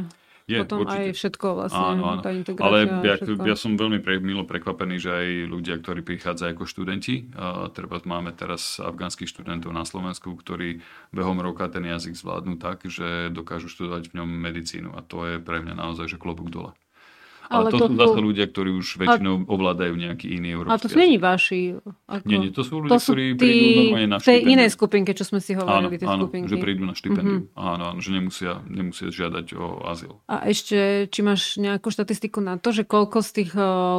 Je, 0.49 0.57
Potom 0.65 0.81
určite. 0.81 0.97
aj 0.97 1.07
všetko 1.13 1.47
vlastne, 1.53 1.85
áno, 1.93 2.03
áno. 2.09 2.21
tá 2.25 2.33
Ale 2.65 2.89
ja, 3.05 3.15
ja 3.21 3.53
som 3.53 3.77
veľmi 3.77 4.01
pre, 4.01 4.17
milo 4.17 4.49
prekvapený, 4.49 4.97
že 4.97 5.09
aj 5.13 5.27
ľudia, 5.45 5.77
ktorí 5.77 6.01
prichádzajú 6.01 6.57
ako 6.57 6.65
študenti, 6.65 7.29
a 7.37 7.69
treba 7.69 8.01
máme 8.01 8.33
teraz 8.33 8.81
afgánskych 8.81 9.29
študentov 9.29 9.69
na 9.69 9.85
Slovensku, 9.85 10.33
ktorí 10.33 10.81
behom 11.13 11.37
roka 11.37 11.69
ten 11.69 11.85
jazyk 11.85 12.17
zvládnu 12.17 12.57
tak, 12.57 12.81
že 12.89 13.29
dokážu 13.29 13.69
študovať 13.69 14.09
v 14.09 14.15
ňom 14.17 14.29
medicínu. 14.41 14.89
A 14.97 15.05
to 15.05 15.29
je 15.29 15.35
pre 15.37 15.61
mňa 15.61 15.77
naozaj, 15.77 16.09
že 16.09 16.17
klobúk 16.17 16.49
dole. 16.49 16.73
Ale, 17.49 17.67
ale 17.67 17.69
to, 17.73 17.77
to 17.81 17.85
sú 17.89 17.93
zase 17.97 18.19
ľudia, 18.21 18.45
ktorí 18.45 18.69
už 18.77 18.87
väčšinou 19.01 19.35
a... 19.41 19.45
ovládajú 19.49 19.93
nejaký 19.97 20.37
iný 20.37 20.53
európsky 20.53 20.73
Ale 20.77 20.83
to 20.85 20.89
sú 20.93 20.97
není 21.01 21.17
vaši. 21.17 21.81
Ako... 22.05 22.25
Nie, 22.29 22.37
nie, 22.37 22.53
to 22.53 22.61
sú 22.61 22.85
ľudia, 22.85 22.93
to 22.93 22.99
sú 23.01 23.11
ktorí 23.17 23.25
tí... 23.33 23.41
prídu 23.41 23.69
normálne 23.73 24.09
na 24.13 24.17
štipendium. 24.21 24.45
tej 24.45 24.53
inej 24.53 24.69
skupinke, 24.69 25.11
čo 25.17 25.25
sme 25.25 25.39
si 25.41 25.51
hovorili, 25.57 25.89
áno, 25.89 25.97
tie 25.97 26.05
áno, 26.05 26.21
skupinky. 26.29 26.45
že 26.45 26.57
prídu 26.61 26.83
na 26.85 26.93
štipendium. 26.93 27.41
Mm-hmm. 27.49 27.57
Áno, 27.57 27.83
áno, 27.89 27.97
že 27.97 28.09
nemusia, 28.13 28.61
nemusia 28.69 29.07
žiadať 29.09 29.45
o 29.57 29.65
azyl. 29.89 30.21
A 30.29 30.45
ešte, 30.45 31.09
či 31.09 31.19
máš 31.25 31.57
nejakú 31.57 31.89
štatistiku 31.89 32.37
na 32.37 32.61
to, 32.61 32.69
že 32.69 32.85
koľko 32.85 33.25
z 33.25 33.29
tých 33.41 33.51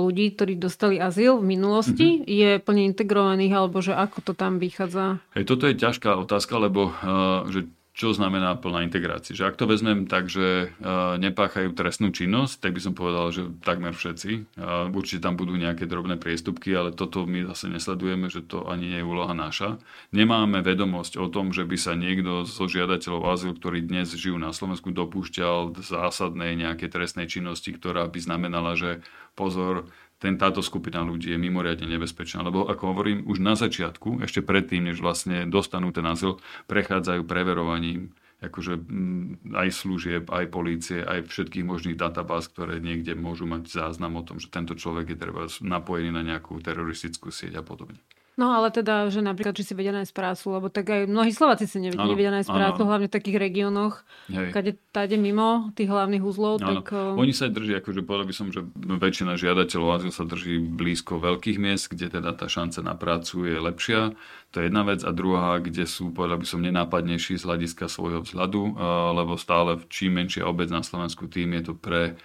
ľudí, 0.06 0.38
ktorí 0.38 0.54
dostali 0.54 1.02
azyl 1.02 1.42
v 1.42 1.46
minulosti, 1.50 2.22
mm-hmm. 2.22 2.30
je 2.30 2.50
plne 2.62 2.82
integrovaných, 2.94 3.52
alebo 3.58 3.82
že 3.82 3.98
ako 3.98 4.30
to 4.30 4.32
tam 4.38 4.62
vychádza? 4.62 5.18
Hej, 5.34 5.50
toto 5.50 5.66
je 5.66 5.74
ťažká 5.74 6.14
otázka, 6.22 6.54
lebo 6.54 6.94
uh, 6.94 7.50
že 7.50 7.66
čo 8.00 8.16
znamená 8.16 8.56
plná 8.56 8.88
integrácia. 8.88 9.36
Že 9.36 9.52
ak 9.52 9.60
to 9.60 9.68
vezmem 9.68 10.08
tak, 10.08 10.32
že 10.32 10.72
nepáchajú 11.20 11.76
trestnú 11.76 12.08
činnosť, 12.08 12.64
tak 12.64 12.72
by 12.72 12.80
som 12.80 12.96
povedal, 12.96 13.28
že 13.28 13.52
takmer 13.60 13.92
všetci. 13.92 14.56
Určite 14.88 15.20
tam 15.20 15.36
budú 15.36 15.52
nejaké 15.52 15.84
drobné 15.84 16.16
priestupky, 16.16 16.72
ale 16.72 16.96
toto 16.96 17.28
my 17.28 17.44
zase 17.52 17.68
nesledujeme, 17.68 18.32
že 18.32 18.40
to 18.40 18.64
ani 18.72 18.96
nie 18.96 19.00
je 19.04 19.06
úloha 19.06 19.36
naša. 19.36 19.76
Nemáme 20.16 20.64
vedomosť 20.64 21.20
o 21.20 21.28
tom, 21.28 21.52
že 21.52 21.68
by 21.68 21.76
sa 21.76 21.92
niekto 21.92 22.48
zo 22.48 22.64
žiadateľov 22.64 23.36
azyl, 23.36 23.52
ktorí 23.52 23.84
dnes 23.84 24.16
žijú 24.16 24.40
na 24.40 24.56
Slovensku, 24.56 24.96
dopúšťal 24.96 25.76
zásadnej 25.84 26.56
nejakej 26.56 26.88
trestnej 26.88 27.28
činnosti, 27.28 27.76
ktorá 27.76 28.08
by 28.08 28.16
znamenala, 28.16 28.80
že 28.80 29.04
pozor, 29.36 29.92
ten, 30.20 30.36
táto 30.36 30.60
skupina 30.60 31.00
ľudí 31.00 31.32
je 31.32 31.40
mimoriadne 31.40 31.88
nebezpečná, 31.88 32.44
lebo 32.44 32.68
ako 32.68 32.92
hovorím, 32.92 33.24
už 33.24 33.40
na 33.40 33.56
začiatku, 33.56 34.20
ešte 34.20 34.44
predtým, 34.44 34.92
než 34.92 35.00
vlastne 35.00 35.48
dostanú 35.48 35.90
ten 35.96 36.04
azyl, 36.04 36.36
prechádzajú 36.68 37.24
preverovaním 37.24 38.12
akože 38.40 38.74
mm, 38.80 39.52
aj 39.52 39.68
služieb, 39.68 40.24
aj 40.32 40.48
polície, 40.48 41.04
aj 41.04 41.28
všetkých 41.28 41.64
možných 41.64 42.00
databáz, 42.00 42.48
ktoré 42.48 42.80
niekde 42.80 43.12
môžu 43.12 43.44
mať 43.44 43.68
záznam 43.68 44.16
o 44.16 44.24
tom, 44.24 44.40
že 44.40 44.48
tento 44.48 44.72
človek 44.72 45.12
je 45.12 45.18
treba 45.20 45.44
napojený 45.60 46.08
na 46.08 46.24
nejakú 46.24 46.56
teroristickú 46.64 47.28
sieť 47.28 47.60
a 47.60 47.62
podobne. 47.64 48.00
No 48.40 48.56
ale 48.56 48.72
teda, 48.72 49.12
že 49.12 49.20
napríklad, 49.20 49.52
či 49.52 49.68
si 49.68 49.76
vedia 49.76 49.92
nájsť 49.92 50.16
prácu, 50.16 50.44
lebo 50.56 50.72
tak 50.72 50.88
aj 50.88 51.04
mnohí 51.04 51.28
Slováci 51.28 51.68
si 51.68 51.76
nevedia, 51.76 52.08
ano, 52.08 52.16
nevedia 52.16 52.32
nájsť 52.32 52.48
ano, 52.48 52.56
prácu, 52.56 52.80
hlavne 52.88 53.06
v 53.12 53.14
takých 53.20 53.36
regiónoch, 53.36 54.00
kade 54.32 54.80
táde 54.96 55.20
mimo 55.20 55.68
tých 55.76 55.92
hlavných 55.92 56.24
uzlov. 56.24 56.64
Tak... 56.64 56.88
Oni 57.20 57.36
sa 57.36 57.52
drží, 57.52 57.76
akože 57.76 58.00
povedal 58.00 58.24
by 58.24 58.32
som, 58.32 58.48
že 58.48 58.64
väčšina 58.80 59.36
žiadateľov 59.36 59.88
azyl 59.92 60.12
sa 60.16 60.24
drží 60.24 60.56
blízko 60.56 61.20
veľkých 61.20 61.60
miest, 61.60 61.92
kde 61.92 62.16
teda 62.16 62.32
tá 62.32 62.48
šanca 62.48 62.80
na 62.80 62.96
prácu 62.96 63.44
je 63.44 63.60
lepšia. 63.60 64.16
To 64.56 64.64
je 64.64 64.72
jedna 64.72 64.88
vec. 64.88 65.04
A 65.04 65.12
druhá, 65.12 65.60
kde 65.60 65.84
sú, 65.84 66.08
povedal 66.08 66.40
by 66.40 66.46
som, 66.48 66.64
nenápadnejší 66.64 67.36
z 67.36 67.44
hľadiska 67.44 67.92
svojho 67.92 68.24
vzhľadu, 68.24 68.80
lebo 69.20 69.36
stále 69.36 69.84
čím 69.92 70.16
menšia 70.16 70.48
obec 70.48 70.72
na 70.72 70.80
Slovensku, 70.80 71.28
tým 71.28 71.60
je 71.60 71.62
to 71.68 71.74
pre 71.76 72.16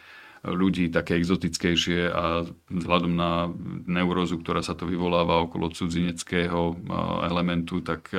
ľudí 0.45 0.93
také 0.93 1.17
exotickejšie 1.17 2.13
a 2.13 2.45
vzhľadom 2.69 3.13
na 3.17 3.49
neurózu, 3.89 4.37
ktorá 4.37 4.61
sa 4.61 4.77
to 4.77 4.85
vyvoláva 4.85 5.41
okolo 5.41 5.73
cudzineckého 5.73 6.77
elementu, 7.25 7.81
tak 7.81 8.13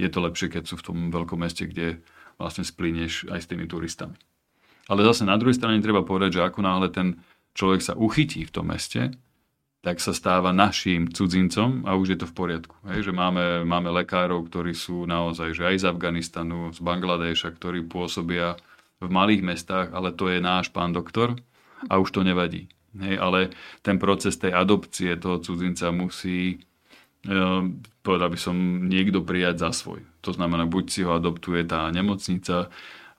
je 0.00 0.08
to 0.08 0.18
lepšie, 0.24 0.48
keď 0.48 0.64
sú 0.64 0.80
v 0.80 0.86
tom 0.88 0.98
veľkom 1.12 1.36
meste, 1.36 1.68
kde 1.68 2.00
vlastne 2.40 2.64
splínieš 2.64 3.28
aj 3.28 3.44
s 3.44 3.48
tými 3.52 3.68
turistami. 3.68 4.16
Ale 4.88 5.04
zase 5.04 5.28
na 5.28 5.36
druhej 5.36 5.60
strane 5.60 5.84
treba 5.84 6.02
povedať, 6.02 6.40
že 6.40 6.44
ako 6.48 6.60
náhle 6.64 6.88
ten 6.88 7.20
človek 7.52 7.84
sa 7.84 7.94
uchytí 7.94 8.48
v 8.48 8.54
tom 8.56 8.72
meste, 8.72 9.12
tak 9.82 9.98
sa 9.98 10.14
stáva 10.14 10.54
našim 10.54 11.10
cudzincom 11.10 11.82
a 11.84 11.98
už 11.98 12.14
je 12.14 12.18
to 12.22 12.26
v 12.30 12.34
poriadku. 12.38 12.74
Hej, 12.86 13.10
že 13.10 13.12
máme, 13.12 13.66
máme 13.66 13.90
lekárov, 13.90 14.46
ktorí 14.46 14.78
sú 14.78 15.10
naozaj 15.10 15.58
že 15.58 15.66
aj 15.68 15.76
z 15.82 15.84
Afganistanu, 15.90 16.70
z 16.70 16.78
Bangladeša, 16.78 17.50
ktorí 17.58 17.82
pôsobia 17.90 18.54
v 19.02 19.10
malých 19.10 19.42
mestách, 19.42 19.90
ale 19.90 20.14
to 20.14 20.30
je 20.30 20.38
náš 20.38 20.70
pán 20.70 20.94
doktor 20.94 21.34
a 21.90 21.98
už 21.98 22.14
to 22.14 22.22
nevadí. 22.22 22.70
Hej, 22.94 23.18
ale 23.18 23.38
ten 23.80 23.96
proces 23.96 24.36
tej 24.36 24.52
adopcie 24.54 25.16
toho 25.16 25.40
cudzinca 25.40 25.90
musí 25.90 26.62
povedal 28.02 28.28
by 28.34 28.38
som, 28.38 28.56
niekto 28.90 29.22
prijať 29.22 29.62
za 29.62 29.70
svoj. 29.70 30.02
To 30.26 30.34
znamená, 30.34 30.66
buď 30.66 30.84
si 30.90 31.00
ho 31.06 31.14
adoptuje 31.14 31.62
tá 31.62 31.86
nemocnica, 31.94 32.66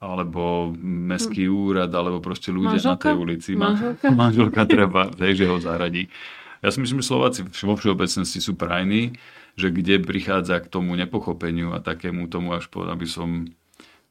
alebo 0.03 0.75
mestský 0.83 1.47
hm. 1.47 1.53
úrad, 1.55 1.91
alebo 1.95 2.19
proste 2.19 2.51
ľudia 2.51 2.75
Manželka? 2.75 2.91
na 2.91 2.99
tej 2.99 3.15
ulici. 3.15 3.51
Manželka? 3.55 4.07
Manželka 4.19 4.61
treba, 4.67 5.07
že 5.15 5.47
ho 5.47 5.57
zaradí. 5.63 6.11
Ja 6.59 6.71
si 6.71 6.83
myslím, 6.83 6.99
že 6.99 7.07
Slováci 7.07 7.39
vo 7.47 7.75
všeobecnosti 7.79 8.39
sú 8.43 8.59
prajní, 8.59 9.15
že 9.55 9.71
kde 9.71 10.03
prichádza 10.03 10.59
k 10.59 10.67
tomu 10.67 10.95
nepochopeniu 10.99 11.71
a 11.71 11.79
takému 11.79 12.27
tomu 12.27 12.51
až 12.55 12.67
povedal 12.67 12.99
by 12.99 13.07
som 13.07 13.47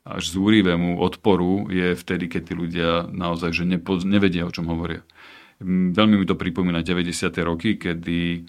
až 0.03 0.23
zúrivému 0.35 0.99
odporu 0.99 1.71
je 1.71 1.95
vtedy, 1.95 2.27
keď 2.27 2.43
tí 2.43 2.55
ľudia 2.59 2.91
naozaj 3.07 3.55
že 3.55 3.65
nepo, 3.67 3.99
nevedia, 4.03 4.47
o 4.47 4.55
čom 4.55 4.67
hovoria. 4.67 5.07
Veľmi 5.63 6.19
mi 6.19 6.27
to 6.27 6.35
pripomína 6.35 6.83
90. 6.83 7.33
roky, 7.43 7.79
kedy 7.79 8.49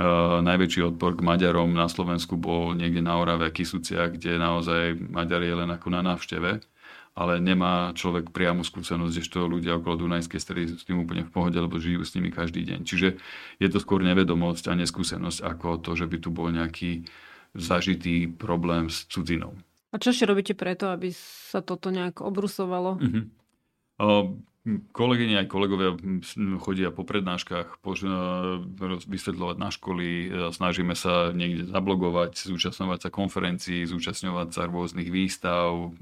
Uh, 0.00 0.40
najväčší 0.40 0.94
odpor 0.94 1.12
k 1.12 1.20
Maďarom 1.20 1.76
na 1.76 1.84
Slovensku 1.84 2.40
bol 2.40 2.72
niekde 2.72 3.04
na 3.04 3.20
Orave, 3.20 3.52
Kisucia, 3.52 4.08
kde 4.08 4.40
naozaj 4.40 4.96
Maďar 4.96 5.44
je 5.44 5.52
len 5.52 5.68
ako 5.68 5.92
na 5.92 6.00
návšteve 6.00 6.62
ale 7.20 7.42
nemá 7.42 7.90
človek 7.92 8.30
priamu 8.30 8.62
skúsenosť, 8.62 9.12
že 9.12 9.28
to 9.28 9.50
ľudia 9.50 9.76
okolo 9.76 10.06
Dunajskej 10.06 10.40
stredy 10.40 10.72
sú 10.72 10.76
s 10.78 10.86
tým 10.86 11.02
úplne 11.02 11.26
v 11.26 11.32
pohode, 11.34 11.58
lebo 11.58 11.82
žijú 11.82 12.06
s 12.06 12.14
nimi 12.14 12.30
každý 12.30 12.62
deň. 12.62 12.80
Čiže 12.86 13.08
je 13.58 13.68
to 13.68 13.82
skôr 13.82 14.00
nevedomosť 14.06 14.70
a 14.70 14.78
neskúsenosť 14.78 15.42
ako 15.42 15.82
to, 15.82 15.98
že 15.98 16.06
by 16.06 16.16
tu 16.22 16.30
bol 16.30 16.48
nejaký 16.48 17.10
zažitý 17.52 18.30
problém 18.30 18.86
s 18.86 19.10
cudzinou. 19.10 19.58
A 19.90 19.98
čo 19.98 20.14
ešte 20.14 20.26
robíte 20.26 20.54
preto, 20.54 20.90
aby 20.94 21.10
sa 21.50 21.60
toto 21.60 21.90
nejak 21.90 22.22
obrusovalo? 22.22 23.02
Uh-huh. 23.02 23.24
O, 24.00 24.06
kolegyne 24.94 25.40
aj 25.40 25.50
kolegovia 25.50 25.96
chodia 26.62 26.94
po 26.94 27.02
prednáškach, 27.02 27.82
po, 27.82 27.96
vysvetľovať 29.08 29.56
na 29.58 29.70
školy, 29.72 30.08
snažíme 30.54 30.94
sa 30.94 31.34
niekde 31.34 31.66
zablogovať, 31.72 32.38
zúčastňovať 32.38 32.98
sa 33.02 33.10
konferencií, 33.10 33.88
zúčastňovať 33.88 34.48
sa 34.52 34.68
rôznych 34.68 35.08
výstav, 35.08 35.96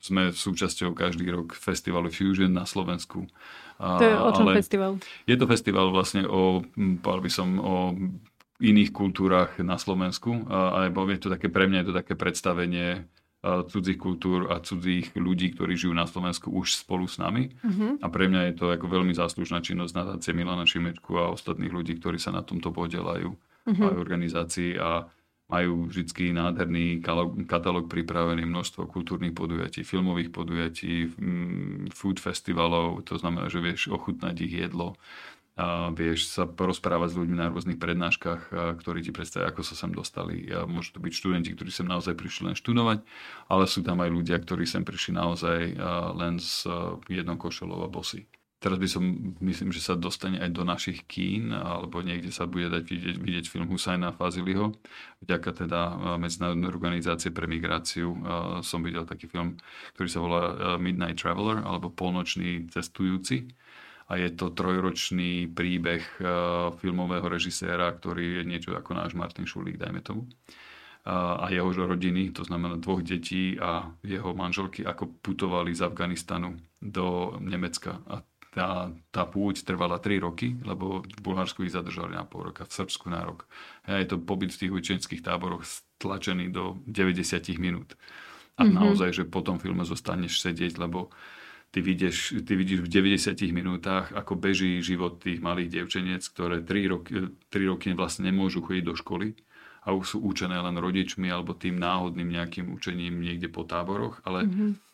sme 0.00 0.30
súčasťou 0.30 0.94
každý 0.94 1.28
rok 1.32 1.56
festivalu 1.56 2.14
Fusion 2.14 2.52
na 2.52 2.62
Slovensku. 2.62 3.26
To 3.80 4.04
je 4.04 4.16
o 4.16 4.30
čom 4.32 4.46
Ale 4.48 4.62
festival? 4.62 4.92
Je 5.28 5.36
to 5.36 5.46
festival 5.50 5.92
vlastne 5.92 6.24
o, 6.24 6.64
by 6.96 7.30
som, 7.30 7.60
o 7.60 7.92
iných 8.60 8.90
kultúrach 8.92 9.56
na 9.60 9.76
Slovensku. 9.76 10.48
Alebo 10.50 11.04
je 11.08 11.20
to 11.20 11.28
také, 11.32 11.52
pre 11.52 11.68
mňa 11.68 11.78
je 11.82 11.88
to 11.90 11.94
také 11.94 12.14
predstavenie 12.14 13.04
cudzích 13.44 14.00
kultúr 14.00 14.50
a 14.50 14.58
cudzích 14.58 15.14
ľudí, 15.14 15.54
ktorí 15.54 15.78
žijú 15.78 15.94
na 15.94 16.10
Slovensku 16.10 16.50
už 16.50 16.82
spolu 16.82 17.06
s 17.06 17.22
nami. 17.22 17.54
Uh-huh. 17.62 17.94
A 18.02 18.10
pre 18.10 18.26
mňa 18.26 18.50
je 18.50 18.54
to 18.58 18.66
ako 18.74 18.90
veľmi 18.90 19.14
záslužná 19.14 19.62
činnosť 19.62 19.92
nadácie 19.94 20.34
Milana 20.34 20.66
Šimečku 20.66 21.14
a 21.14 21.30
ostatných 21.30 21.70
ľudí, 21.70 21.94
ktorí 22.02 22.18
sa 22.18 22.34
na 22.34 22.42
tomto 22.42 22.74
podielajú 22.74 23.30
uh-huh. 23.30 23.86
aj 23.86 23.94
organizácií. 23.94 24.74
A 24.82 25.06
majú 25.46 25.86
vždy 25.86 26.34
nádherný 26.34 26.98
katalóg 27.46 27.86
pripravený, 27.86 28.42
množstvo 28.50 28.90
kultúrnych 28.90 29.30
podujatí, 29.30 29.86
filmových 29.86 30.34
podujatí, 30.34 31.06
food 31.94 32.18
festivalov, 32.18 33.06
to 33.06 33.14
znamená, 33.14 33.46
že 33.46 33.62
vieš 33.62 33.94
ochutnať 33.94 34.34
ich 34.42 34.58
jedlo, 34.66 34.98
vieš 35.96 36.36
sa 36.36 36.44
porozprávať 36.44 37.16
s 37.16 37.18
ľuďmi 37.18 37.36
na 37.40 37.48
rôznych 37.48 37.80
prednáškach, 37.80 38.52
ktorí 38.76 39.00
ti 39.00 39.08
predstavia, 39.08 39.48
ako 39.48 39.64
sa 39.64 39.72
sem 39.72 39.88
dostali. 39.88 40.44
Môžu 40.68 40.96
to 40.96 41.00
byť 41.00 41.12
študenti, 41.16 41.56
ktorí 41.56 41.72
sem 41.72 41.88
naozaj 41.88 42.12
prišli 42.12 42.52
len 42.52 42.56
študovať, 42.60 43.00
ale 43.48 43.64
sú 43.64 43.80
tam 43.80 44.04
aj 44.04 44.12
ľudia, 44.12 44.36
ktorí 44.36 44.68
sem 44.68 44.84
prišli 44.84 45.16
naozaj 45.16 45.80
len 46.12 46.36
s 46.36 46.68
jednou 47.08 47.40
košelou 47.40 47.80
a 47.82 47.88
bosy. 47.88 48.28
Teraz 48.56 48.80
by 48.80 48.88
som, 48.88 49.04
myslím, 49.44 49.68
že 49.68 49.84
sa 49.84 50.00
dostane 50.00 50.40
aj 50.40 50.48
do 50.48 50.64
našich 50.64 51.04
kín, 51.04 51.52
alebo 51.52 52.00
niekde 52.00 52.32
sa 52.32 52.48
bude 52.48 52.72
dať 52.72 52.88
vidieť, 52.88 53.16
vidieť 53.20 53.44
film 53.52 53.68
Husajna 53.68 54.16
Faziliho. 54.16 54.72
Vďaka 55.20 55.64
teda 55.64 55.80
Medzinárodnej 56.16 56.72
organizácie 56.72 57.28
pre 57.32 57.44
migráciu 57.44 58.16
som 58.64 58.80
videl 58.80 59.04
taký 59.04 59.28
film, 59.28 59.60
ktorý 59.92 60.08
sa 60.08 60.20
volá 60.24 60.42
Midnight 60.80 61.20
Traveler, 61.20 61.64
alebo 61.68 61.92
Polnočný 61.92 62.64
cestujúci. 62.72 63.44
A 64.06 64.22
je 64.22 64.30
to 64.30 64.54
trojročný 64.54 65.50
príbeh 65.50 66.02
filmového 66.78 67.26
režiséra, 67.26 67.90
ktorý 67.90 68.38
je 68.38 68.42
niečo 68.46 68.70
ako 68.70 68.94
náš 68.94 69.18
Martin 69.18 69.50
Šulík, 69.50 69.82
dajme 69.82 69.98
tomu 69.98 70.30
a 71.06 71.46
jeho 71.54 71.70
rodiny, 71.70 72.34
to 72.34 72.42
znamená 72.42 72.82
dvoch 72.82 72.98
detí 72.98 73.54
a 73.62 73.86
jeho 74.02 74.34
manželky, 74.34 74.82
ako 74.82 75.06
putovali 75.22 75.70
z 75.70 75.86
Afganistanu 75.86 76.58
do 76.82 77.38
Nemecka. 77.38 78.02
A 78.10 78.26
tá, 78.50 78.90
tá 79.14 79.22
púť 79.22 79.62
trvala 79.62 80.02
3 80.02 80.18
roky, 80.18 80.58
lebo 80.66 81.06
v 81.06 81.20
Bulharsku 81.22 81.62
ich 81.62 81.76
zadržali 81.78 82.18
na 82.18 82.26
pol 82.26 82.50
roka, 82.50 82.66
v 82.66 82.74
Srbsku 82.74 83.06
na 83.06 83.22
rok. 83.22 83.46
A 83.86 84.02
je 84.02 84.10
to 84.10 84.18
pobyt 84.18 84.50
v 84.50 84.66
tých 84.66 84.72
učenských 84.74 85.22
táboroch 85.22 85.62
stlačený 85.62 86.50
do 86.50 86.82
90 86.90 87.54
minút. 87.62 87.94
A 88.58 88.66
mm-hmm. 88.66 88.74
naozaj, 88.74 89.10
že 89.14 89.24
po 89.30 89.46
tom 89.46 89.62
filme 89.62 89.86
zostaneš 89.86 90.42
sedieť, 90.42 90.74
lebo 90.82 91.14
ty 91.70 91.78
vidíš, 91.80 92.42
ty 92.46 92.52
vidíš 92.54 92.84
v 92.84 92.92
90 93.16 93.36
minútach, 93.54 94.12
ako 94.12 94.36
beží 94.36 94.80
život 94.82 95.22
tých 95.22 95.40
malých 95.40 95.82
devčeniec, 95.82 96.22
ktoré 96.26 96.62
3 96.62 96.92
roky, 96.92 97.12
3 97.52 97.70
roky 97.72 97.92
vlastne 97.92 98.30
nemôžu 98.30 98.62
chodiť 98.62 98.84
do 98.84 98.94
školy 98.94 99.38
a 99.86 99.94
už 99.94 100.16
sú 100.16 100.18
učené 100.22 100.58
len 100.58 100.74
rodičmi 100.78 101.30
alebo 101.30 101.54
tým 101.54 101.78
náhodným 101.78 102.26
nejakým 102.26 102.74
učením 102.74 103.22
niekde 103.22 103.46
po 103.46 103.62
táboroch, 103.62 104.18
ale 104.26 104.46
mm-hmm 104.46 104.86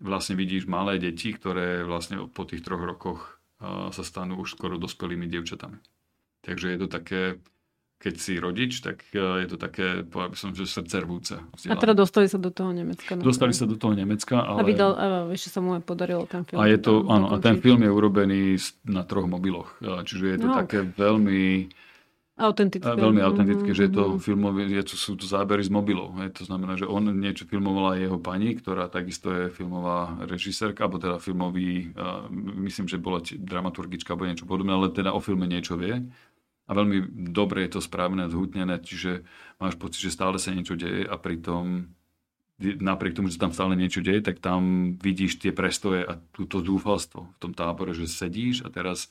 vlastne 0.00 0.34
vidíš 0.34 0.64
malé 0.64 0.96
deti, 0.96 1.30
ktoré 1.30 1.84
vlastne 1.84 2.24
po 2.32 2.48
tých 2.48 2.64
troch 2.64 2.80
rokoch 2.80 3.36
sa 3.92 4.00
stanú 4.00 4.40
už 4.40 4.56
skoro 4.56 4.80
dospelými 4.80 5.28
dievčatami. 5.28 5.76
Takže 6.40 6.72
je 6.72 6.78
to 6.80 6.88
také, 6.88 7.36
keď 8.00 8.14
si 8.16 8.40
rodič, 8.40 8.80
tak 8.80 9.04
je 9.12 9.44
to 9.44 9.60
také, 9.60 10.08
povedal 10.08 10.32
by 10.32 10.38
som, 10.40 10.50
že 10.56 10.64
srdce 10.64 11.04
rvúce. 11.04 11.36
A 11.68 11.76
teda 11.76 11.92
dostali 11.92 12.32
sa 12.32 12.40
do 12.40 12.48
toho 12.48 12.72
Nemecka. 12.72 13.12
Dostali 13.20 13.52
sa 13.52 13.68
do 13.68 13.76
toho 13.76 13.92
Nemecka, 13.92 14.40
ale... 14.40 14.58
A 14.58 14.64
vydal, 14.64 14.90
ešte 15.36 15.52
sa 15.52 15.60
mu 15.60 15.76
aj 15.76 15.84
podarilo 15.84 16.24
ten 16.24 16.48
film. 16.48 16.56
A 16.56 16.64
je 16.64 16.80
to, 16.80 17.04
áno, 17.12 17.28
a 17.28 17.36
ten 17.36 17.60
film 17.60 17.84
je 17.84 17.92
urobený 17.92 18.56
na 18.88 19.04
troch 19.04 19.28
mobiloch. 19.28 19.76
Čiže 19.84 20.24
je 20.32 20.38
to 20.40 20.48
no, 20.48 20.56
také 20.56 20.80
okay. 20.80 20.96
veľmi 20.96 21.68
Autentické. 22.40 22.96
Veľmi 22.96 23.20
autentické, 23.20 23.70
že 23.76 23.92
je 23.92 24.00
to 24.00 24.04
mm-hmm. 24.16 24.24
filmové, 24.24 24.64
je 24.72 24.84
to, 24.88 24.96
sú 24.96 25.12
to 25.12 25.28
zábery 25.28 25.60
z 25.60 25.68
mobilov. 25.68 26.16
Je, 26.24 26.32
to 26.32 26.48
znamená, 26.48 26.72
že 26.72 26.88
on 26.88 27.12
niečo 27.12 27.44
filmovala 27.44 28.00
jeho 28.00 28.16
pani, 28.16 28.56
ktorá 28.56 28.88
takisto 28.88 29.28
je 29.28 29.52
filmová 29.52 30.16
režisérka, 30.24 30.88
alebo 30.88 30.96
teda 30.96 31.20
filmový, 31.20 31.92
uh, 31.92 32.32
myslím, 32.64 32.88
že 32.88 32.96
bola 32.96 33.20
dramaturgička 33.20 34.16
alebo 34.16 34.24
niečo 34.24 34.48
podobné, 34.48 34.72
ale 34.72 34.88
teda 34.88 35.12
o 35.12 35.20
filme 35.20 35.44
niečo 35.44 35.76
vie. 35.76 36.00
A 36.70 36.78
veľmi 36.78 37.10
dobre 37.34 37.66
je 37.66 37.74
to 37.74 37.80
správne, 37.82 38.30
zhutnené, 38.30 38.78
čiže 38.78 39.26
máš 39.58 39.74
pocit, 39.74 40.06
že 40.06 40.14
stále 40.14 40.38
sa 40.38 40.54
niečo 40.54 40.78
deje 40.78 41.02
a 41.02 41.18
pritom 41.18 41.90
napriek 42.60 43.16
tomu, 43.16 43.32
že 43.32 43.40
tam 43.40 43.50
stále 43.50 43.74
niečo 43.74 44.04
deje, 44.04 44.22
tak 44.22 44.38
tam 44.38 44.94
vidíš 45.00 45.40
tie 45.40 45.50
prestoje 45.50 46.04
a 46.04 46.20
túto 46.30 46.60
zúfalstvo 46.60 47.26
v 47.26 47.38
tom 47.40 47.52
tábore, 47.56 47.96
že 47.96 48.06
sedíš 48.06 48.62
a 48.62 48.68
teraz 48.68 49.08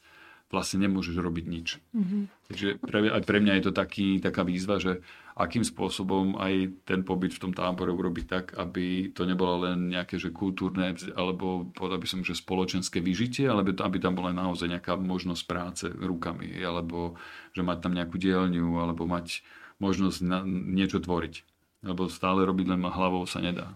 vlastne 0.49 0.89
nemôžeš 0.89 1.13
robiť 1.13 1.45
nič. 1.45 1.67
Mm-hmm. 1.93 2.21
Takže 2.49 2.67
pre, 2.81 2.99
aj 3.13 3.21
pre 3.21 3.37
mňa 3.37 3.53
je 3.61 3.63
to 3.69 3.73
taký, 3.73 4.17
taká 4.17 4.41
výzva, 4.41 4.81
že 4.81 5.05
akým 5.37 5.61
spôsobom 5.61 6.41
aj 6.41 6.83
ten 6.89 7.05
pobyt 7.05 7.37
v 7.37 7.41
tom 7.47 7.53
tábore 7.53 7.93
urobiť 7.93 8.25
tak, 8.25 8.45
aby 8.57 9.13
to 9.13 9.29
nebolo 9.29 9.69
len 9.69 9.93
nejaké 9.93 10.17
že 10.17 10.33
kultúrne, 10.33 10.97
alebo 11.13 11.69
povedal 11.71 12.01
by 12.01 12.07
som, 12.09 12.19
že 12.25 12.33
spoločenské 12.33 12.97
vyžitie, 12.97 13.45
ale 13.45 13.61
aby 13.61 13.97
tam 14.01 14.17
bola 14.17 14.33
naozaj 14.33 14.67
nejaká 14.67 14.97
možnosť 14.97 15.43
práce 15.45 15.85
rukami, 15.85 16.49
alebo 16.65 17.13
že 17.59 17.67
mať 17.67 17.77
tam 17.83 17.91
nejakú 17.91 18.15
dielňu, 18.15 18.79
alebo 18.79 19.03
mať 19.03 19.43
možnosť 19.83 20.19
na, 20.23 20.47
niečo 20.47 21.03
tvoriť. 21.03 21.43
Lebo 21.83 22.07
stále 22.07 22.47
robiť 22.47 22.71
len 22.71 22.79
hlavou 22.79 23.27
sa 23.27 23.43
nedá. 23.43 23.75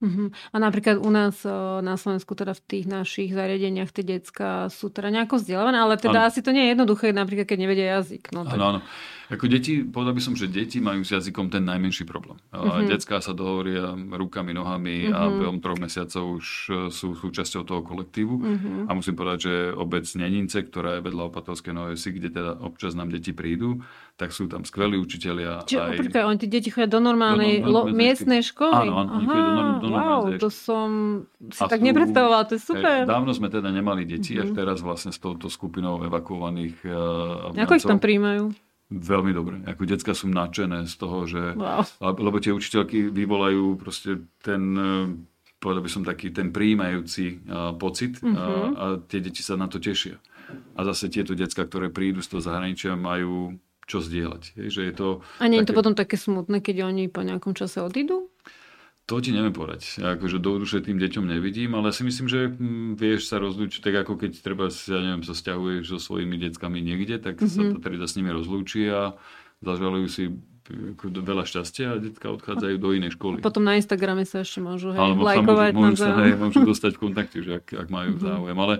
Uh-huh. 0.00 0.32
A 0.52 0.56
napríklad 0.56 0.96
u 0.96 1.12
nás 1.12 1.44
na 1.84 2.00
Slovensku, 2.00 2.32
teda 2.32 2.56
v 2.56 2.64
tých 2.64 2.84
našich 2.88 3.36
zariadeniach, 3.36 3.92
tie 3.92 4.00
decka 4.00 4.72
sú 4.72 4.88
teda 4.88 5.12
nejako 5.12 5.36
vzdelávané, 5.36 5.76
ale 5.76 6.00
teda 6.00 6.24
ano. 6.24 6.28
asi 6.32 6.40
to 6.40 6.56
nie 6.56 6.64
je 6.64 6.72
jednoduché, 6.72 7.12
napríklad 7.12 7.44
keď 7.44 7.58
nevedia 7.60 8.00
jazyk. 8.00 8.32
No, 8.32 8.48
tak... 8.48 8.56
Ako 9.30 9.46
deti, 9.46 9.86
povedal 9.86 10.18
by 10.18 10.22
som, 10.22 10.34
že 10.34 10.50
deti 10.50 10.82
majú 10.82 11.06
s 11.06 11.14
jazykom 11.14 11.54
ten 11.54 11.62
najmenší 11.62 12.02
problém. 12.02 12.34
Uh-huh. 12.50 12.82
Detská 12.82 13.22
sa 13.22 13.30
dohovoria 13.30 13.94
rukami, 13.94 14.50
nohami 14.50 15.06
uh-huh. 15.06 15.14
a 15.14 15.30
behom 15.30 15.62
troch 15.62 15.78
mesiacov 15.78 16.42
už 16.42 16.46
e, 16.66 16.72
sú 16.90 17.14
súčasťou 17.14 17.62
toho 17.62 17.86
kolektívu. 17.86 18.34
Uh-huh. 18.34 18.90
A 18.90 18.98
musím 18.98 19.14
povedať, 19.14 19.38
že 19.46 19.54
obec 19.70 20.02
Nenince, 20.18 20.66
ktorá 20.66 20.98
je 20.98 21.06
vedľa 21.06 21.30
Opatovskej 21.30 21.70
Novej 21.70 22.02
kde 22.10 22.28
teda 22.34 22.58
občas 22.58 22.98
nám 22.98 23.14
deti 23.14 23.30
prídu, 23.30 23.86
tak 24.18 24.34
sú 24.34 24.50
tam 24.50 24.66
skvelí 24.66 24.98
učitelia. 24.98 25.62
Čiže 25.62 25.78
aj... 25.78 25.94
Oprika, 25.94 26.18
oni 26.26 26.38
tí 26.42 26.48
deti 26.50 26.68
chodia 26.74 26.90
do 26.90 26.98
normálnej 26.98 27.62
do, 27.62 27.70
no, 27.70 27.86
lo, 27.86 27.94
miestnej 27.94 28.42
školy? 28.42 28.90
Áno, 28.90 29.06
áno, 29.06 29.10
Aha, 29.14 29.30
do, 29.30 29.38
do, 29.38 29.62
do 29.78 29.88
wow, 29.94 30.22
to 30.42 30.48
som 30.50 30.88
si 31.54 31.62
a 31.62 31.70
tak 31.70 31.78
sú, 31.78 31.86
nepredstavovala, 31.86 32.50
to 32.50 32.58
je 32.58 32.62
super. 32.66 33.06
Dávno 33.06 33.30
sme 33.30 33.46
teda 33.46 33.70
nemali 33.70 34.02
deti, 34.02 34.34
uh-huh. 34.34 34.50
až 34.50 34.58
teraz 34.58 34.82
vlastne 34.82 35.14
s 35.14 35.22
touto 35.22 35.46
skupinou 35.46 36.02
evakuovaných 36.02 36.82
uh, 36.82 37.54
Ako 37.54 37.78
ich 37.78 37.86
tam 37.86 38.02
príjmajú? 38.02 38.69
Veľmi 38.90 39.30
dobre. 39.30 39.62
Ako 39.70 39.86
decka 39.86 40.18
sú 40.18 40.26
nadšené 40.26 40.90
z 40.90 40.94
toho, 40.98 41.22
že... 41.22 41.54
Wow. 41.54 41.86
Lebo 42.02 42.42
tie 42.42 42.50
učiteľky 42.50 43.14
vyvolajú 43.14 43.78
proste 43.78 44.26
ten 44.42 44.62
povedal 45.60 45.84
by 45.84 45.90
som 45.92 46.02
taký 46.02 46.32
ten 46.32 46.48
prijímajúci 46.50 47.44
uh, 47.44 47.76
pocit 47.76 48.16
uh-huh. 48.24 48.32
a, 48.32 48.44
a 48.72 48.84
tie 49.04 49.20
deti 49.20 49.44
sa 49.44 49.60
na 49.60 49.68
to 49.68 49.76
tešia. 49.76 50.16
A 50.74 50.82
zase 50.88 51.12
tieto 51.12 51.36
decka, 51.36 51.68
ktoré 51.68 51.92
prídu 51.92 52.24
z 52.24 52.32
toho 52.32 52.42
zahraničia, 52.42 52.96
majú 52.96 53.60
čo 53.84 54.00
zdieľať. 54.00 54.56
Je, 54.56 54.66
že 54.72 54.82
je 54.88 54.92
to 54.96 55.08
a 55.42 55.44
nie 55.46 55.60
je 55.60 55.66
také... 55.66 55.70
to 55.70 55.78
potom 55.78 55.94
také 55.94 56.16
smutné, 56.16 56.64
keď 56.64 56.88
oni 56.88 57.12
po 57.12 57.20
nejakom 57.20 57.52
čase 57.52 57.84
odídu? 57.84 58.29
To 59.10 59.18
ti 59.18 59.34
neviem 59.34 59.50
povedať. 59.50 59.98
Ja 59.98 60.14
akože 60.14 60.38
do 60.38 60.62
duše 60.62 60.78
tým 60.86 61.02
deťom 61.02 61.26
nevidím, 61.26 61.74
ale 61.74 61.90
si 61.90 62.06
myslím, 62.06 62.30
že 62.30 62.46
hm, 62.46 62.94
vieš 62.94 63.26
sa 63.26 63.42
rozlúčiť, 63.42 63.82
tak 63.82 64.06
ako 64.06 64.14
keď 64.14 64.38
treba, 64.38 64.70
ja 64.70 65.00
neviem, 65.02 65.26
sa 65.26 65.34
stiahuješ 65.34 65.90
so 65.90 65.98
svojimi 65.98 66.38
deckami 66.38 66.78
niekde, 66.78 67.18
tak 67.18 67.42
mm-hmm. 67.42 67.50
sa 67.50 67.62
to 67.74 67.78
teda 67.82 68.06
s 68.06 68.14
nimi 68.14 68.30
rozlúči 68.30 68.86
a 68.86 69.18
zažalujú 69.66 70.06
si 70.06 70.24
veľa 71.02 71.42
šťastia 71.42 71.86
a 71.90 71.96
detka 71.98 72.30
odchádzajú 72.30 72.76
do 72.78 72.94
inej 72.94 73.18
školy. 73.18 73.42
A 73.42 73.46
potom 73.50 73.66
na 73.66 73.74
Instagrame 73.74 74.22
sa 74.22 74.46
ešte 74.46 74.62
môžu 74.62 74.94
hej, 74.94 75.02
Alebo 75.02 75.26
lajkovať. 75.26 75.72
Môžu, 75.74 75.86
môžu, 75.90 76.04
sa, 76.06 76.22
hej, 76.22 76.34
môžu 76.38 76.60
dostať 76.62 76.90
v 76.94 77.00
kontakte, 77.02 77.38
že 77.42 77.52
ak, 77.58 77.66
ak 77.74 77.88
majú 77.90 78.14
mm-hmm. 78.14 78.30
záujem. 78.30 78.58
Ale 78.62 78.74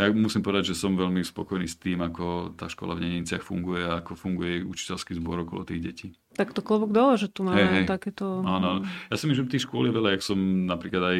ja 0.00 0.08
musím 0.14 0.40
povedať, 0.40 0.72
že 0.72 0.80
som 0.80 0.96
veľmi 0.96 1.20
spokojný 1.20 1.68
s 1.68 1.76
tým, 1.76 2.00
ako 2.00 2.56
tá 2.56 2.70
škola 2.70 2.96
v 2.96 3.04
Neniciach 3.04 3.44
funguje 3.44 3.84
a 3.84 4.00
ako 4.00 4.16
funguje 4.16 4.64
učiteľský 4.64 5.18
zbor 5.18 5.44
okolo 5.44 5.68
tých 5.68 5.82
detí. 5.82 6.08
Tak 6.38 6.56
to 6.56 6.64
klobok 6.64 6.94
dole, 6.94 7.20
že 7.20 7.28
tu 7.28 7.44
máme 7.44 7.60
hey, 7.60 7.76
hey. 7.82 7.86
takéto... 7.86 8.40
Áno, 8.46 8.86
ja 8.86 9.16
si 9.18 9.26
myslím, 9.28 9.50
že 9.50 9.52
tých 9.58 9.66
škôl 9.68 9.90
je 9.90 9.96
veľa, 9.96 10.16
jak 10.16 10.22
som 10.24 10.38
napríklad 10.70 11.02
aj 11.02 11.18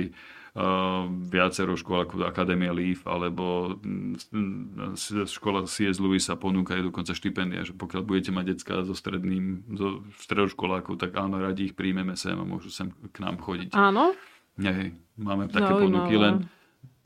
uh, 0.55 1.05
viacero 1.11 1.75
škôl 1.75 2.07
ako 2.07 2.25
Akadémia 2.27 2.71
Leaf 2.71 3.05
alebo 3.05 3.77
mm, 3.83 4.97
škola 5.27 5.67
C.S. 5.67 5.99
Lewis 5.99 6.27
sa 6.27 6.39
ponúka 6.39 6.75
aj 6.79 6.91
dokonca 6.91 7.13
štipendia, 7.13 7.67
že 7.67 7.75
pokiaľ 7.75 8.03
budete 8.07 8.31
mať 8.31 8.45
decka 8.57 8.87
so 8.87 8.95
stredným, 8.95 9.67
so 9.75 10.07
stredoškolákov, 10.23 10.99
tak 10.99 11.15
áno, 11.19 11.39
radi 11.43 11.71
ich 11.71 11.75
príjmeme 11.77 12.15
sem 12.15 12.39
a 12.39 12.45
môžu 12.47 12.71
sem 12.71 12.91
k 12.91 13.17
nám 13.23 13.39
chodiť. 13.39 13.75
Áno? 13.75 14.15
Hej, 14.61 14.93
máme 15.17 15.49
také 15.49 15.73
Zaujímavé. 15.73 15.85
ponuky, 15.85 16.15
len 16.21 16.35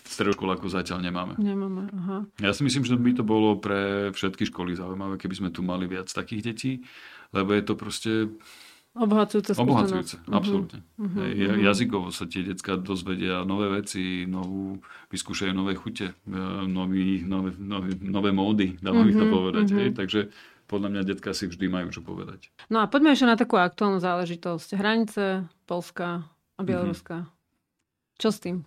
stredoškolákov 0.04 0.68
zatiaľ 0.68 1.00
nemáme. 1.00 1.34
Nemáme, 1.40 1.88
aha. 1.90 2.18
Ja 2.38 2.52
si 2.52 2.60
myslím, 2.62 2.84
že 2.84 2.94
by 3.00 3.10
to 3.16 3.24
bolo 3.24 3.56
pre 3.56 4.12
všetky 4.12 4.52
školy 4.52 4.76
zaujímavé, 4.76 5.16
keby 5.16 5.34
sme 5.34 5.50
tu 5.50 5.64
mali 5.64 5.88
viac 5.88 6.12
takých 6.12 6.42
detí, 6.52 6.72
lebo 7.32 7.56
je 7.56 7.62
to 7.64 7.74
proste... 7.74 8.12
Obohacujúce 8.94 9.58
Obohacujúce, 9.58 10.22
uh-huh. 10.22 10.38
absolútne. 10.38 10.86
Uh-huh. 11.02 11.18
Uh-huh. 11.18 11.66
Jazykovo 11.66 12.14
sa 12.14 12.30
tie 12.30 12.46
decka 12.46 12.78
dozvedia 12.78 13.42
nové 13.42 13.66
veci, 13.66 14.22
novú, 14.22 14.78
vyskúšajú 15.10 15.50
nové 15.50 15.74
chute, 15.74 16.14
e, 16.14 16.38
nový, 16.70 17.26
nové, 17.26 17.58
nové, 17.58 17.90
nové 17.98 18.30
módy, 18.30 18.78
dá 18.78 18.94
uh-huh. 18.94 19.18
to 19.18 19.26
povedať. 19.26 19.66
Uh-huh. 19.66 19.80
Hej? 19.82 19.88
Takže 19.98 20.20
podľa 20.70 20.88
mňa 20.94 21.02
detka 21.10 21.34
si 21.34 21.50
vždy 21.50 21.66
majú 21.66 21.90
čo 21.90 22.06
povedať. 22.06 22.54
No 22.70 22.78
a 22.78 22.86
poďme 22.86 23.18
ešte 23.18 23.26
na 23.26 23.34
takú 23.34 23.58
aktuálnu 23.58 23.98
záležitosť. 23.98 24.78
Hranice 24.78 25.50
Polska 25.66 26.30
a 26.54 26.60
Bieloruska. 26.62 27.26
Uh-huh. 27.26 28.20
Čo 28.22 28.30
s 28.30 28.38
tým? 28.38 28.62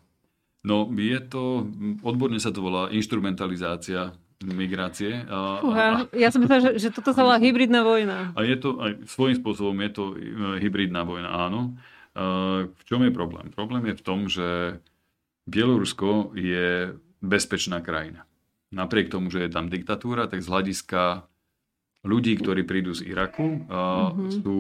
No, 0.68 0.92
je 0.92 1.20
to, 1.24 1.64
odborne 2.04 2.36
sa 2.44 2.52
to 2.52 2.60
volá 2.60 2.92
instrumentalizácia 2.92 4.12
migrácie. 4.44 5.24
A, 5.26 5.64
Fúha, 5.64 5.86
a, 5.88 6.14
ja 6.14 6.30
som 6.30 6.44
myslel, 6.44 6.60
že, 6.60 6.72
že 6.78 6.90
toto 6.94 7.16
sa 7.16 7.24
volá 7.24 7.40
hybridná 7.40 7.82
vojna. 7.82 8.36
A 8.38 8.44
je 8.44 8.60
to, 8.60 8.78
aj 8.78 9.08
svojím 9.10 9.40
spôsobom 9.40 9.78
je 9.82 9.92
to 9.96 10.04
e, 10.14 10.16
hybridná 10.62 11.02
vojna, 11.08 11.32
áno. 11.32 11.74
A, 12.14 12.68
v 12.68 12.84
čom 12.86 13.02
je 13.02 13.12
problém? 13.16 13.50
Problém 13.50 13.90
je 13.90 13.96
v 13.98 14.06
tom, 14.06 14.20
že 14.30 14.78
Bielorusko 15.48 16.36
je 16.36 16.94
bezpečná 17.24 17.82
krajina. 17.82 18.28
Napriek 18.70 19.08
tomu, 19.08 19.32
že 19.32 19.48
je 19.48 19.50
tam 19.50 19.72
diktatúra, 19.72 20.28
tak 20.28 20.44
z 20.44 20.52
hľadiska 20.52 21.24
ľudí, 22.04 22.36
ktorí 22.38 22.68
prídu 22.68 22.92
z 22.94 23.08
Iraku, 23.10 23.64
mm-hmm. 23.66 24.44
sú, 24.44 24.60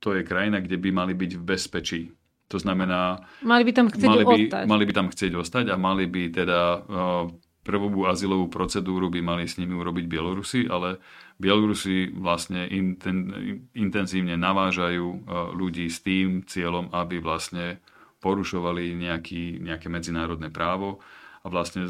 to 0.00 0.16
je 0.16 0.24
krajina, 0.24 0.64
kde 0.64 0.80
by 0.80 0.90
mali 0.90 1.12
byť 1.12 1.30
v 1.36 1.42
bezpečí. 1.44 2.02
To 2.50 2.58
znamená... 2.58 3.22
Mali 3.46 3.62
by 3.62 3.72
tam 3.72 3.86
chcieť 3.86 4.10
mali 4.10 4.24
by, 4.26 4.34
ostať. 4.34 4.64
Mali 4.66 4.84
by 4.84 4.92
tam 4.92 5.06
chcieť 5.06 5.32
ostať 5.38 5.64
a 5.70 5.76
mali 5.78 6.04
by 6.10 6.22
teda 6.34 6.60
uh, 6.82 7.24
prvú 7.62 8.10
azylovú 8.10 8.50
procedúru 8.50 9.06
by 9.06 9.22
mali 9.22 9.46
s 9.46 9.54
nimi 9.54 9.78
urobiť 9.78 10.04
Bielorusi, 10.10 10.66
ale 10.66 10.98
Bielorusi 11.38 12.10
vlastne 12.10 12.66
inten, 12.66 13.30
intenzívne 13.78 14.34
navážajú 14.34 15.06
uh, 15.06 15.18
ľudí 15.54 15.86
s 15.86 16.02
tým 16.02 16.42
cieľom, 16.42 16.90
aby 16.90 17.22
vlastne 17.22 17.78
porušovali 18.18 18.98
nejaký, 18.98 19.62
nejaké 19.62 19.86
medzinárodné 19.86 20.50
právo 20.50 20.98
a 21.40 21.46
vlastne 21.48 21.86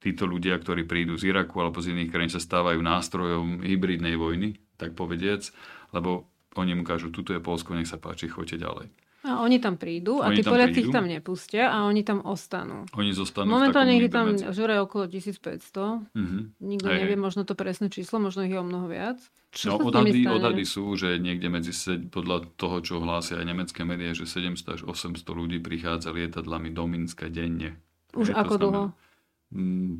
títo 0.00 0.24
ľudia, 0.24 0.56
ktorí 0.56 0.88
prídu 0.88 1.20
z 1.20 1.36
Iraku 1.36 1.60
alebo 1.60 1.84
z 1.84 1.92
iných 1.92 2.10
krajín, 2.10 2.32
sa 2.32 2.40
stávajú 2.42 2.80
nástrojom 2.80 3.60
hybridnej 3.60 4.16
vojny, 4.16 4.56
tak 4.80 4.96
povediac, 4.96 5.46
lebo 5.92 6.32
oni 6.56 6.72
mu 6.72 6.82
kážu, 6.82 7.12
tuto 7.12 7.36
je 7.36 7.44
Polsko, 7.44 7.76
nech 7.76 7.88
sa 7.90 8.00
páči, 8.00 8.32
choďte 8.32 8.64
ďalej. 8.64 9.05
A 9.26 9.42
oni 9.42 9.58
tam 9.58 9.74
prídu 9.74 10.22
a 10.22 10.30
tí 10.30 10.46
Poliaci 10.46 10.86
ich 10.86 10.94
tam 10.94 11.10
nepustia 11.10 11.74
a 11.74 11.82
oni 11.82 12.06
tam 12.06 12.22
ostanú. 12.22 12.86
Oni 12.94 13.10
zostanú 13.10 13.50
Momentálne 13.50 13.98
ich 13.98 14.06
tam 14.06 14.38
žure 14.38 14.78
okolo 14.78 15.10
1500. 15.10 16.14
Mm-hmm. 16.14 16.42
Nikto 16.62 16.86
hej, 16.86 16.98
nevie 17.02 17.18
možno 17.18 17.42
to 17.42 17.58
presné 17.58 17.90
číslo, 17.90 18.22
možno 18.22 18.46
ich 18.46 18.54
je 18.54 18.62
o 18.62 18.66
mnoho 18.66 18.86
viac. 18.86 19.18
Čo 19.50 19.82
no, 19.82 19.90
odhady, 19.90 20.30
odhady 20.30 20.62
sú, 20.62 20.94
že 20.94 21.18
niekde 21.18 21.50
medzi, 21.50 21.74
podľa 22.06 22.54
toho, 22.54 22.78
čo 22.84 23.02
hlásia 23.02 23.42
aj 23.42 23.46
nemecké 23.50 23.82
médiá, 23.82 24.14
že 24.14 24.30
700 24.30 24.78
až 24.78 24.80
800 24.86 25.26
ľudí 25.26 25.58
prichádza 25.58 26.14
lietadlami 26.14 26.70
do 26.70 26.86
Minska 26.86 27.26
denne. 27.26 27.82
Už 28.14 28.30
ako 28.30 28.54
dlho? 28.62 28.84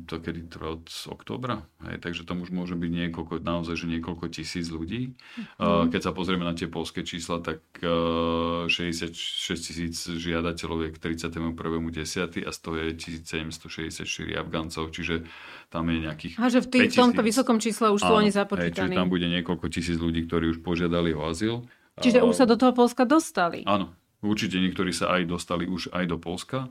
To 0.05 0.21
kedy 0.21 0.47
trvá 0.47 0.77
od 0.77 0.85
oktobra, 1.09 1.65
hej, 1.89 1.97
takže 1.97 2.23
tam 2.23 2.45
už 2.45 2.53
môže 2.53 2.77
byť 2.77 2.91
niekoľko, 2.93 3.41
naozaj, 3.41 3.75
že 3.83 3.87
niekoľko 3.97 4.25
tisíc 4.29 4.69
ľudí. 4.69 5.17
Mm. 5.57 5.89
Keď 5.89 6.01
sa 6.05 6.11
pozrieme 6.13 6.45
na 6.45 6.53
tie 6.53 6.69
polské 6.69 7.01
čísla, 7.01 7.41
tak 7.41 7.59
66 7.81 9.11
tisíc 9.57 9.95
žiadateľov 10.07 10.87
je 10.87 10.89
k 10.93 10.97
31.10. 11.17 12.45
a 12.45 12.51
z 12.53 12.59
toho 12.61 12.75
je 12.77 12.87
1764 12.95 14.05
Afgáncov, 14.37 14.93
čiže 14.93 15.25
tam 15.67 15.89
je 15.91 15.97
nejakých 16.05 16.33
A 16.39 16.47
že 16.47 16.63
v 16.63 16.67
tý, 16.71 16.79
tomto 16.87 17.25
vysokom 17.25 17.59
čísle 17.59 17.91
už 17.91 17.99
sú 17.99 18.13
oni 18.13 18.31
započítaní. 18.31 18.93
Čiže 18.93 18.99
tam 18.99 19.11
bude 19.11 19.27
niekoľko 19.27 19.67
tisíc 19.67 19.97
ľudí, 19.99 20.23
ktorí 20.29 20.55
už 20.55 20.63
požiadali 20.63 21.11
o 21.11 21.27
azyl. 21.27 21.67
Čiže 21.97 22.21
už 22.21 22.33
sa 22.37 22.45
do 22.45 22.55
toho 22.55 22.77
Polska 22.77 23.09
dostali. 23.09 23.65
Áno, 23.65 23.89
určite 24.21 24.61
niektorí 24.61 24.93
sa 24.93 25.17
aj 25.17 25.25
dostali 25.25 25.65
už 25.65 25.89
aj 25.91 26.05
do 26.05 26.21
Polska. 26.21 26.69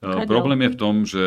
Kaďo? 0.00 0.28
Problém 0.28 0.60
je 0.66 0.74
v 0.74 0.80
tom, 0.80 0.94
že 1.08 1.24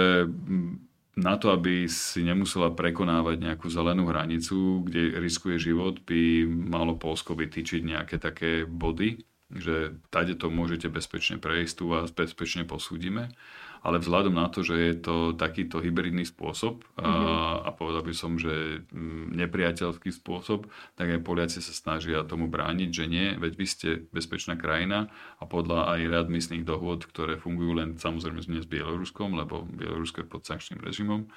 na 1.20 1.36
to, 1.36 1.52
aby 1.52 1.90
si 1.92 2.24
nemusela 2.24 2.72
prekonávať 2.72 3.44
nejakú 3.44 3.68
zelenú 3.68 4.08
hranicu, 4.08 4.88
kde 4.88 5.20
riskuje 5.20 5.60
život, 5.60 6.00
by 6.08 6.48
malo 6.48 6.96
Polsko 6.96 7.36
vytýčiť 7.36 7.82
nejaké 7.84 8.16
také 8.22 8.64
body, 8.64 9.20
že 9.50 10.00
tade 10.14 10.38
to 10.38 10.48
môžete 10.48 10.88
bezpečne 10.88 11.42
prejsť, 11.42 11.74
tu 11.76 11.86
vás 11.92 12.14
bezpečne 12.14 12.64
posúdime 12.64 13.34
ale 13.84 14.04
vzhľadom 14.04 14.36
na 14.36 14.52
to, 14.52 14.62
že 14.62 14.76
je 14.76 14.96
to 15.00 15.16
takýto 15.36 15.80
hybridný 15.80 16.28
spôsob 16.28 16.84
mm-hmm. 16.84 17.04
a, 17.04 17.10
mhm. 17.10 17.58
a 17.66 17.70
povedal 17.76 18.04
by 18.04 18.14
som, 18.16 18.36
že 18.36 18.84
mm, 18.92 19.36
nepriateľský 19.36 20.12
spôsob, 20.12 20.68
tak 21.00 21.08
aj 21.12 21.24
Poliaci 21.24 21.60
sa 21.64 21.72
snažia 21.72 22.28
tomu 22.28 22.52
brániť, 22.52 22.90
že 22.92 23.06
nie, 23.08 23.28
veď 23.40 23.54
vy 23.56 23.66
ste 23.66 23.90
bezpečná 24.12 24.60
krajina 24.60 25.08
a 25.40 25.44
podľa 25.48 25.96
aj 25.96 26.00
readmisných 26.12 26.68
dohôd, 26.68 27.08
ktoré 27.08 27.40
fungujú 27.40 27.80
len 27.80 27.96
samozrejme 27.96 28.42
s 28.44 28.70
Bieloruskom, 28.70 29.36
lebo 29.36 29.64
Bielorusko 29.64 30.24
je 30.24 30.28
pod 30.28 30.44
sankčným 30.44 30.84
režimom, 30.84 31.30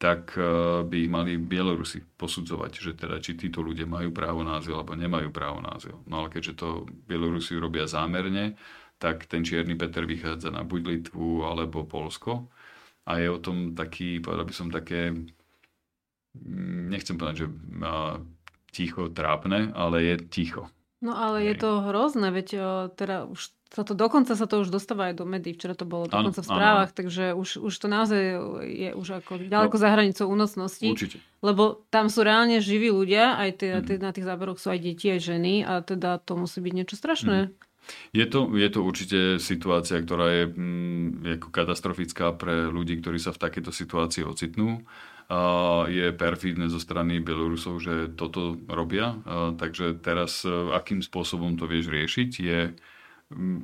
tak 0.00 0.32
e, 0.32 0.40
by 0.88 0.96
ich 0.96 1.12
mali 1.12 1.36
Bielorusi 1.36 2.00
posudzovať, 2.16 2.72
že 2.80 2.92
teda 2.96 3.20
či 3.20 3.36
títo 3.36 3.60
ľudia 3.60 3.84
majú 3.84 4.16
právo 4.16 4.40
na 4.40 4.56
azyl 4.56 4.80
alebo 4.80 4.96
nemajú 4.96 5.28
právo 5.28 5.60
na 5.60 5.76
azyl. 5.76 6.00
No 6.08 6.24
ale 6.24 6.32
keďže 6.32 6.56
to 6.56 6.88
Bielorusi 7.04 7.60
robia 7.60 7.84
zámerne, 7.84 8.56
tak 9.00 9.24
ten 9.24 9.40
Čierny 9.40 9.80
Peter 9.80 10.04
vychádza 10.04 10.52
na 10.52 10.60
buď 10.60 10.80
Litvu 10.84 11.48
alebo 11.48 11.88
Polsko. 11.88 12.52
A 13.08 13.16
je 13.16 13.32
o 13.32 13.40
tom 13.40 13.72
taký, 13.72 14.20
povedal 14.20 14.44
by 14.44 14.54
som 14.54 14.68
také, 14.68 15.16
mm, 16.36 16.92
nechcem 16.92 17.16
povedať, 17.16 17.36
že 17.42 17.46
ticho, 18.70 19.08
trápne, 19.08 19.72
ale 19.72 20.04
je 20.04 20.14
ticho. 20.28 20.68
No 21.00 21.16
ale 21.16 21.40
Hej. 21.40 21.46
je 21.48 21.54
to 21.64 21.70
hrozné, 21.88 22.28
veď 22.28 22.48
teda 22.92 23.24
už 23.24 23.56
sa 23.70 23.86
to 23.86 23.94
dokonca 23.94 24.34
sa 24.34 24.50
to 24.50 24.66
už 24.66 24.68
dostáva 24.74 25.08
aj 25.08 25.22
do 25.22 25.24
médií, 25.24 25.54
včera 25.54 25.78
to 25.78 25.86
bolo 25.86 26.10
dokonca 26.10 26.42
ano, 26.42 26.44
v 26.44 26.50
správach, 26.50 26.90
ano. 26.90 26.98
takže 26.98 27.24
už, 27.38 27.48
už 27.62 27.72
to 27.78 27.86
naozaj 27.86 28.20
je 28.66 28.90
už 28.92 29.22
ako 29.22 29.46
ďaleko 29.46 29.76
no, 29.78 29.80
za 29.80 29.88
hranicou 29.94 30.26
únosnosti. 30.26 30.84
Určite. 30.90 31.22
Lebo 31.38 31.86
tam 31.88 32.10
sú 32.10 32.26
reálne 32.26 32.58
živí 32.58 32.90
ľudia, 32.90 33.38
aj 33.38 33.50
tie, 33.62 33.70
mm-hmm. 33.78 34.02
na 34.02 34.10
tých 34.10 34.26
záberoch 34.26 34.58
sú 34.58 34.74
aj 34.74 34.80
deti, 34.82 35.06
aj 35.08 35.20
ženy 35.22 35.62
a 35.62 35.86
teda 35.86 36.18
to 36.18 36.34
musí 36.34 36.58
byť 36.58 36.72
niečo 36.74 36.98
strašné. 36.98 37.48
Mm. 37.48 37.69
Je 38.10 38.26
to, 38.26 38.50
je 38.54 38.68
to 38.70 38.80
určite 38.82 39.18
situácia, 39.38 40.02
ktorá 40.02 40.26
je 40.30 40.44
mm, 40.50 41.38
ako 41.40 41.48
katastrofická 41.54 42.34
pre 42.34 42.70
ľudí, 42.70 42.98
ktorí 42.98 43.18
sa 43.22 43.30
v 43.34 43.42
takejto 43.42 43.70
situácii 43.70 44.22
ocitnú. 44.26 44.82
A 45.30 45.86
je 45.86 46.10
perfidné 46.10 46.66
zo 46.66 46.82
strany 46.82 47.22
Bielorusov, 47.22 47.78
že 47.78 48.10
toto 48.18 48.58
robia. 48.66 49.14
A 49.22 49.54
takže 49.54 49.94
teraz, 50.02 50.42
e, 50.42 50.50
akým 50.50 51.06
spôsobom 51.06 51.54
to 51.54 51.70
vieš 51.70 51.86
riešiť, 51.86 52.30
je 52.34 52.74
mm, 53.30 53.58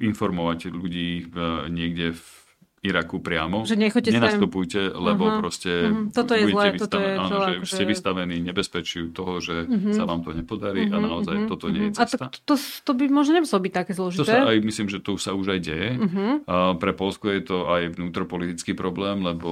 informovať 0.00 0.72
ľudí 0.72 1.28
niekde 1.72 2.16
v 2.16 2.43
Iraku 2.84 3.24
priamo. 3.24 3.64
Že 3.64 3.80
nechoďte 3.80 4.12
Nenastupujte, 4.12 4.80
sem. 4.92 5.00
lebo 5.00 5.24
uh-huh. 5.24 5.40
proste 5.40 5.72
uh-huh. 5.88 6.12
Toto 6.12 6.36
je 6.36 6.44
zlé, 6.52 6.76
toto 6.76 7.00
je 7.00 7.12
áno, 7.16 7.28
že 7.32 7.52
akože... 7.64 7.72
ste 7.72 7.84
vystavení 7.88 8.36
nebezpečiu 8.44 9.08
toho, 9.08 9.40
že 9.40 9.64
uh-huh. 9.64 9.96
sa 9.96 10.04
vám 10.04 10.20
to 10.20 10.36
nepodarí 10.36 10.92
uh-huh. 10.92 11.00
a 11.00 11.06
naozaj 11.08 11.34
uh-huh. 11.34 11.48
toto 11.48 11.72
nie 11.72 11.88
je 11.88 11.96
cesta. 11.96 12.28
A 12.28 12.28
to, 12.28 12.38
to, 12.44 12.54
to 12.60 12.92
by 12.92 13.08
možno 13.08 13.40
nemuselo 13.40 13.64
byť 13.64 13.72
také 13.72 13.92
zložité. 13.96 14.20
To 14.20 14.28
sa 14.28 14.52
aj, 14.52 14.58
myslím, 14.60 14.88
že 14.92 15.00
to 15.00 15.16
sa 15.16 15.32
už 15.32 15.56
aj 15.56 15.60
deje. 15.64 15.90
Uh-huh. 15.96 16.44
A 16.44 16.76
pre 16.76 16.92
Polsko 16.92 17.32
je 17.32 17.40
to 17.40 17.72
aj 17.72 17.96
vnútropolitický 17.96 18.76
problém, 18.76 19.24
lebo 19.24 19.48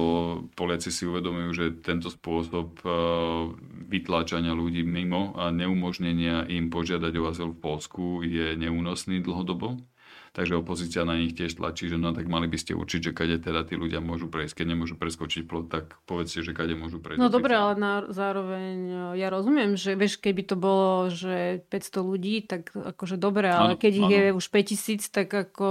Poliaci 0.53 0.93
si 0.93 1.09
uvedomujú, 1.09 1.49
že 1.57 1.65
tento 1.81 2.13
spôsob 2.13 2.85
vytláčania 3.89 4.53
ľudí 4.53 4.85
mimo 4.85 5.33
a 5.33 5.49
neumožnenia 5.49 6.45
im 6.53 6.69
požiadať 6.69 7.13
o 7.17 7.23
azyl 7.33 7.49
v 7.57 7.59
Polsku 7.61 8.21
je 8.21 8.53
neúnosný 8.53 9.25
dlhodobo 9.25 9.81
takže 10.33 10.57
opozícia 10.57 11.05
na 11.05 11.13
nich 11.13 11.37
tiež 11.37 11.61
tlačí, 11.61 11.85
že 11.85 12.01
no 12.01 12.09
tak 12.09 12.25
mali 12.25 12.49
by 12.49 12.57
ste 12.57 12.73
určiť, 12.73 12.99
že 12.99 13.11
kade 13.13 13.37
teda 13.37 13.61
tí 13.69 13.77
ľudia 13.77 14.01
môžu 14.01 14.25
prejsť. 14.33 14.65
Keď 14.65 14.67
nemôžu 14.73 14.97
preskočiť 14.97 15.45
plot, 15.45 15.69
tak 15.69 15.93
povedzte, 16.09 16.41
že 16.41 16.57
kade 16.57 16.73
môžu 16.73 16.97
prejsť. 16.97 17.21
No 17.21 17.29
dobre, 17.29 17.53
ale 17.53 17.77
na, 17.77 18.01
zároveň 18.09 18.77
e, 19.13 19.21
ja 19.21 19.29
rozumiem, 19.29 19.77
že 19.77 19.93
vieš, 19.93 20.17
keby 20.17 20.41
to 20.49 20.57
bolo, 20.57 21.13
že 21.13 21.61
500 21.69 22.01
ľudí, 22.01 22.35
tak 22.49 22.73
akože 22.73 23.21
dobre, 23.21 23.53
ale 23.53 23.77
ano, 23.77 23.79
keď 23.79 23.93
ich 23.93 24.09
ano. 24.09 24.17
je 24.17 24.25
už 24.33 24.45
5000, 24.49 25.13
tak 25.13 25.29
ako 25.29 25.67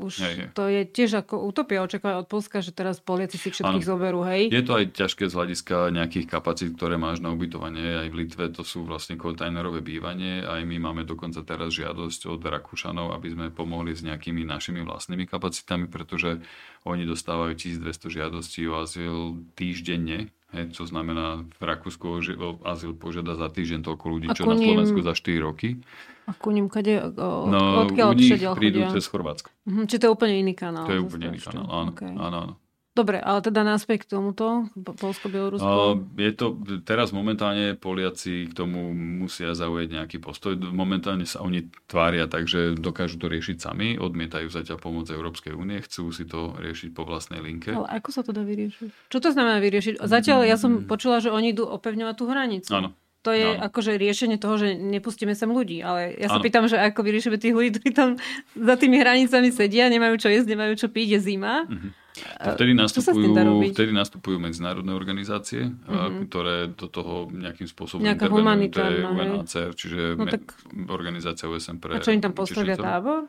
už 0.00 0.14
hej, 0.24 0.34
hej. 0.40 0.48
to 0.56 0.64
je 0.72 0.80
tiež 0.88 1.10
ako 1.28 1.44
utopia 1.44 1.84
očakávať 1.84 2.24
od 2.24 2.28
Polska, 2.32 2.64
že 2.64 2.72
teraz 2.72 3.04
Poliaci 3.04 3.36
si 3.36 3.52
všetkých 3.52 3.84
ano. 3.84 3.90
zoberú, 3.92 4.24
hej? 4.24 4.48
Je 4.48 4.64
to 4.64 4.72
aj 4.72 4.96
ťažké 4.96 5.28
z 5.28 5.36
hľadiska 5.36 5.92
nejakých 5.92 6.26
kapacít, 6.32 6.80
ktoré 6.80 6.96
máš 6.96 7.20
na 7.20 7.28
ubytovanie. 7.28 8.00
Aj 8.00 8.08
v 8.08 8.24
Litve 8.24 8.48
to 8.56 8.64
sú 8.64 8.88
vlastne 8.88 9.20
kontajnerové 9.20 9.84
bývanie. 9.84 10.40
Aj 10.48 10.64
my 10.64 10.76
máme 10.80 11.04
dokonca 11.04 11.44
teraz 11.44 11.76
žiadosť 11.76 12.32
od 12.32 12.40
Rakúšanov, 12.40 13.12
aby 13.12 13.28
sme 13.36 13.46
pomohli 13.52 13.97
s 13.98 14.06
nejakými 14.06 14.46
našimi 14.46 14.86
vlastnými 14.86 15.26
kapacitami, 15.26 15.90
pretože 15.90 16.38
oni 16.86 17.02
dostávajú 17.02 17.58
1200 17.58 17.82
žiadostí 18.06 18.62
o 18.70 18.78
azyl 18.78 19.42
týždenne, 19.58 20.30
Hej, 20.48 20.80
čo 20.80 20.88
znamená, 20.88 21.44
v 21.44 21.60
Rakúsku 21.60 22.24
azyl 22.64 22.96
požiada 22.96 23.36
za 23.36 23.52
týždeň 23.52 23.84
toľko 23.84 24.04
ľudí, 24.08 24.28
čo 24.32 24.48
na 24.48 24.56
Slovensku 24.56 25.04
za 25.04 25.12
4 25.12 25.44
roky. 25.44 25.84
A 26.24 26.32
ku 26.32 26.48
ním 26.56 26.72
kade, 26.72 27.04
no, 27.20 27.84
odkiaľ 27.84 28.08
u 28.12 28.16
nich 28.16 28.32
prídu 28.56 28.80
chodia? 28.80 28.96
cez 28.96 29.04
Chorvátsko. 29.12 29.52
Mhm, 29.68 29.82
čiže 29.92 30.00
to 30.00 30.06
je 30.08 30.12
úplne 30.12 30.34
iný 30.40 30.56
kanál. 30.56 30.88
To 30.88 30.96
je 30.96 31.00
úplne 31.04 31.36
iný 31.36 31.40
kanál, 31.44 31.68
áno, 31.68 31.90
okay. 31.92 32.12
áno, 32.16 32.36
áno. 32.48 32.54
Dobre, 32.98 33.22
ale 33.22 33.38
teda 33.38 33.62
náspäť 33.62 34.10
k 34.10 34.18
tomuto, 34.18 34.66
Polsko-Bielorusko? 34.74 36.02
Je 36.18 36.34
to, 36.34 36.58
teraz 36.82 37.14
momentálne 37.14 37.78
Poliaci 37.78 38.50
k 38.50 38.52
tomu 38.58 38.90
musia 38.90 39.54
zaujať 39.54 39.86
nejaký 39.94 40.18
postoj. 40.18 40.58
Momentálne 40.58 41.22
sa 41.22 41.46
oni 41.46 41.70
tvária 41.86 42.26
tak, 42.26 42.50
že 42.50 42.74
dokážu 42.74 43.22
to 43.22 43.30
riešiť 43.30 43.62
sami, 43.62 43.94
odmietajú 44.02 44.50
zatiaľ 44.50 44.82
pomoc 44.82 45.06
Európskej 45.06 45.54
únie, 45.54 45.78
chcú 45.78 46.10
si 46.10 46.26
to 46.26 46.58
riešiť 46.58 46.90
po 46.90 47.06
vlastnej 47.06 47.38
linke. 47.38 47.70
Ale 47.70 47.86
ako 48.02 48.10
sa 48.10 48.26
to 48.26 48.34
dá 48.34 48.42
vyriešiť? 48.42 49.14
Čo 49.14 49.18
to 49.22 49.30
znamená 49.30 49.62
vyriešiť? 49.62 50.02
Zatiaľ 50.02 50.42
ja 50.42 50.58
som 50.58 50.82
mm. 50.82 50.90
počula, 50.90 51.22
že 51.22 51.30
oni 51.30 51.54
idú 51.54 51.70
opevňovať 51.70 52.14
tú 52.18 52.24
hranicu. 52.26 52.70
Áno. 52.74 52.98
To 53.26 53.30
je 53.34 53.46
no. 53.46 53.62
akože 53.62 53.98
riešenie 53.98 54.42
toho, 54.42 54.58
že 54.58 54.74
nepustíme 54.74 55.38
sem 55.38 55.50
ľudí. 55.50 55.82
Ale 55.86 56.18
ja 56.18 56.30
sa 56.30 56.38
ano. 56.38 56.46
pýtam, 56.46 56.66
že 56.70 56.78
ako 56.78 57.02
vyriešime 57.02 57.38
tých 57.38 57.54
ľudí, 57.54 57.78
ktorí 57.78 57.90
tam 57.94 58.10
za 58.54 58.74
tými 58.78 58.98
hranicami 58.98 59.54
sedia, 59.54 59.86
nemajú 59.86 60.18
čo 60.22 60.30
jesť, 60.30 60.50
nemajú 60.54 60.74
čo 60.78 60.90
piť, 60.90 61.18
je 61.18 61.20
zima. 61.22 61.66
Mm-hmm. 61.66 61.97
Vtedy 62.38 62.72
nastupujú, 62.74 63.34
vtedy 63.74 63.92
nastupujú 63.94 64.36
medzinárodné 64.38 64.92
organizácie, 64.94 65.70
mm-hmm. 65.70 66.30
ktoré 66.30 66.70
do 66.72 66.86
toho 66.86 67.28
nejakým 67.30 67.66
spôsobom 67.66 68.02
Nejaká 68.02 68.26
je 68.30 69.02
UNHCR, 69.04 69.72
čiže 69.74 70.00
no, 70.14 70.24
tak... 70.26 70.54
organizácia 70.88 71.46
OSN 71.46 71.82
pre... 71.82 71.96
A 71.96 72.04
čo 72.04 72.14
im 72.14 72.22
tam 72.22 72.34
postavia 72.34 72.78
tábor? 72.78 73.26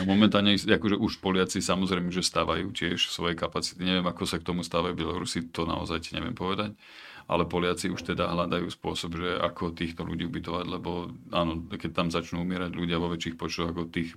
No 0.00 0.08
momentálne 0.08 0.56
akože 0.56 0.96
už 0.96 1.20
Poliaci 1.20 1.60
samozrejme, 1.60 2.08
že 2.08 2.24
stávajú 2.24 2.72
tiež 2.72 3.12
svoje 3.12 3.36
kapacity. 3.36 3.84
Neviem, 3.84 4.08
ako 4.08 4.24
sa 4.24 4.40
k 4.40 4.46
tomu 4.48 4.64
stávajú 4.64 4.96
Bielorusi, 4.96 5.52
to 5.52 5.68
naozaj 5.68 6.08
ti 6.08 6.16
neviem 6.16 6.32
povedať. 6.32 6.72
Ale 7.24 7.48
Poliaci 7.48 7.88
už 7.88 8.04
teda 8.04 8.28
hľadajú 8.32 8.68
spôsob, 8.68 9.16
že 9.16 9.40
ako 9.40 9.72
týchto 9.72 10.04
ľudí 10.04 10.28
ubytovať, 10.28 10.64
lebo 10.68 11.08
áno, 11.32 11.68
keď 11.72 11.90
tam 11.92 12.08
začnú 12.08 12.44
umierať 12.44 12.72
ľudia 12.76 13.00
vo 13.00 13.12
väčších 13.12 13.36
počtoch 13.36 13.72
ako 13.72 13.88
tých 13.88 14.16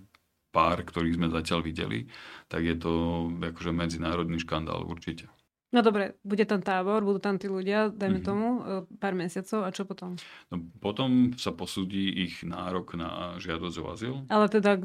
pár, 0.51 0.81
ktorých 0.83 1.17
sme 1.19 1.27
zatiaľ 1.29 1.59
videli, 1.61 2.07
tak 2.47 2.63
je 2.63 2.75
to 2.79 2.93
akože 3.39 3.71
medzinárodný 3.75 4.39
škandál 4.41 4.87
určite. 4.87 5.27
No 5.67 5.83
dobre, 5.83 6.15
bude 6.23 6.47
tam 6.47 6.63
tábor, 6.63 7.03
budú 7.03 7.19
tam 7.19 7.35
tí 7.35 7.51
ľudia, 7.51 7.91
dajme 7.91 8.23
mm-hmm. 8.23 8.27
tomu, 8.27 8.47
e, 8.47 8.61
pár 9.03 9.13
mesiacov 9.19 9.67
a 9.67 9.69
čo 9.75 9.83
potom? 9.83 10.15
No, 10.47 10.63
potom 10.79 11.35
sa 11.35 11.51
posúdi 11.51 12.23
ich 12.23 12.39
nárok 12.47 12.95
na 12.95 13.35
žiadosť 13.35 13.77
o 13.83 13.85
azyl. 13.91 14.15
Ale 14.31 14.47
teda 14.47 14.79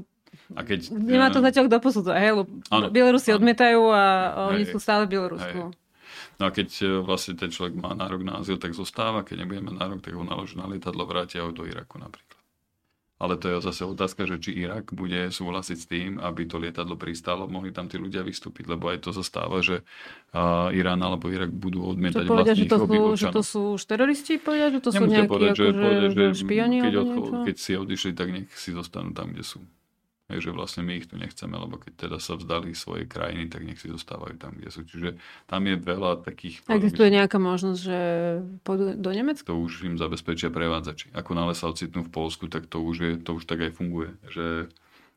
a 0.57 0.65
keď, 0.65 0.97
Nemá 0.97 1.29
to 1.29 1.45
zatiaľ 1.45 1.69
kto 1.69 1.79
posudzuje, 1.79 2.17
hej? 2.17 2.33
Bielorusi 2.89 3.31
áno. 3.31 3.39
odmietajú 3.39 3.81
a 3.93 4.05
oni 4.51 4.65
sú 4.65 4.81
stále 4.81 5.05
v 5.05 5.13
Bielorusku. 5.15 5.61
Hej. 5.71 5.77
No 6.41 6.49
a 6.49 6.51
keď 6.51 6.69
e, 6.83 6.85
vlastne 7.05 7.37
ten 7.37 7.53
človek 7.53 7.77
má 7.77 7.93
nárok 7.93 8.25
na 8.25 8.41
azyl, 8.41 8.57
tak 8.57 8.73
zostáva. 8.73 9.23
Keď 9.23 9.45
nebude 9.45 9.61
mať 9.61 9.77
nárok, 9.77 10.01
tak 10.01 10.17
ho 10.17 10.25
naloží 10.25 10.57
na 10.57 10.67
lietadlo, 10.67 11.05
vrátia 11.05 11.45
ho 11.45 11.53
do 11.53 11.69
Iraku 11.69 12.01
napríklad 12.01 12.32
ale 13.23 13.39
to 13.39 13.47
je 13.47 13.57
zase 13.63 13.87
otázka, 13.87 14.27
že 14.27 14.43
či 14.43 14.51
Irak 14.67 14.91
bude 14.91 15.31
súhlasiť 15.31 15.79
s 15.79 15.87
tým, 15.87 16.11
aby 16.19 16.43
to 16.51 16.59
lietadlo 16.59 16.99
pristálo, 16.99 17.47
mohli 17.47 17.71
tam 17.71 17.87
tí 17.87 17.95
ľudia 17.95 18.27
vystúpiť, 18.27 18.67
lebo 18.67 18.91
aj 18.91 19.07
to 19.07 19.15
zastáva, 19.15 19.63
že 19.63 19.87
uh, 20.35 20.75
Irán 20.75 20.99
alebo 20.99 21.31
Irak 21.31 21.55
budú 21.55 21.87
odmietať 21.87 22.27
čo 22.27 22.35
povedia, 22.35 22.59
že 22.59 22.67
to, 22.67 22.79
sú, 22.83 22.99
že 23.15 23.27
to 23.31 23.43
sú 23.47 23.61
už 23.79 23.83
teroristi, 23.87 24.43
povedia, 24.43 24.75
že 24.75 24.81
to 24.83 24.91
sú 24.91 25.07
nejakí 25.07 25.31
povedať, 25.31 25.55
že, 25.55 25.65
akože, 25.71 25.79
povedať, 25.79 26.11
že 26.11 26.25
špioni 26.35 26.77
keď, 26.83 26.95
odcho- 26.99 27.31
keď 27.47 27.57
si 27.63 27.73
odišli, 27.79 28.11
tak 28.19 28.29
nech 28.35 28.51
si 28.59 28.75
zostanú 28.75 29.15
tam, 29.15 29.31
kde 29.31 29.47
sú. 29.47 29.63
Hej, 30.33 30.49
že 30.49 30.57
vlastne 30.57 30.81
my 30.81 30.97
ich 30.97 31.05
tu 31.05 31.21
nechceme, 31.21 31.53
lebo 31.53 31.77
keď 31.77 32.09
teda 32.09 32.17
sa 32.17 32.41
vzdali 32.41 32.73
svojej 32.73 33.05
krajiny, 33.05 33.53
tak 33.53 33.69
nech 33.69 33.77
si 33.77 33.93
zostávajú 33.93 34.41
tam, 34.41 34.57
kde 34.57 34.73
sú. 34.73 34.81
Čiže 34.89 35.21
tam 35.45 35.69
je 35.69 35.77
veľa 35.77 36.25
takých... 36.25 36.65
Existuje 36.73 37.13
nejaká 37.13 37.37
možnosť, 37.37 37.81
že 37.85 37.99
pôjdu 38.65 38.97
do 38.97 39.11
Nemecka? 39.13 39.45
To 39.45 39.61
už 39.61 39.85
im 39.85 40.01
zabezpečia 40.01 40.49
prevádzači. 40.49 41.13
Ako 41.13 41.37
nále 41.37 41.53
sa 41.53 41.69
ocitnú 41.69 42.01
v 42.01 42.11
Polsku, 42.11 42.49
tak 42.49 42.65
to 42.65 42.81
už, 42.81 42.97
je, 42.97 43.13
to 43.21 43.37
už 43.37 43.45
tak 43.45 43.61
aj 43.61 43.77
funguje. 43.77 44.17
Že 44.33 44.73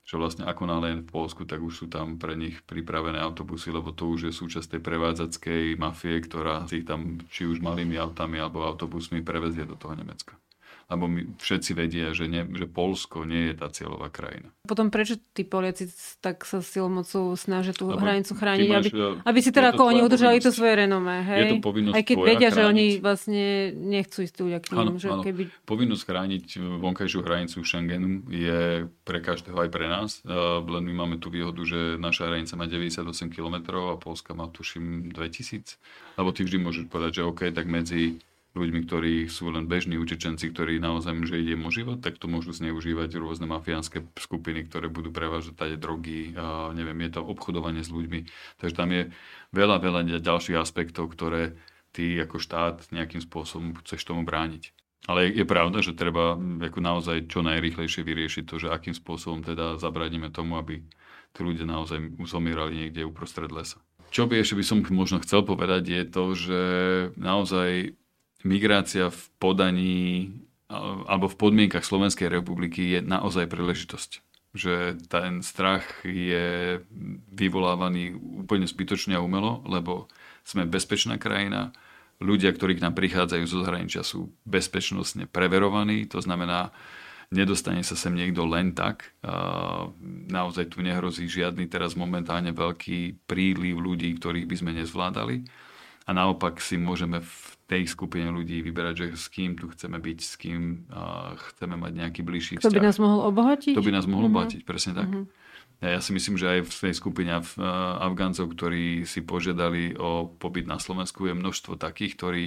že 0.06 0.22
vlastne 0.22 0.46
ako 0.46 0.70
nále 0.70 1.02
v 1.02 1.10
Polsku, 1.10 1.50
tak 1.50 1.66
už 1.66 1.74
sú 1.74 1.86
tam 1.90 2.22
pre 2.22 2.38
nich 2.38 2.62
pripravené 2.62 3.18
autobusy, 3.18 3.74
lebo 3.74 3.90
to 3.90 4.06
už 4.06 4.30
je 4.30 4.34
súčasť 4.38 4.78
tej 4.78 4.82
prevádzackej 4.86 5.82
mafie, 5.82 6.22
ktorá 6.22 6.70
si 6.70 6.86
ich 6.86 6.88
tam 6.88 7.18
či 7.34 7.50
už 7.50 7.58
malými 7.58 7.98
autami 7.98 8.38
alebo 8.38 8.62
autobusmi 8.62 9.26
prevezie 9.26 9.66
do 9.66 9.74
toho 9.74 9.98
Nemecka 9.98 10.38
lebo 10.86 11.10
my 11.10 11.34
všetci 11.42 11.72
vedia, 11.74 12.14
že, 12.14 12.30
ne, 12.30 12.46
že 12.46 12.70
Polsko 12.70 13.26
nie 13.26 13.50
je 13.50 13.54
tá 13.58 13.74
cieľová 13.74 14.14
krajina. 14.14 14.54
Potom 14.70 14.94
prečo 14.94 15.18
tí 15.34 15.42
Poliaci 15.42 15.90
tak 16.22 16.46
sa 16.46 16.62
silmocou 16.62 17.34
snažia 17.34 17.74
tú 17.74 17.90
lebo 17.90 17.98
hranicu 17.98 18.38
chrániť, 18.38 18.68
máš, 18.70 18.94
aby, 18.94 19.26
aby 19.26 19.40
si 19.42 19.50
teda 19.50 19.74
ako 19.74 19.90
oni 19.90 20.06
udržali 20.06 20.38
to 20.38 20.54
svoje 20.54 20.86
renomé, 20.86 21.26
hej? 21.26 21.42
Je 21.42 21.52
to 21.58 21.66
povinnosť 21.66 21.96
Aj 21.98 22.04
keď 22.06 22.18
vedia, 22.22 22.50
chrániť. 22.50 22.58
že 22.58 22.62
oni 22.70 22.86
vlastne 23.02 23.46
nechcú 23.74 24.18
ísť 24.22 24.36
ľudia 24.46 24.60
k 24.62 24.68
ním. 24.78 24.96
že 25.02 25.10
Keby... 25.10 25.44
Povinnosť 25.66 26.04
chrániť 26.06 26.46
vonkajšiu 26.62 27.20
hranicu 27.26 27.58
Schengenu 27.66 28.22
je 28.30 28.86
pre 29.02 29.20
každého 29.26 29.58
aj 29.58 29.70
pre 29.74 29.86
nás. 29.90 30.22
Len 30.66 30.84
my 30.86 30.94
máme 30.94 31.16
tú 31.18 31.34
výhodu, 31.34 31.62
že 31.66 31.98
naša 31.98 32.30
hranica 32.30 32.54
má 32.54 32.70
98 32.70 33.10
km 33.34 33.56
a 33.90 33.98
Polska 33.98 34.38
má 34.38 34.46
tuším 34.54 35.10
2000. 35.10 35.82
Lebo 36.22 36.30
ty 36.30 36.46
vždy 36.46 36.58
môžeš 36.62 36.84
povedať, 36.94 37.22
že 37.22 37.28
OK, 37.28 37.50
tak 37.50 37.66
medzi 37.66 38.22
ľuďmi, 38.56 38.80
ktorí 38.88 39.14
sú 39.28 39.52
len 39.52 39.68
bežní 39.68 40.00
utečenci, 40.00 40.50
ktorí 40.56 40.80
naozaj 40.80 41.28
že 41.28 41.44
ide 41.44 41.60
o 41.60 41.70
život, 41.70 42.00
tak 42.00 42.16
to 42.16 42.32
môžu 42.32 42.56
zneužívať 42.56 43.20
rôzne 43.20 43.46
mafiánske 43.46 44.08
skupiny, 44.16 44.64
ktoré 44.66 44.88
budú 44.88 45.12
prevážať 45.12 45.60
tady 45.60 45.76
drogy, 45.76 46.32
a 46.40 46.72
neviem, 46.72 46.96
je 47.06 47.20
to 47.20 47.22
obchodovanie 47.22 47.84
s 47.84 47.92
ľuďmi. 47.92 48.26
Takže 48.64 48.76
tam 48.76 48.90
je 48.96 49.12
veľa, 49.52 49.84
veľa 49.84 50.02
ďalších 50.24 50.56
aspektov, 50.56 51.12
ktoré 51.12 51.60
ty 51.92 52.16
ako 52.20 52.40
štát 52.40 52.92
nejakým 52.96 53.20
spôsobom 53.24 53.76
chceš 53.84 54.08
tomu 54.08 54.24
brániť. 54.24 54.72
Ale 55.06 55.30
je, 55.30 55.44
je 55.44 55.46
pravda, 55.46 55.86
že 55.86 55.94
treba 55.94 56.34
ako 56.40 56.80
naozaj 56.82 57.30
čo 57.30 57.46
najrychlejšie 57.46 58.02
vyriešiť 58.02 58.44
to, 58.50 58.56
že 58.58 58.74
akým 58.74 58.96
spôsobom 58.98 59.46
teda 59.46 59.78
zabraníme 59.78 60.34
tomu, 60.34 60.58
aby 60.58 60.82
tí 61.36 61.40
ľudia 61.44 61.68
naozaj 61.68 62.24
zomierali 62.26 62.88
niekde 62.88 63.06
uprostred 63.06 63.52
lesa. 63.54 63.78
Čo 64.10 64.32
by 64.32 64.40
ešte 64.42 64.56
by 64.58 64.64
som 64.66 64.80
možno 64.96 65.20
chcel 65.22 65.44
povedať 65.44 65.84
je 65.92 66.04
to, 66.08 66.24
že 66.34 66.62
naozaj 67.20 68.00
migrácia 68.46 69.10
v 69.10 69.22
podaní 69.42 70.32
alebo 71.10 71.30
v 71.30 71.38
podmienkach 71.38 71.86
Slovenskej 71.86 72.30
republiky 72.30 72.98
je 72.98 73.00
naozaj 73.02 73.50
príležitosť. 73.50 74.22
Že 74.56 75.02
ten 75.10 75.44
strach 75.44 75.84
je 76.06 76.80
vyvolávaný 77.34 78.16
úplne 78.16 78.70
zbytočne 78.70 79.18
a 79.18 79.26
umelo, 79.26 79.66
lebo 79.68 80.08
sme 80.46 80.70
bezpečná 80.70 81.18
krajina, 81.18 81.74
ľudia, 82.24 82.56
ktorí 82.56 82.80
k 82.80 82.84
nám 82.88 82.96
prichádzajú 82.96 83.44
zo 83.44 83.62
zahraničia 83.66 84.02
sú 84.06 84.32
bezpečnostne 84.48 85.28
preverovaní, 85.28 86.08
to 86.08 86.24
znamená, 86.24 86.72
nedostane 87.34 87.84
sa 87.84 88.00
sem 88.00 88.16
niekto 88.16 88.48
len 88.48 88.72
tak. 88.72 89.12
Naozaj 90.32 90.72
tu 90.72 90.80
nehrozí 90.80 91.28
žiadny 91.28 91.68
teraz 91.68 92.00
momentálne 92.00 92.56
veľký 92.56 93.28
príliv 93.28 93.84
ľudí, 93.84 94.16
ktorých 94.16 94.48
by 94.48 94.56
sme 94.56 94.72
nezvládali. 94.80 95.44
A 96.06 96.14
naopak 96.14 96.62
si 96.62 96.78
môžeme 96.78 97.20
v 97.20 97.55
tej 97.66 97.90
skupine 97.90 98.30
ľudí 98.30 98.62
vyberať, 98.62 98.94
že 98.94 99.08
s 99.18 99.26
kým 99.30 99.58
tu 99.58 99.66
chceme 99.74 99.98
byť, 99.98 100.20
s 100.22 100.34
kým 100.38 100.86
uh, 100.90 101.34
chceme 101.50 101.74
mať 101.74 101.92
nejaký 101.98 102.22
bližší 102.22 102.62
vzťah. 102.62 102.70
To 102.70 102.78
by 102.78 102.86
nás 102.86 102.98
mohol 103.02 103.20
obohatiť? 103.26 103.74
To 103.74 103.82
by 103.82 103.94
nás 103.94 104.06
mohol 104.06 104.30
obohatiť, 104.30 104.62
presne 104.62 104.94
tak. 104.94 105.10
Uh-huh. 105.10 105.26
Ja 105.84 106.00
si 106.00 106.16
myslím, 106.16 106.40
že 106.40 106.48
aj 106.48 106.60
v 106.72 106.76
tej 106.88 106.94
skupine 106.96 107.36
Af- 107.36 107.60
Afgáncov, 108.00 108.48
ktorí 108.56 109.04
si 109.04 109.20
požiadali 109.20 109.92
o 110.00 110.24
pobyt 110.30 110.72
na 110.72 110.80
Slovensku, 110.80 111.28
je 111.28 111.36
množstvo 111.36 111.76
takých, 111.76 112.16
ktorí 112.16 112.44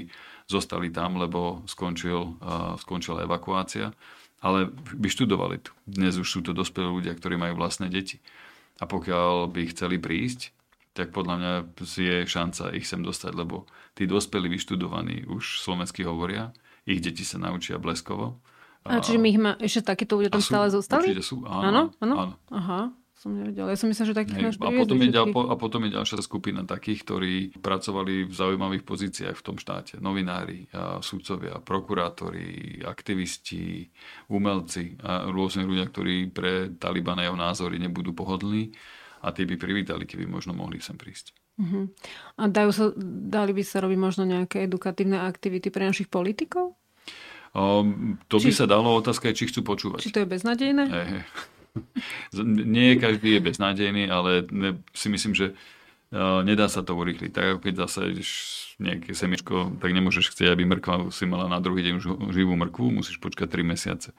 zostali 0.49 0.89
tam, 0.89 1.21
lebo 1.21 1.61
skončil, 1.69 2.41
skončila 2.81 3.29
evakuácia, 3.29 3.93
ale 4.41 4.73
vyštudovali 4.97 5.61
tu. 5.61 5.77
Dnes 5.85 6.17
už 6.17 6.25
sú 6.25 6.41
to 6.41 6.57
dospelí 6.57 6.89
ľudia, 6.89 7.13
ktorí 7.13 7.37
majú 7.37 7.61
vlastné 7.61 7.93
deti. 7.93 8.17
A 8.81 8.89
pokiaľ 8.89 9.53
by 9.53 9.77
chceli 9.77 10.01
prísť, 10.01 10.57
tak 10.99 11.15
podľa 11.15 11.35
mňa 11.39 11.53
je 11.79 12.17
šanca 12.27 12.75
ich 12.75 12.91
sem 12.91 12.99
dostať, 12.99 13.33
lebo 13.39 13.71
tí 13.95 14.11
dospelí 14.11 14.51
vyštudovaní 14.51 15.31
už 15.31 15.63
slovensky 15.63 16.03
hovoria, 16.03 16.51
ich 16.83 16.99
deti 16.99 17.23
sa 17.23 17.39
naučia 17.39 17.79
bleskovo. 17.79 18.43
A, 18.83 18.99
a 18.99 19.05
čiže 19.05 19.23
my 19.23 19.29
ich 19.31 19.39
má, 19.39 19.53
ešte 19.63 19.95
takéto 19.95 20.19
ľudia 20.19 20.35
tam 20.35 20.43
sú, 20.43 20.51
stále 20.51 20.67
zostali? 20.75 21.15
Určite 21.15 21.23
sú, 21.23 21.47
áno. 21.47 21.63
Áno? 21.63 21.83
áno? 22.03 22.15
áno. 22.19 22.35
Aha 22.51 22.81
som 23.19 23.35
nevedela. 23.35 23.75
Ja 23.75 23.79
som 23.79 23.91
myslela, 23.91 24.11
že 24.15 24.21
takých 24.23 24.39
máš 24.39 24.57
a 24.63 24.71
potom, 24.71 24.99
je 25.03 25.11
ďal, 25.11 25.27
a 25.35 25.55
potom 25.59 25.81
je 25.83 25.91
ďalšia 25.91 26.23
skupina 26.23 26.63
takých, 26.63 27.03
ktorí 27.03 27.35
pracovali 27.59 28.31
v 28.31 28.33
zaujímavých 28.33 28.87
pozíciách 28.87 29.35
v 29.35 29.43
tom 29.45 29.59
štáte. 29.59 29.99
Novinári, 29.99 30.71
a 30.71 31.03
sudcovia, 31.03 31.59
prokurátori, 31.59 32.79
aktivisti, 32.87 33.91
umelci 34.31 34.95
a 35.03 35.27
rôzne 35.27 35.67
ľudia, 35.67 35.91
ktorí 35.91 36.31
pre 36.31 36.71
Taliban 36.79 37.19
a 37.19 37.27
jeho 37.27 37.35
názory 37.35 37.83
nebudú 37.83 38.15
pohodlní 38.15 38.71
a 39.23 39.29
tí 39.35 39.45
by 39.45 39.55
privítali, 39.59 40.05
keby 40.07 40.27
možno 40.27 40.55
mohli 40.55 40.79
sem 40.83 40.95
prísť. 40.95 41.35
Uh-huh. 41.59 41.91
A 42.39 42.47
dajú 42.47 42.71
sa, 42.71 42.85
dali 43.29 43.51
by 43.51 43.63
sa 43.67 43.83
robiť 43.83 43.99
možno 43.99 44.23
nejaké 44.23 44.71
edukatívne 44.71 45.19
aktivity 45.19 45.75
pre 45.75 45.91
našich 45.91 46.07
politikov? 46.07 46.79
O, 47.57 47.83
to 48.31 48.39
či, 48.39 48.51
by 48.51 48.53
sa 48.55 48.67
dalo, 48.71 48.95
otázka 48.95 49.33
je, 49.33 49.43
či 49.43 49.45
chcú 49.51 49.67
počúvať. 49.67 50.05
Či 50.05 50.15
to 50.15 50.23
je 50.23 50.29
beznadejné? 50.29 50.85
Hey, 50.87 51.07
hey. 51.19 51.23
Nie 52.77 52.99
každý 52.99 53.39
je 53.39 53.41
beznádejný, 53.43 54.07
ale 54.07 54.47
si 54.95 55.09
myslím, 55.11 55.35
že 55.35 55.57
nedá 56.45 56.67
sa 56.73 56.81
to 56.81 56.97
urýchliť. 56.97 57.31
Tak 57.33 57.45
ako 57.45 57.59
keď 57.61 57.75
zase 57.89 58.01
nejaké 58.81 59.13
semičko, 59.13 59.77
tak 59.83 59.91
nemôžeš 59.93 60.33
chcieť, 60.33 60.55
aby 60.55 60.65
mrkva 60.65 61.13
si 61.13 61.29
mala 61.29 61.51
na 61.51 61.61
druhý 61.61 61.85
deň 61.85 61.95
už 62.01 62.07
živú 62.33 62.55
mrkvu, 62.57 63.03
musíš 63.03 63.21
počkať 63.21 63.51
3 63.51 63.73
mesiace. 63.75 64.11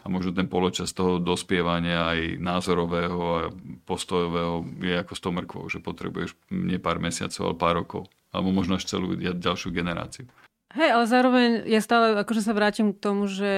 A 0.00 0.06
možno 0.08 0.32
ten 0.32 0.48
poločas 0.48 0.96
toho 0.96 1.20
dospievania 1.20 2.16
aj 2.16 2.40
názorového 2.40 3.20
a 3.20 3.42
postojového 3.84 4.64
je 4.80 4.94
ako 4.96 5.12
s 5.12 5.20
tou 5.20 5.32
mrkvou, 5.36 5.64
že 5.68 5.84
potrebuješ 5.84 6.34
nie 6.50 6.80
pár 6.80 6.96
mesiacov, 7.02 7.52
ale 7.52 7.56
pár 7.60 7.74
rokov. 7.84 8.02
Alebo 8.32 8.54
možno 8.54 8.78
až 8.80 8.88
celú 8.88 9.12
ďalšiu 9.18 9.74
generáciu. 9.74 10.24
Hej, 10.70 10.90
ale 10.94 11.04
zároveň 11.10 11.48
ja 11.66 11.82
stále 11.82 12.14
akože 12.14 12.46
sa 12.46 12.54
vrátim 12.54 12.94
k 12.94 13.02
tomu, 13.02 13.26
že 13.26 13.50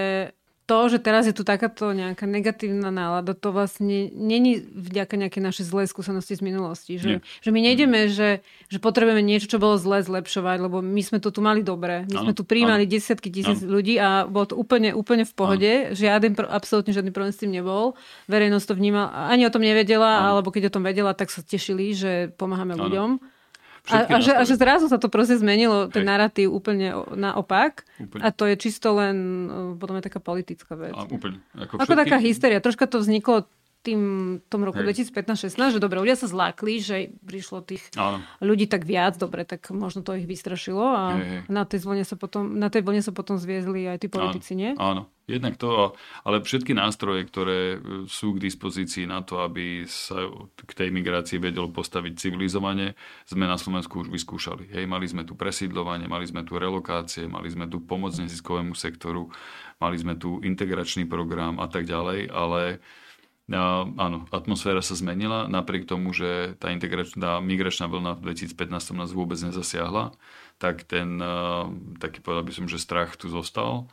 to, 0.73 0.89
že 0.89 1.05
teraz 1.05 1.29
je 1.29 1.37
tu 1.37 1.45
takáto 1.45 1.93
nejaká 1.93 2.25
negatívna 2.25 2.89
nálada, 2.89 3.37
to 3.37 3.53
vlastne 3.53 4.09
není 4.09 4.57
vďaka 4.57 5.21
nejakej 5.21 5.43
našej 5.45 5.65
zlej 5.69 5.87
skúsenosti 5.93 6.33
z 6.33 6.41
minulosti. 6.41 6.97
Že, 6.97 7.21
že 7.21 7.51
my 7.53 7.61
nejdeme, 7.61 8.09
že, 8.09 8.41
že 8.73 8.79
potrebujeme 8.81 9.21
niečo, 9.21 9.53
čo 9.53 9.61
bolo 9.61 9.77
zlé, 9.77 10.01
zlepšovať, 10.01 10.65
lebo 10.65 10.81
my 10.81 11.03
sme 11.05 11.21
to 11.21 11.29
tu 11.29 11.45
mali 11.45 11.61
dobre. 11.61 12.09
My 12.09 12.17
ano, 12.17 12.25
sme 12.25 12.33
tu 12.33 12.49
prijímali 12.49 12.89
ano. 12.89 12.93
desiatky 12.97 13.29
tisíc 13.29 13.61
ano. 13.61 13.69
ľudí 13.69 14.01
a 14.01 14.25
bolo 14.25 14.49
to 14.49 14.57
úplne, 14.57 14.97
úplne 14.97 15.29
v 15.29 15.35
pohode. 15.37 15.73
Ano. 15.93 15.93
Žiaden, 15.93 16.33
absolútne 16.49 16.97
žiadny 16.97 17.13
problém 17.13 17.37
s 17.37 17.41
tým 17.45 17.53
nebol. 17.53 17.93
Verejnosť 18.33 18.67
to 18.73 18.75
vnímala, 18.81 19.13
ani 19.29 19.45
o 19.45 19.53
tom 19.53 19.61
nevedela, 19.61 20.25
ano. 20.25 20.41
alebo 20.41 20.49
keď 20.49 20.73
o 20.73 20.75
tom 20.81 20.89
vedela, 20.89 21.13
tak 21.13 21.29
sa 21.29 21.45
tešili, 21.45 21.93
že 21.93 22.33
pomáhame 22.41 22.81
ano. 22.81 22.89
ľuďom. 22.89 23.11
A, 23.91 24.07
a, 24.07 24.19
že, 24.23 24.31
a 24.31 24.43
že 24.47 24.55
zrazu 24.55 24.87
sa 24.87 24.95
to 24.95 25.11
proste 25.11 25.43
zmenilo, 25.43 25.91
ten 25.91 26.07
narratív 26.07 26.55
úplne 26.55 26.95
naopak. 27.19 27.83
Úplne. 27.99 28.23
A 28.23 28.31
to 28.31 28.47
je 28.47 28.55
čisto 28.55 28.95
len, 28.95 29.17
potom 29.75 29.99
je 29.99 30.07
taká 30.07 30.23
politická 30.23 30.79
vec. 30.79 30.95
A 30.95 31.03
úplne. 31.11 31.43
Ako, 31.59 31.83
všetky... 31.83 31.99
taká 32.07 32.19
hysteria. 32.23 32.63
Troška 32.63 32.87
to 32.87 33.03
vzniklo 33.03 33.51
tým, 33.83 34.01
tom 34.47 34.63
roku 34.63 34.79
2015-16, 34.79 35.75
že 35.75 35.83
dobre, 35.83 35.99
ľudia 35.99 36.15
sa 36.15 36.31
zlákli, 36.31 36.79
že 36.79 37.11
prišlo 37.27 37.67
tých 37.67 37.91
Áno. 37.99 38.23
ľudí 38.39 38.71
tak 38.71 38.87
viac, 38.87 39.19
dobre, 39.19 39.43
tak 39.43 39.75
možno 39.75 40.07
to 40.07 40.15
ich 40.15 40.31
vystrašilo 40.31 40.87
a 40.87 41.03
hej, 41.19 41.27
hej. 41.27 41.41
na 41.51 41.67
tej 41.67 41.83
vlne 41.83 42.07
sa 42.07 42.15
potom, 42.15 42.47
na 42.63 42.71
tej 42.71 42.87
vlne 42.87 43.03
sa 43.03 43.11
potom 43.11 43.43
zviezli 43.43 43.91
aj 43.91 44.07
tí 44.07 44.09
politici, 44.09 44.55
áno, 44.55 44.61
nie? 44.63 44.71
Áno, 44.79 45.03
jednak 45.27 45.59
to, 45.59 45.99
ale 46.23 46.47
všetky 46.47 46.79
nástroje, 46.79 47.27
ktoré 47.27 47.59
e, 47.75 48.07
sú 48.07 48.39
k 48.39 48.43
dispozícii 48.47 49.11
na 49.11 49.27
to, 49.27 49.43
aby 49.43 49.83
sa 49.91 50.31
k 50.63 50.73
tej 50.79 50.89
migrácii 50.95 51.43
vedelo 51.43 51.67
postaviť 51.67 52.23
civilizovanie, 52.23 52.95
sme 53.27 53.51
na 53.51 53.59
Slovensku 53.59 54.07
už 54.07 54.15
vyskúšali. 54.15 54.71
Hej, 54.71 54.87
mali 54.87 55.11
sme 55.11 55.27
tu 55.27 55.35
presídlovanie, 55.35 56.07
mali 56.07 56.23
sme 56.31 56.47
tu 56.47 56.55
relokácie, 56.55 57.27
mali 57.27 57.51
sme 57.51 57.67
tu 57.67 57.83
pomoc 57.83 58.15
neziskovému 58.15 58.79
sektoru, 58.79 59.27
mali 59.83 59.99
sme 59.99 60.15
tu 60.15 60.39
integračný 60.39 61.11
program 61.11 61.59
a 61.59 61.67
tak 61.67 61.83
ďalej, 61.91 62.31
ale 62.31 62.79
a, 63.51 63.83
áno, 63.87 64.29
atmosféra 64.31 64.79
sa 64.85 64.95
zmenila, 64.95 65.51
napriek 65.51 65.89
tomu, 65.89 66.15
že 66.15 66.55
tá 66.63 66.71
integračná 66.71 67.43
migračná 67.43 67.91
vlna 67.91 68.23
v 68.23 68.35
2015 68.35 68.95
nás 68.95 69.11
vôbec 69.11 69.41
nezasiahla, 69.43 70.15
tak 70.63 70.87
ten, 70.87 71.19
taký 71.99 72.23
povedal 72.23 72.47
by 72.47 72.53
som, 72.55 72.67
že 72.71 72.79
strach 72.79 73.19
tu 73.19 73.27
zostal, 73.27 73.91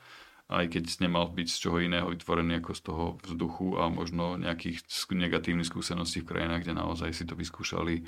aj 0.50 0.66
keď 0.74 1.06
nemal 1.06 1.30
byť 1.30 1.48
z 1.50 1.58
čoho 1.62 1.78
iného 1.78 2.10
vytvorený 2.10 2.62
ako 2.62 2.72
z 2.74 2.82
toho 2.82 3.06
vzduchu 3.22 3.78
a 3.78 3.90
možno 3.90 4.38
nejakých 4.38 4.82
negatívnych 5.14 5.70
skúseností 5.70 6.26
v 6.26 6.30
krajinách, 6.34 6.66
kde 6.66 6.74
naozaj 6.74 7.14
si 7.14 7.26
to 7.26 7.38
vyskúšali 7.38 8.06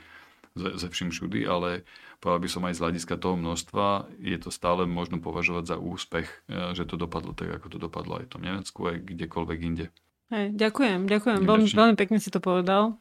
ze 0.57 0.87
všim 0.91 1.15
všudy, 1.15 1.47
ale 1.47 1.87
povedal 2.19 2.41
by 2.43 2.49
som 2.51 2.63
aj 2.67 2.75
z 2.75 2.81
hľadiska 2.83 3.15
toho 3.15 3.39
množstva, 3.39 4.11
je 4.19 4.35
to 4.35 4.51
stále 4.51 4.83
možno 4.83 5.23
považovať 5.23 5.63
za 5.63 5.77
úspech, 5.79 6.27
e, 6.51 6.75
že 6.75 6.83
to 6.83 6.99
dopadlo 6.99 7.31
tak, 7.31 7.55
ako 7.55 7.71
to 7.71 7.77
dopadlo 7.79 8.19
aj 8.19 8.27
v 8.27 8.31
tom 8.35 8.43
Nemecku, 8.43 8.79
aj 8.83 8.97
kdekoľvek 8.99 9.59
inde. 9.63 9.87
Hej, 10.31 10.55
ďakujem, 10.55 11.11
ďakujem. 11.11 11.39
Veľmi, 11.43 11.67
veľmi 11.67 11.95
pekne 11.99 12.17
si 12.23 12.31
to 12.31 12.39
povedal. 12.39 12.95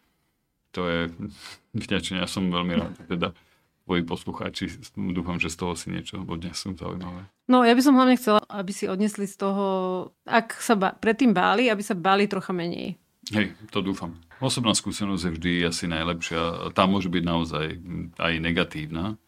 To 0.75 0.87
je 0.87 1.01
vďačne. 1.87 2.19
Ja 2.19 2.27
som 2.27 2.51
veľmi 2.51 2.75
rád, 2.75 2.95
teda 3.07 3.31
tvoji 3.87 4.07
poslucháči, 4.07 4.65
dúfam, 4.95 5.43
že 5.43 5.51
z 5.51 5.57
toho 5.59 5.75
si 5.75 5.91
niečo 5.91 6.23
odnesú 6.23 6.75
zaujímavé. 6.79 7.27
No, 7.51 7.67
ja 7.67 7.75
by 7.75 7.83
som 7.83 7.99
hlavne 7.99 8.15
chcela, 8.15 8.39
aby 8.47 8.71
si 8.71 8.87
odnesli 8.87 9.27
z 9.27 9.35
toho, 9.35 9.67
ak 10.23 10.55
sa 10.63 10.79
ba- 10.79 10.95
predtým 10.95 11.35
báli, 11.35 11.67
aby 11.67 11.83
sa 11.83 11.99
báli 11.99 12.31
trocha 12.31 12.55
menej. 12.55 12.95
Hej, 13.35 13.55
to 13.75 13.83
dúfam. 13.83 14.15
Osobná 14.39 14.75
skúsenosť 14.79 15.23
je 15.27 15.35
vždy 15.35 15.53
asi 15.67 15.85
najlepšia. 15.91 16.71
Tá 16.71 16.87
môže 16.87 17.11
byť 17.11 17.23
naozaj 17.27 17.67
aj 18.19 18.33
negatívna. 18.39 19.19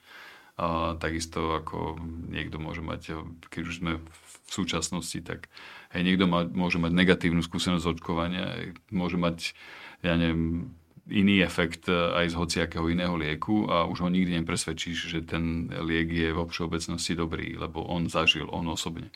A 0.63 0.95
takisto 1.03 1.59
ako 1.59 1.99
niekto 2.31 2.63
môže 2.63 2.87
mať, 2.87 3.19
keď 3.51 3.63
už 3.67 3.75
sme 3.83 3.99
v 3.99 4.51
súčasnosti, 4.53 5.19
tak 5.27 5.51
Hej, 5.93 6.03
niekto 6.09 6.25
má, 6.25 6.49
môže 6.49 6.81
mať 6.81 6.93
negatívnu 6.97 7.45
skúsenosť 7.45 8.01
očkovania, 8.01 8.73
môže 8.89 9.21
mať, 9.21 9.53
ja 10.01 10.17
neviem, 10.17 10.73
iný 11.13 11.45
efekt 11.45 11.85
e, 11.85 11.93
aj 11.93 12.33
z 12.33 12.39
hociakého 12.41 12.89
iného 12.89 13.13
lieku 13.13 13.69
a 13.69 13.85
už 13.85 14.01
ho 14.01 14.09
nikdy 14.09 14.41
nepresvedčíš, 14.41 15.13
že 15.13 15.21
ten 15.21 15.69
liek 15.85 16.09
je 16.09 16.33
vo 16.33 16.49
všeobecnosti 16.49 17.13
dobrý, 17.13 17.61
lebo 17.61 17.85
on 17.85 18.09
zažil, 18.09 18.49
on 18.49 18.73
osobne. 18.73 19.13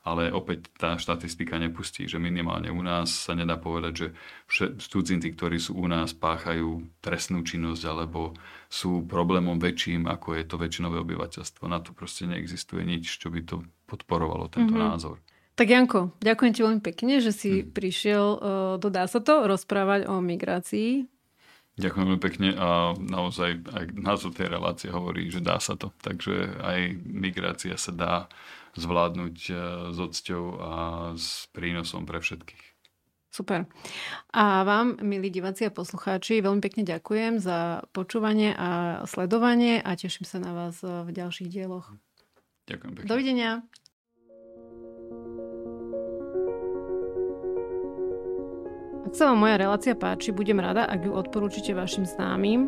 Ale 0.00 0.32
opäť 0.32 0.72
tá 0.80 0.96
štatistika 0.96 1.60
nepustí, 1.60 2.08
že 2.08 2.16
minimálne 2.16 2.72
u 2.72 2.80
nás 2.80 3.12
sa 3.12 3.36
nedá 3.36 3.60
povedať, 3.60 3.92
že 3.92 4.08
cudzinci, 4.80 5.36
ktorí 5.36 5.60
sú 5.60 5.76
u 5.76 5.84
nás, 5.84 6.16
páchajú 6.16 6.88
trestnú 7.04 7.44
činnosť 7.44 7.82
alebo 7.84 8.32
sú 8.72 9.04
problémom 9.04 9.60
väčším, 9.60 10.08
ako 10.08 10.40
je 10.40 10.44
to 10.48 10.56
väčšinové 10.56 11.04
obyvateľstvo. 11.04 11.68
Na 11.68 11.84
to 11.84 11.92
proste 11.92 12.24
neexistuje 12.24 12.80
nič, 12.80 13.20
čo 13.20 13.28
by 13.28 13.44
to 13.44 13.60
podporovalo 13.84 14.48
tento 14.48 14.72
mm-hmm. 14.72 14.88
názor. 14.88 15.20
Tak 15.60 15.68
Janko, 15.68 16.16
ďakujem 16.24 16.52
ti 16.56 16.60
veľmi 16.64 16.80
pekne, 16.80 17.20
že 17.20 17.36
si 17.36 17.60
hmm. 17.60 17.76
prišiel 17.76 18.24
uh, 18.24 18.40
do 18.80 18.88
Dá 18.88 19.04
sa 19.04 19.20
to 19.20 19.44
rozprávať 19.44 20.08
o 20.08 20.16
migrácii. 20.24 21.04
Ďakujem 21.76 22.04
veľmi 22.08 22.22
pekne 22.24 22.48
a 22.56 22.96
naozaj 22.96 23.68
aj 23.68 23.84
názov 23.92 24.40
tej 24.40 24.48
relácie 24.48 24.88
hovorí, 24.88 25.28
že 25.28 25.44
dá 25.44 25.60
sa 25.60 25.76
to. 25.76 25.92
Takže 26.00 26.60
aj 26.64 26.96
migrácia 27.04 27.76
sa 27.76 27.92
dá 27.92 28.14
zvládnuť 28.78 29.36
uh, 29.50 29.56
s 29.90 29.98
odsťou 29.98 30.44
a 30.58 30.72
s 31.16 31.46
prínosom 31.54 32.06
pre 32.06 32.22
všetkých. 32.22 32.70
Super. 33.30 33.70
A 34.34 34.66
vám, 34.66 34.98
milí 35.06 35.30
diváci 35.30 35.62
a 35.62 35.70
poslucháči, 35.70 36.42
veľmi 36.42 36.58
pekne 36.58 36.82
ďakujem 36.82 37.38
za 37.38 37.86
počúvanie 37.94 38.58
a 38.58 39.02
sledovanie 39.06 39.78
a 39.78 39.94
teším 39.94 40.26
sa 40.26 40.42
na 40.42 40.50
vás 40.50 40.82
v 40.82 41.06
ďalších 41.14 41.46
dieloch. 41.46 41.94
Ďakujem 42.66 42.92
pekne. 42.98 43.06
Dovidenia. 43.06 43.50
Ak 49.06 49.14
sa 49.14 49.30
vám 49.30 49.46
moja 49.46 49.62
relácia 49.62 49.94
páči, 49.94 50.34
budem 50.34 50.58
rada, 50.58 50.86
ak 50.90 51.06
ju 51.06 51.14
odporúčite 51.14 51.70
vašim 51.70 52.06
známym. 52.06 52.66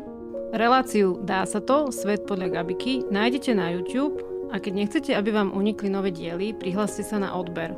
Reláciu 0.55 1.19
Dá 1.27 1.43
sa 1.43 1.59
to, 1.59 1.91
Svet 1.91 2.23
podľa 2.23 2.63
Gabiky, 2.63 3.03
nájdete 3.11 3.51
na 3.51 3.75
YouTube 3.75 4.32
a 4.53 4.61
keď 4.61 4.73
nechcete, 4.77 5.11
aby 5.17 5.33
vám 5.33 5.57
unikli 5.57 5.89
nové 5.89 6.13
diely, 6.13 6.53
prihláste 6.53 7.01
sa 7.01 7.17
na 7.17 7.33
odber. 7.33 7.73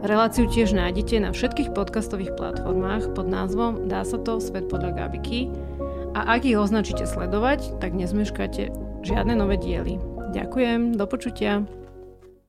Reláciu 0.00 0.48
tiež 0.48 0.72
nájdete 0.72 1.20
na 1.20 1.30
všetkých 1.36 1.76
podcastových 1.76 2.32
platformách 2.38 3.12
pod 3.12 3.26
názvom 3.28 3.86
Dá 3.86 4.02
sa 4.08 4.16
to, 4.16 4.40
Svet 4.40 4.66
podľa 4.72 4.94
Gabiky 4.94 5.52
a 6.16 6.38
ak 6.38 6.48
ich 6.48 6.56
označíte 6.56 7.04
sledovať, 7.04 7.76
tak 7.82 7.92
nezmeškáte 7.92 8.72
žiadne 9.04 9.36
nové 9.36 9.60
diely. 9.60 10.00
Ďakujem, 10.32 10.96
do 10.96 11.04
počutia. 11.04 11.77